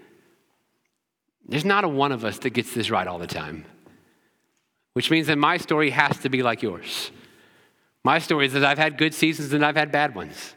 There's 1.49 1.65
not 1.65 1.83
a 1.83 1.89
one 1.89 2.11
of 2.11 2.23
us 2.23 2.37
that 2.39 2.51
gets 2.51 2.73
this 2.73 2.89
right 2.89 3.07
all 3.07 3.19
the 3.19 3.27
time, 3.27 3.65
which 4.93 5.09
means 5.09 5.27
that 5.27 5.37
my 5.37 5.57
story 5.57 5.89
has 5.89 6.17
to 6.19 6.29
be 6.29 6.43
like 6.43 6.61
yours. 6.61 7.11
My 8.03 8.19
story 8.19 8.45
is 8.45 8.53
that 8.53 8.63
I've 8.63 8.77
had 8.77 8.97
good 8.97 9.13
seasons 9.13 9.51
and 9.51 9.65
I've 9.65 9.75
had 9.75 9.91
bad 9.91 10.15
ones. 10.15 10.53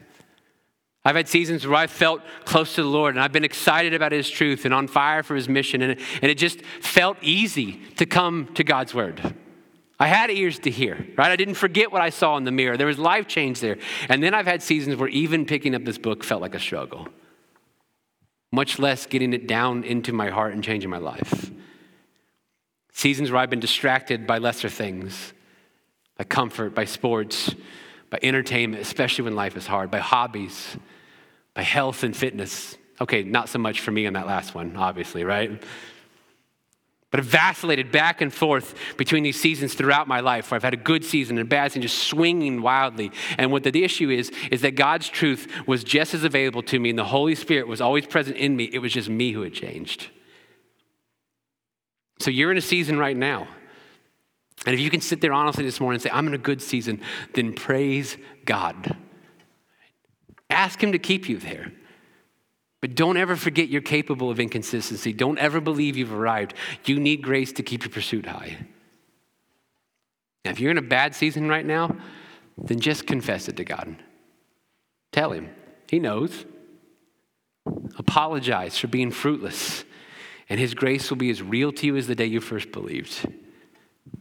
I've 1.03 1.15
had 1.15 1.27
seasons 1.27 1.67
where 1.67 1.75
I 1.75 1.87
felt 1.87 2.21
close 2.45 2.75
to 2.75 2.83
the 2.83 2.87
Lord 2.87 3.15
and 3.15 3.23
I've 3.23 3.33
been 3.33 3.43
excited 3.43 3.93
about 3.93 4.11
His 4.11 4.29
truth 4.29 4.65
and 4.65 4.73
on 4.73 4.87
fire 4.87 5.23
for 5.23 5.35
His 5.35 5.49
mission, 5.49 5.81
and, 5.81 5.99
and 6.21 6.31
it 6.31 6.37
just 6.37 6.61
felt 6.79 7.17
easy 7.21 7.73
to 7.97 8.05
come 8.05 8.47
to 8.53 8.63
God's 8.63 8.93
Word. 8.93 9.35
I 9.99 10.07
had 10.07 10.29
ears 10.31 10.59
to 10.59 10.69
hear, 10.69 11.07
right? 11.17 11.31
I 11.31 11.35
didn't 11.35 11.55
forget 11.55 11.91
what 11.91 12.01
I 12.01 12.09
saw 12.09 12.37
in 12.37 12.43
the 12.43 12.51
mirror. 12.51 12.77
There 12.77 12.87
was 12.87 12.99
life 12.99 13.27
change 13.27 13.59
there. 13.59 13.77
And 14.09 14.23
then 14.23 14.33
I've 14.33 14.47
had 14.47 14.61
seasons 14.61 14.97
where 14.97 15.09
even 15.09 15.45
picking 15.45 15.75
up 15.75 15.85
this 15.85 15.97
book 15.97 16.23
felt 16.23 16.41
like 16.41 16.55
a 16.55 16.59
struggle, 16.59 17.07
much 18.53 18.77
less 18.77 19.07
getting 19.07 19.33
it 19.33 19.47
down 19.47 19.83
into 19.83 20.13
my 20.13 20.29
heart 20.29 20.53
and 20.53 20.63
changing 20.63 20.87
my 20.87 20.99
life. 20.99 21.49
Seasons 22.91 23.31
where 23.31 23.41
I've 23.41 23.49
been 23.49 23.59
distracted 23.59 24.27
by 24.27 24.37
lesser 24.37 24.69
things 24.69 25.33
by 26.15 26.23
comfort, 26.23 26.75
by 26.75 26.85
sports, 26.85 27.55
by 28.11 28.19
entertainment, 28.21 28.83
especially 28.83 29.25
when 29.25 29.35
life 29.35 29.57
is 29.57 29.65
hard, 29.65 29.89
by 29.89 29.97
hobbies, 29.97 30.77
by 31.55 31.63
health 31.63 32.03
and 32.03 32.15
fitness. 32.15 32.77
Okay, 33.01 33.23
not 33.23 33.49
so 33.49 33.57
much 33.57 33.79
for 33.79 33.89
me 33.89 34.05
on 34.05 34.13
that 34.13 34.27
last 34.27 34.53
one, 34.53 34.77
obviously, 34.77 35.23
right? 35.23 35.63
But 37.13 37.19
I've 37.19 37.27
vacillated 37.27 37.91
back 37.91 38.21
and 38.21 38.33
forth 38.33 38.73
between 38.97 39.21
these 39.21 39.39
seasons 39.39 39.75
throughout 39.75 40.07
my 40.07 40.19
life 40.19 40.49
where 40.49 40.55
I've 40.55 40.63
had 40.63 40.73
a 40.73 40.77
good 40.77 41.05
season 41.05 41.37
and 41.37 41.45
a 41.45 41.47
bad 41.47 41.71
season, 41.71 41.83
just 41.83 41.99
swinging 41.99 42.63
wildly. 42.63 43.11
And 43.37 43.51
what 43.51 43.61
the 43.61 43.83
issue 43.83 44.09
is, 44.09 44.31
is 44.51 44.61
that 44.61 44.73
God's 44.73 45.09
truth 45.09 45.47
was 45.67 45.83
just 45.83 46.15
as 46.15 46.23
available 46.23 46.63
to 46.63 46.79
me 46.79 46.89
and 46.89 46.97
the 46.97 47.05
Holy 47.05 47.35
Spirit 47.35 47.67
was 47.67 47.81
always 47.81 48.07
present 48.07 48.37
in 48.37 48.55
me. 48.55 48.63
It 48.73 48.79
was 48.79 48.91
just 48.91 49.09
me 49.09 49.31
who 49.31 49.43
had 49.43 49.53
changed. 49.53 50.07
So 52.17 52.31
you're 52.31 52.51
in 52.51 52.57
a 52.57 52.61
season 52.61 52.97
right 52.97 53.15
now 53.15 53.47
and 54.65 54.73
if 54.73 54.79
you 54.79 54.89
can 54.89 55.01
sit 55.01 55.21
there 55.21 55.33
honestly 55.33 55.65
this 55.65 55.79
morning 55.79 55.95
and 55.97 56.03
say, 56.03 56.09
I'm 56.11 56.27
in 56.27 56.33
a 56.33 56.39
good 56.39 56.61
season, 56.61 57.01
then 57.33 57.53
praise 57.53 58.17
God. 58.45 58.95
Ask 60.49 60.81
Him 60.81 60.93
to 60.93 60.99
keep 60.99 61.27
you 61.27 61.37
there. 61.37 61.71
But 62.83 62.95
don't 62.95 63.15
ever 63.15 63.37
forget 63.37 63.69
you're 63.69 63.79
capable 63.79 64.29
of 64.29 64.41
inconsistency. 64.41 65.13
Don't 65.13 65.37
ever 65.37 65.61
believe 65.61 65.95
you've 65.95 66.11
arrived. 66.11 66.53
You 66.83 66.99
need 66.99 67.21
grace 67.21 67.53
to 67.53 67.63
keep 67.63 67.83
your 67.83 67.89
pursuit 67.89 68.25
high. 68.25 68.57
Now, 70.43 70.51
if 70.51 70.59
you're 70.59 70.69
in 70.69 70.77
a 70.77 70.81
bad 70.81 71.15
season 71.15 71.47
right 71.47 71.65
now, 71.65 71.95
then 72.57 72.81
just 72.81 73.07
confess 73.07 73.47
it 73.47 73.55
to 73.55 73.63
God. 73.63 73.95
Tell 75.13 75.31
Him. 75.31 75.49
He 75.89 75.97
knows. 75.97 76.43
Apologize 77.97 78.77
for 78.77 78.87
being 78.87 79.11
fruitless, 79.11 79.85
and 80.49 80.59
His 80.59 80.73
grace 80.73 81.09
will 81.09 81.15
be 81.15 81.29
as 81.29 81.41
real 81.41 81.71
to 81.71 81.85
you 81.85 81.95
as 81.95 82.07
the 82.07 82.15
day 82.15 82.25
you 82.25 82.41
first 82.41 82.73
believed 82.73 83.25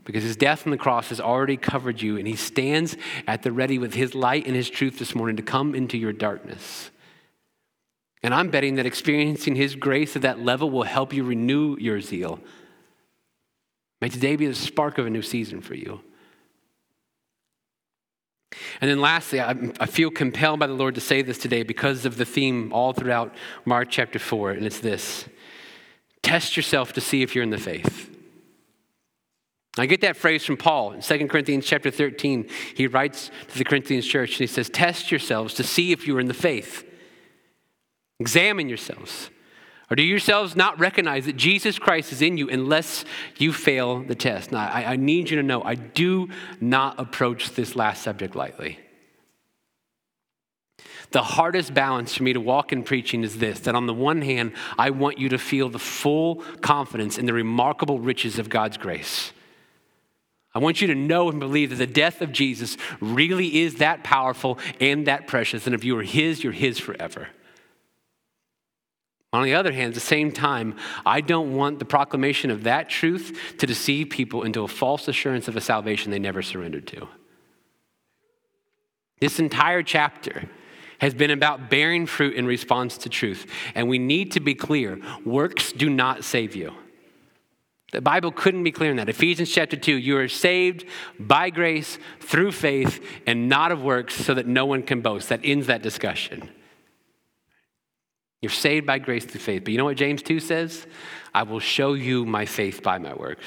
because 0.04 0.22
his 0.22 0.36
death 0.36 0.66
on 0.66 0.70
the 0.70 0.78
cross 0.78 1.08
has 1.08 1.20
already 1.20 1.56
covered 1.56 2.00
you, 2.00 2.16
and 2.16 2.26
he 2.26 2.36
stands 2.36 2.96
at 3.26 3.42
the 3.42 3.52
ready 3.52 3.78
with 3.78 3.94
his 3.94 4.14
light 4.14 4.46
and 4.46 4.54
his 4.54 4.70
truth 4.70 4.98
this 4.98 5.14
morning 5.14 5.36
to 5.36 5.42
come 5.42 5.74
into 5.74 5.98
your 5.98 6.12
darkness. 6.12 6.90
And 8.22 8.32
I'm 8.32 8.50
betting 8.50 8.76
that 8.76 8.86
experiencing 8.86 9.56
his 9.56 9.74
grace 9.74 10.14
at 10.14 10.22
that 10.22 10.38
level 10.38 10.70
will 10.70 10.84
help 10.84 11.12
you 11.12 11.24
renew 11.24 11.76
your 11.78 12.00
zeal. 12.00 12.40
May 14.00 14.08
today 14.08 14.36
be 14.36 14.46
the 14.46 14.54
spark 14.54 14.98
of 14.98 15.06
a 15.06 15.10
new 15.10 15.22
season 15.22 15.60
for 15.60 15.74
you. 15.74 16.00
And 18.80 18.90
then 18.90 19.00
lastly, 19.00 19.40
I, 19.40 19.54
feel 19.86 20.10
compelled 20.10 20.60
by 20.60 20.66
the 20.66 20.74
Lord 20.74 20.94
to 20.96 21.00
say 21.00 21.22
this 21.22 21.38
today 21.38 21.62
because 21.62 22.04
of 22.04 22.16
the 22.16 22.24
theme 22.24 22.72
all 22.72 22.92
throughout 22.92 23.34
Mark 23.64 23.88
chapter 23.90 24.18
4, 24.18 24.52
and 24.52 24.66
it's 24.66 24.80
this 24.80 25.26
test 26.22 26.56
yourself 26.56 26.92
to 26.92 27.00
see 27.00 27.22
if 27.22 27.34
you're 27.34 27.44
in 27.44 27.50
the 27.50 27.58
faith. 27.58 28.10
I 29.78 29.86
get 29.86 30.02
that 30.02 30.16
phrase 30.16 30.44
from 30.44 30.58
Paul 30.58 30.92
in 30.92 31.00
2 31.00 31.28
Corinthians 31.28 31.64
chapter 31.64 31.90
13. 31.90 32.48
He 32.74 32.86
writes 32.86 33.30
to 33.48 33.58
the 33.58 33.64
Corinthians 33.64 34.06
church 34.06 34.32
and 34.32 34.40
he 34.40 34.46
says, 34.46 34.68
Test 34.68 35.10
yourselves 35.10 35.54
to 35.54 35.62
see 35.62 35.92
if 35.92 36.06
you 36.06 36.16
are 36.16 36.20
in 36.20 36.28
the 36.28 36.34
faith. 36.34 36.84
Examine 38.22 38.68
yourselves. 38.68 39.30
Or 39.90 39.96
do 39.96 40.02
yourselves 40.04 40.54
not 40.54 40.78
recognize 40.78 41.26
that 41.26 41.36
Jesus 41.36 41.76
Christ 41.76 42.12
is 42.12 42.22
in 42.22 42.36
you 42.36 42.48
unless 42.48 43.04
you 43.36 43.52
fail 43.52 44.00
the 44.00 44.14
test? 44.14 44.52
Now, 44.52 44.60
I, 44.60 44.92
I 44.92 44.96
need 44.96 45.28
you 45.28 45.38
to 45.38 45.42
know 45.42 45.60
I 45.60 45.74
do 45.74 46.28
not 46.60 47.00
approach 47.00 47.50
this 47.50 47.74
last 47.74 48.00
subject 48.00 48.36
lightly. 48.36 48.78
The 51.10 51.24
hardest 51.24 51.74
balance 51.74 52.14
for 52.14 52.22
me 52.22 52.32
to 52.32 52.40
walk 52.40 52.72
in 52.72 52.84
preaching 52.84 53.24
is 53.24 53.38
this 53.38 53.58
that 53.60 53.74
on 53.74 53.86
the 53.86 53.92
one 53.92 54.22
hand, 54.22 54.52
I 54.78 54.90
want 54.90 55.18
you 55.18 55.28
to 55.30 55.38
feel 55.38 55.68
the 55.68 55.80
full 55.80 56.36
confidence 56.60 57.18
in 57.18 57.26
the 57.26 57.32
remarkable 57.32 57.98
riches 57.98 58.38
of 58.38 58.48
God's 58.48 58.76
grace. 58.76 59.32
I 60.54 60.60
want 60.60 60.80
you 60.80 60.86
to 60.86 60.94
know 60.94 61.28
and 61.28 61.40
believe 61.40 61.70
that 61.70 61.76
the 61.76 61.86
death 61.88 62.22
of 62.22 62.30
Jesus 62.30 62.76
really 63.00 63.62
is 63.62 63.74
that 63.76 64.04
powerful 64.04 64.60
and 64.80 65.08
that 65.08 65.26
precious. 65.26 65.66
And 65.66 65.74
if 65.74 65.82
you 65.82 65.98
are 65.98 66.04
His, 66.04 66.44
you're 66.44 66.52
His 66.52 66.78
forever. 66.78 67.28
On 69.32 69.42
the 69.44 69.54
other 69.54 69.72
hand, 69.72 69.88
at 69.88 69.94
the 69.94 70.00
same 70.00 70.30
time, 70.30 70.76
I 71.06 71.22
don't 71.22 71.54
want 71.54 71.78
the 71.78 71.86
proclamation 71.86 72.50
of 72.50 72.64
that 72.64 72.90
truth 72.90 73.54
to 73.58 73.66
deceive 73.66 74.10
people 74.10 74.42
into 74.42 74.62
a 74.62 74.68
false 74.68 75.08
assurance 75.08 75.48
of 75.48 75.56
a 75.56 75.60
salvation 75.60 76.10
they 76.10 76.18
never 76.18 76.42
surrendered 76.42 76.86
to. 76.88 77.08
This 79.20 79.38
entire 79.38 79.82
chapter 79.82 80.50
has 80.98 81.14
been 81.14 81.30
about 81.30 81.70
bearing 81.70 82.06
fruit 82.06 82.34
in 82.34 82.46
response 82.46 82.98
to 82.98 83.08
truth. 83.08 83.46
And 83.74 83.88
we 83.88 83.98
need 83.98 84.32
to 84.32 84.40
be 84.40 84.54
clear 84.54 85.00
works 85.24 85.72
do 85.72 85.88
not 85.88 86.24
save 86.24 86.54
you. 86.54 86.72
The 87.92 88.00
Bible 88.00 88.32
couldn't 88.32 88.64
be 88.64 88.72
clearer 88.72 88.90
than 88.90 89.06
that. 89.06 89.08
Ephesians 89.08 89.50
chapter 89.50 89.76
2 89.76 89.94
you 89.94 90.16
are 90.18 90.28
saved 90.28 90.86
by 91.18 91.50
grace 91.50 91.98
through 92.20 92.52
faith 92.52 93.04
and 93.26 93.48
not 93.48 93.72
of 93.72 93.82
works 93.82 94.14
so 94.14 94.34
that 94.34 94.46
no 94.46 94.64
one 94.64 94.82
can 94.82 95.00
boast. 95.00 95.28
That 95.28 95.40
ends 95.42 95.66
that 95.66 95.82
discussion. 95.82 96.48
You're 98.42 98.50
saved 98.50 98.86
by 98.86 98.98
grace 98.98 99.24
through 99.24 99.40
faith. 99.40 99.62
But 99.64 99.72
you 99.72 99.78
know 99.78 99.84
what 99.84 99.96
James 99.96 100.20
2 100.20 100.40
says? 100.40 100.86
I 101.32 101.44
will 101.44 101.60
show 101.60 101.94
you 101.94 102.26
my 102.26 102.44
faith 102.44 102.82
by 102.82 102.98
my 102.98 103.14
works. 103.14 103.46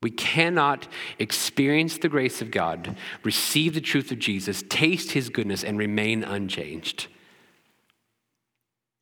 We 0.00 0.10
cannot 0.10 0.88
experience 1.18 1.98
the 1.98 2.08
grace 2.08 2.40
of 2.40 2.50
God, 2.50 2.96
receive 3.24 3.74
the 3.74 3.80
truth 3.80 4.10
of 4.10 4.18
Jesus, 4.18 4.64
taste 4.68 5.10
his 5.10 5.28
goodness, 5.28 5.64
and 5.64 5.76
remain 5.76 6.24
unchanged. 6.24 7.08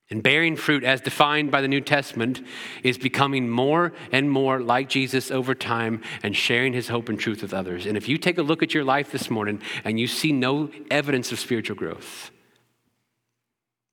And 0.08 0.22
bearing 0.22 0.56
fruit, 0.56 0.84
as 0.84 1.00
defined 1.00 1.50
by 1.50 1.60
the 1.60 1.68
New 1.68 1.80
Testament, 1.80 2.40
is 2.82 2.96
becoming 2.96 3.48
more 3.48 3.92
and 4.12 4.30
more 4.30 4.60
like 4.60 4.88
Jesus 4.88 5.30
over 5.30 5.54
time 5.54 6.00
and 6.22 6.34
sharing 6.34 6.72
his 6.72 6.88
hope 6.88 7.08
and 7.08 7.18
truth 7.18 7.42
with 7.42 7.52
others. 7.52 7.86
And 7.86 7.96
if 7.96 8.08
you 8.08 8.16
take 8.16 8.38
a 8.38 8.42
look 8.42 8.62
at 8.62 8.72
your 8.72 8.84
life 8.84 9.10
this 9.10 9.30
morning 9.30 9.60
and 9.84 9.98
you 10.00 10.06
see 10.06 10.32
no 10.32 10.70
evidence 10.90 11.32
of 11.32 11.40
spiritual 11.40 11.76
growth, 11.76 12.30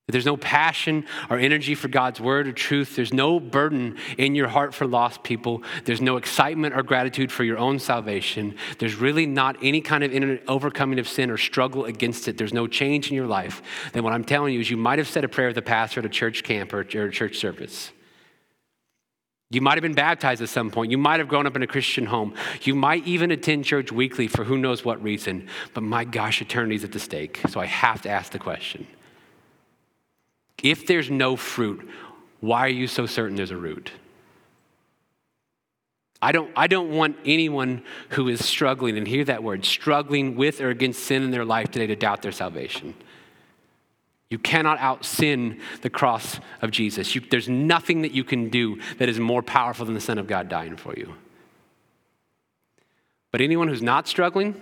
there's 0.09 0.25
no 0.25 0.35
passion 0.35 1.05
or 1.29 1.37
energy 1.37 1.75
for 1.75 1.87
God's 1.87 2.19
word 2.19 2.45
or 2.47 2.51
truth. 2.51 2.97
There's 2.97 3.13
no 3.13 3.39
burden 3.39 3.97
in 4.17 4.35
your 4.35 4.49
heart 4.49 4.73
for 4.73 4.85
lost 4.85 5.23
people. 5.23 5.63
There's 5.85 6.01
no 6.01 6.17
excitement 6.17 6.75
or 6.75 6.83
gratitude 6.83 7.31
for 7.31 7.45
your 7.45 7.57
own 7.57 7.79
salvation. 7.79 8.55
There's 8.79 8.95
really 8.95 9.25
not 9.25 9.55
any 9.61 9.79
kind 9.79 10.03
of 10.03 10.39
overcoming 10.49 10.99
of 10.99 11.07
sin 11.07 11.31
or 11.31 11.37
struggle 11.37 11.85
against 11.85 12.27
it. 12.27 12.37
There's 12.37 12.53
no 12.53 12.67
change 12.67 13.09
in 13.09 13.15
your 13.15 13.27
life. 13.27 13.61
Then 13.93 14.03
what 14.03 14.11
I'm 14.11 14.25
telling 14.25 14.53
you 14.53 14.59
is 14.59 14.69
you 14.69 14.75
might 14.75 14.99
have 14.99 15.07
said 15.07 15.23
a 15.23 15.29
prayer 15.29 15.47
with 15.47 15.55
the 15.55 15.61
pastor 15.61 16.01
at 16.01 16.05
a 16.05 16.09
church 16.09 16.43
camp 16.43 16.73
or 16.73 16.81
a 16.81 16.85
church 16.85 17.37
service. 17.37 17.91
You 19.51 19.61
might 19.61 19.75
have 19.75 19.83
been 19.83 19.93
baptized 19.93 20.41
at 20.41 20.49
some 20.49 20.69
point. 20.69 20.91
You 20.91 20.97
might 20.97 21.21
have 21.21 21.29
grown 21.29 21.47
up 21.47 21.55
in 21.55 21.63
a 21.63 21.67
Christian 21.67 22.07
home. 22.07 22.33
You 22.63 22.75
might 22.75 23.07
even 23.07 23.31
attend 23.31 23.63
church 23.63 23.89
weekly 23.89 24.27
for 24.27 24.43
who 24.43 24.57
knows 24.57 24.83
what 24.83 25.01
reason. 25.01 25.47
But 25.73 25.83
my 25.83 26.03
gosh, 26.03 26.41
eternity's 26.41 26.83
at 26.83 26.91
the 26.91 26.99
stake. 26.99 27.39
So 27.47 27.61
I 27.61 27.67
have 27.67 28.01
to 28.01 28.09
ask 28.09 28.33
the 28.33 28.39
question 28.39 28.85
if 30.63 30.87
there's 30.87 31.11
no 31.11 31.35
fruit, 31.35 31.87
why 32.39 32.61
are 32.61 32.69
you 32.69 32.87
so 32.87 33.05
certain 33.05 33.35
there's 33.35 33.51
a 33.51 33.57
root? 33.57 33.91
I 36.21 36.31
don't, 36.31 36.49
I 36.55 36.67
don't 36.67 36.91
want 36.91 37.17
anyone 37.25 37.83
who 38.11 38.29
is 38.29 38.43
struggling, 38.43 38.97
and 38.97 39.05
hear 39.05 39.25
that 39.25 39.43
word, 39.43 39.65
struggling 39.65 40.35
with 40.35 40.61
or 40.61 40.69
against 40.69 41.03
sin 41.03 41.21
in 41.21 41.31
their 41.31 41.43
life 41.43 41.69
today 41.69 41.87
to 41.87 41.97
doubt 41.97 42.21
their 42.21 42.31
salvation. 42.31 42.95
You 44.29 44.39
cannot 44.39 44.79
out 44.79 45.03
sin 45.03 45.59
the 45.81 45.89
cross 45.89 46.39
of 46.61 46.71
Jesus. 46.71 47.13
You, 47.13 47.21
there's 47.29 47.49
nothing 47.49 48.01
that 48.03 48.13
you 48.13 48.23
can 48.23 48.49
do 48.49 48.79
that 48.97 49.09
is 49.09 49.19
more 49.19 49.43
powerful 49.43 49.85
than 49.85 49.93
the 49.93 50.01
Son 50.01 50.17
of 50.17 50.25
God 50.25 50.47
dying 50.47 50.77
for 50.77 50.95
you. 50.95 51.13
But 53.31 53.41
anyone 53.41 53.67
who's 53.67 53.83
not 53.83 54.07
struggling 54.07 54.59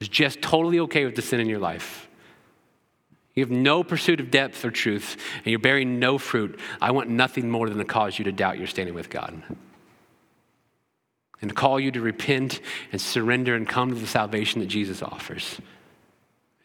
is 0.00 0.08
just 0.08 0.42
totally 0.42 0.78
okay 0.80 1.04
with 1.06 1.16
the 1.16 1.22
sin 1.22 1.40
in 1.40 1.48
your 1.48 1.58
life. 1.58 2.08
You 3.34 3.42
have 3.42 3.50
no 3.50 3.82
pursuit 3.82 4.20
of 4.20 4.30
depth 4.30 4.64
or 4.64 4.70
truth, 4.70 5.16
and 5.38 5.46
your 5.46 5.58
bearing 5.58 5.98
no 5.98 6.18
fruit. 6.18 6.58
I 6.80 6.90
want 6.90 7.08
nothing 7.08 7.50
more 7.50 7.68
than 7.68 7.78
to 7.78 7.84
cause 7.84 8.18
you 8.18 8.24
to 8.26 8.32
doubt 8.32 8.58
you're 8.58 8.66
standing 8.66 8.94
with 8.94 9.08
God. 9.08 9.42
And 11.40 11.48
to 11.48 11.54
call 11.54 11.80
you 11.80 11.90
to 11.92 12.00
repent 12.00 12.60
and 12.92 13.00
surrender 13.00 13.54
and 13.56 13.68
come 13.68 13.88
to 13.88 14.00
the 14.00 14.06
salvation 14.06 14.60
that 14.60 14.66
Jesus 14.66 15.02
offers. 15.02 15.60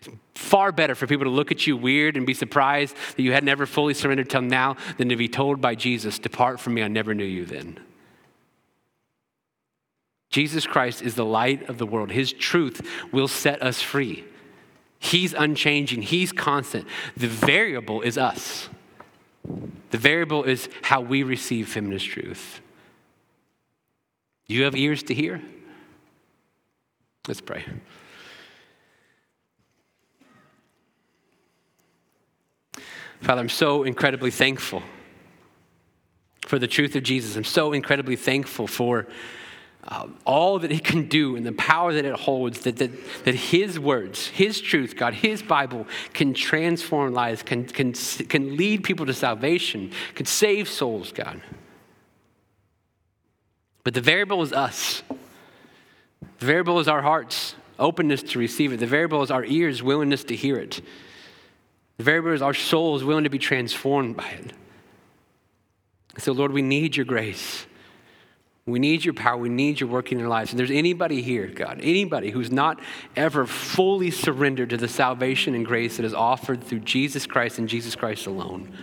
It's 0.01 0.09
far 0.35 0.71
better 0.71 0.93
for 0.93 1.07
people 1.07 1.23
to 1.23 1.31
look 1.31 1.51
at 1.51 1.65
you 1.65 1.75
weird 1.77 2.17
and 2.17 2.27
be 2.27 2.33
surprised 2.33 2.95
that 3.15 3.23
you 3.23 3.31
had 3.31 3.43
never 3.43 3.65
fully 3.65 3.93
surrendered 3.93 4.29
till 4.29 4.41
now 4.41 4.75
than 4.97 5.09
to 5.09 5.15
be 5.15 5.27
told 5.27 5.61
by 5.61 5.73
Jesus, 5.73 6.19
Depart 6.19 6.59
from 6.59 6.75
me, 6.75 6.83
I 6.83 6.89
never 6.89 7.15
knew 7.15 7.23
you 7.23 7.45
then. 7.45 7.79
Jesus 10.29 10.67
Christ 10.67 11.01
is 11.01 11.15
the 11.15 11.25
light 11.25 11.69
of 11.69 11.77
the 11.77 11.85
world. 11.85 12.11
His 12.11 12.33
truth 12.33 12.85
will 13.11 13.29
set 13.29 13.63
us 13.63 13.81
free. 13.81 14.25
He's 15.07 15.33
unchanging, 15.33 16.01
He's 16.01 16.31
constant. 16.31 16.85
The 17.15 17.27
variable 17.27 18.01
is 18.01 18.17
us. 18.17 18.69
The 19.91 19.97
variable 19.97 20.43
is 20.43 20.69
how 20.81 21.01
we 21.01 21.23
receive 21.23 21.69
feminist 21.69 22.05
truth. 22.05 22.61
You 24.45 24.63
have 24.63 24.75
ears 24.75 25.03
to 25.03 25.13
hear? 25.13 25.41
Let's 27.27 27.41
pray. 27.41 27.65
Father, 33.21 33.41
I'm 33.41 33.49
so 33.49 33.83
incredibly 33.83 34.31
thankful 34.31 34.83
for 36.45 36.59
the 36.59 36.67
truth 36.67 36.95
of 36.95 37.03
Jesus. 37.03 37.35
I'm 37.35 37.43
so 37.43 37.73
incredibly 37.73 38.15
thankful 38.15 38.67
for 38.67 39.07
uh, 39.87 40.07
all 40.25 40.59
that 40.59 40.71
it 40.71 40.83
can 40.83 41.07
do 41.07 41.35
and 41.35 41.45
the 41.45 41.53
power 41.53 41.93
that 41.93 42.03
it 42.03 42.15
holds, 42.15 42.61
that, 42.61 42.77
that, 42.77 42.91
that 43.23 43.35
His 43.35 43.79
words, 43.79 44.27
His 44.27 44.59
truth, 44.59 44.95
God, 44.95 45.13
His 45.13 45.41
Bible 45.41 45.87
can 46.13 46.33
transform 46.33 47.13
lives, 47.13 47.43
can, 47.43 47.65
can, 47.65 47.93
can 47.93 48.57
lead 48.57 48.83
people 48.83 49.05
to 49.05 49.13
salvation, 49.13 49.91
can 50.15 50.25
save 50.25 50.67
souls, 50.67 51.11
God. 51.11 51.41
But 53.83 53.93
the 53.93 54.01
variable 54.01 54.41
is 54.41 54.51
us. 54.51 55.03
The 56.39 56.45
variable 56.45 56.79
is 56.79 56.89
our 56.89 57.01
hearts' 57.01 57.55
openness 57.79 58.21
to 58.23 58.39
receive 58.39 58.73
it. 58.73 58.77
The 58.77 58.87
variable 58.87 59.23
is 59.23 59.31
our 59.31 59.45
ears' 59.45 59.81
willingness 59.81 60.25
to 60.25 60.35
hear 60.35 60.57
it. 60.57 60.81
The 61.95 62.03
variable 62.03 62.33
is 62.33 62.41
our 62.41 62.53
souls 62.53 63.03
willing 63.05 63.23
to 63.23 63.29
be 63.29 63.39
transformed 63.39 64.17
by 64.17 64.27
it. 64.27 64.51
So, 66.17 66.33
Lord, 66.33 66.51
we 66.51 66.61
need 66.61 66.97
your 66.97 67.05
grace. 67.05 67.65
We 68.67 68.79
need 68.79 69.05
your 69.05 69.13
power. 69.13 69.37
We 69.37 69.47
need 69.47 69.79
your 69.79 69.89
work 69.89 70.11
in 70.11 70.17
their 70.17 70.27
lives. 70.27 70.51
And 70.51 70.59
there's 70.59 70.71
anybody 70.71 71.21
here, 71.21 71.47
God, 71.47 71.79
anybody 71.81 72.31
who's 72.31 72.51
not 72.51 72.81
ever 73.15 73.45
fully 73.45 74.11
surrendered 74.11 74.71
to 74.71 74.77
the 74.77 74.89
salvation 74.89 75.55
and 75.55 75.65
grace 75.65 75.95
that 75.95 76.05
is 76.05 76.13
offered 76.13 76.61
through 76.61 76.81
Jesus 76.81 77.25
Christ 77.25 77.59
and 77.59 77.69
Jesus 77.69 77.95
Christ 77.95 78.27
alone. 78.27 78.73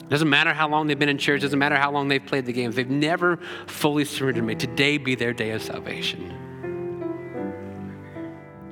It 0.00 0.10
Doesn't 0.10 0.28
matter 0.28 0.52
how 0.52 0.68
long 0.68 0.88
they've 0.88 0.98
been 0.98 1.08
in 1.08 1.18
church, 1.18 1.42
doesn't 1.42 1.60
matter 1.60 1.76
how 1.76 1.92
long 1.92 2.08
they've 2.08 2.24
played 2.24 2.44
the 2.44 2.52
games, 2.52 2.74
they've 2.74 2.90
never 2.90 3.38
fully 3.68 4.04
surrendered. 4.04 4.42
May 4.42 4.56
today 4.56 4.98
be 4.98 5.14
their 5.14 5.32
day 5.32 5.52
of 5.52 5.62
salvation. 5.62 6.36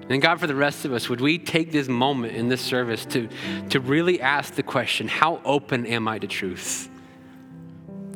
And 0.09 0.20
God, 0.20 0.40
for 0.40 0.49
the 0.49 0.57
rest 0.57 0.84
of 0.84 0.92
us, 0.92 1.09
would 1.09 1.20
we 1.20 1.38
take 1.38 1.70
this 1.70 1.86
moment 1.86 2.34
in 2.34 2.49
this 2.49 2.62
service 2.62 3.05
to, 3.07 3.28
to 3.70 3.78
really 3.78 4.20
ask 4.20 4.55
the 4.55 4.64
question 4.64 5.07
how 5.07 5.40
open 5.44 5.86
am 5.86 6.09
I 6.09 6.18
to 6.18 6.26
truth? 6.26 6.88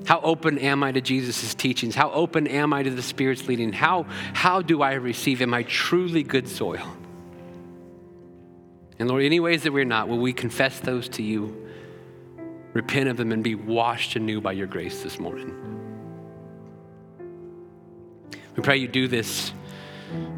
How 0.06 0.20
open 0.20 0.58
am 0.58 0.82
I 0.82 0.92
to 0.92 1.00
Jesus' 1.00 1.54
teachings? 1.54 1.94
How 1.94 2.10
open 2.10 2.46
am 2.46 2.72
I 2.72 2.82
to 2.82 2.90
the 2.90 3.02
Spirit's 3.02 3.46
leading? 3.48 3.72
How, 3.72 4.04
how 4.34 4.62
do 4.62 4.82
I 4.82 4.94
receive? 4.94 5.42
Am 5.42 5.54
I 5.54 5.62
truly 5.62 6.22
good 6.22 6.48
soil? 6.48 6.96
And 8.98 9.08
Lord, 9.08 9.22
any 9.22 9.40
ways 9.40 9.62
that 9.62 9.72
we're 9.72 9.84
not, 9.84 10.08
will 10.08 10.18
we 10.18 10.32
confess 10.32 10.80
those 10.80 11.08
to 11.10 11.22
you, 11.22 11.68
repent 12.72 13.08
of 13.08 13.16
them, 13.16 13.32
and 13.32 13.42
be 13.42 13.54
washed 13.54 14.16
anew 14.16 14.40
by 14.40 14.52
your 14.52 14.66
grace 14.66 15.02
this 15.02 15.18
morning? 15.18 15.54
We 18.56 18.62
pray 18.62 18.76
you 18.76 18.88
do 18.88 19.08
this 19.08 19.52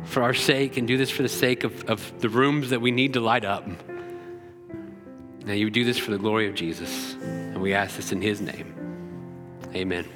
for 0.04 0.22
our 0.22 0.34
sake 0.34 0.76
and 0.76 0.86
do 0.86 0.96
this 0.96 1.10
for 1.10 1.22
the 1.22 1.28
sake 1.28 1.64
of, 1.64 1.84
of 1.84 2.20
the 2.20 2.28
rooms 2.28 2.70
that 2.70 2.80
we 2.80 2.90
need 2.90 3.14
to 3.14 3.20
light 3.20 3.44
up. 3.44 3.66
Now, 5.44 5.52
you 5.52 5.68
do 5.68 5.84
this 5.84 5.98
for 5.98 6.10
the 6.10 6.18
glory 6.18 6.48
of 6.48 6.54
Jesus. 6.54 7.14
And 7.14 7.60
we 7.60 7.74
ask 7.74 7.96
this 7.96 8.12
in 8.12 8.22
his 8.22 8.40
name. 8.40 8.73
Amen. 9.74 10.06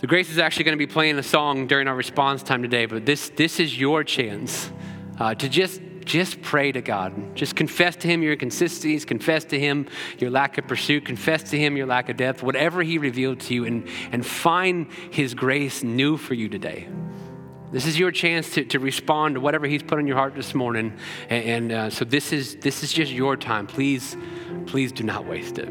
So 0.00 0.08
Grace 0.08 0.30
is 0.30 0.38
actually 0.38 0.64
going 0.64 0.76
to 0.76 0.86
be 0.86 0.92
playing 0.92 1.18
a 1.18 1.22
song 1.22 1.66
during 1.66 1.88
our 1.88 1.94
response 1.94 2.42
time 2.42 2.62
today, 2.62 2.84
but 2.84 3.06
this, 3.06 3.30
this 3.30 3.58
is 3.58 3.78
your 3.78 4.04
chance 4.04 4.70
uh, 5.18 5.34
to 5.34 5.48
just, 5.48 5.80
just 6.04 6.42
pray 6.42 6.72
to 6.72 6.82
God. 6.82 7.34
Just 7.34 7.56
confess 7.56 7.96
to 7.96 8.08
Him 8.08 8.22
your 8.22 8.32
inconsistencies, 8.32 9.06
confess 9.06 9.46
to 9.46 9.58
Him 9.58 9.88
your 10.18 10.30
lack 10.30 10.58
of 10.58 10.66
pursuit, 10.66 11.06
confess 11.06 11.42
to 11.44 11.58
Him 11.58 11.78
your 11.78 11.86
lack 11.86 12.10
of 12.10 12.18
depth, 12.18 12.42
whatever 12.42 12.82
He 12.82 12.98
revealed 12.98 13.40
to 13.40 13.54
you, 13.54 13.64
and, 13.64 13.88
and 14.12 14.26
find 14.26 14.92
His 15.10 15.32
grace 15.32 15.82
new 15.82 16.18
for 16.18 16.34
you 16.34 16.50
today. 16.50 16.86
This 17.72 17.86
is 17.86 17.98
your 17.98 18.10
chance 18.10 18.50
to, 18.50 18.64
to 18.66 18.78
respond 18.78 19.36
to 19.36 19.40
whatever 19.40 19.66
He's 19.66 19.82
put 19.82 19.98
on 19.98 20.06
your 20.06 20.16
heart 20.16 20.34
this 20.34 20.54
morning. 20.54 20.92
And, 21.30 21.44
and 21.44 21.72
uh, 21.72 21.90
so 21.90 22.04
this 22.04 22.30
is, 22.32 22.56
this 22.56 22.82
is 22.82 22.92
just 22.92 23.10
your 23.10 23.38
time. 23.38 23.66
Please, 23.66 24.18
please 24.66 24.92
do 24.92 25.02
not 25.02 25.26
waste 25.26 25.58
it. 25.58 25.70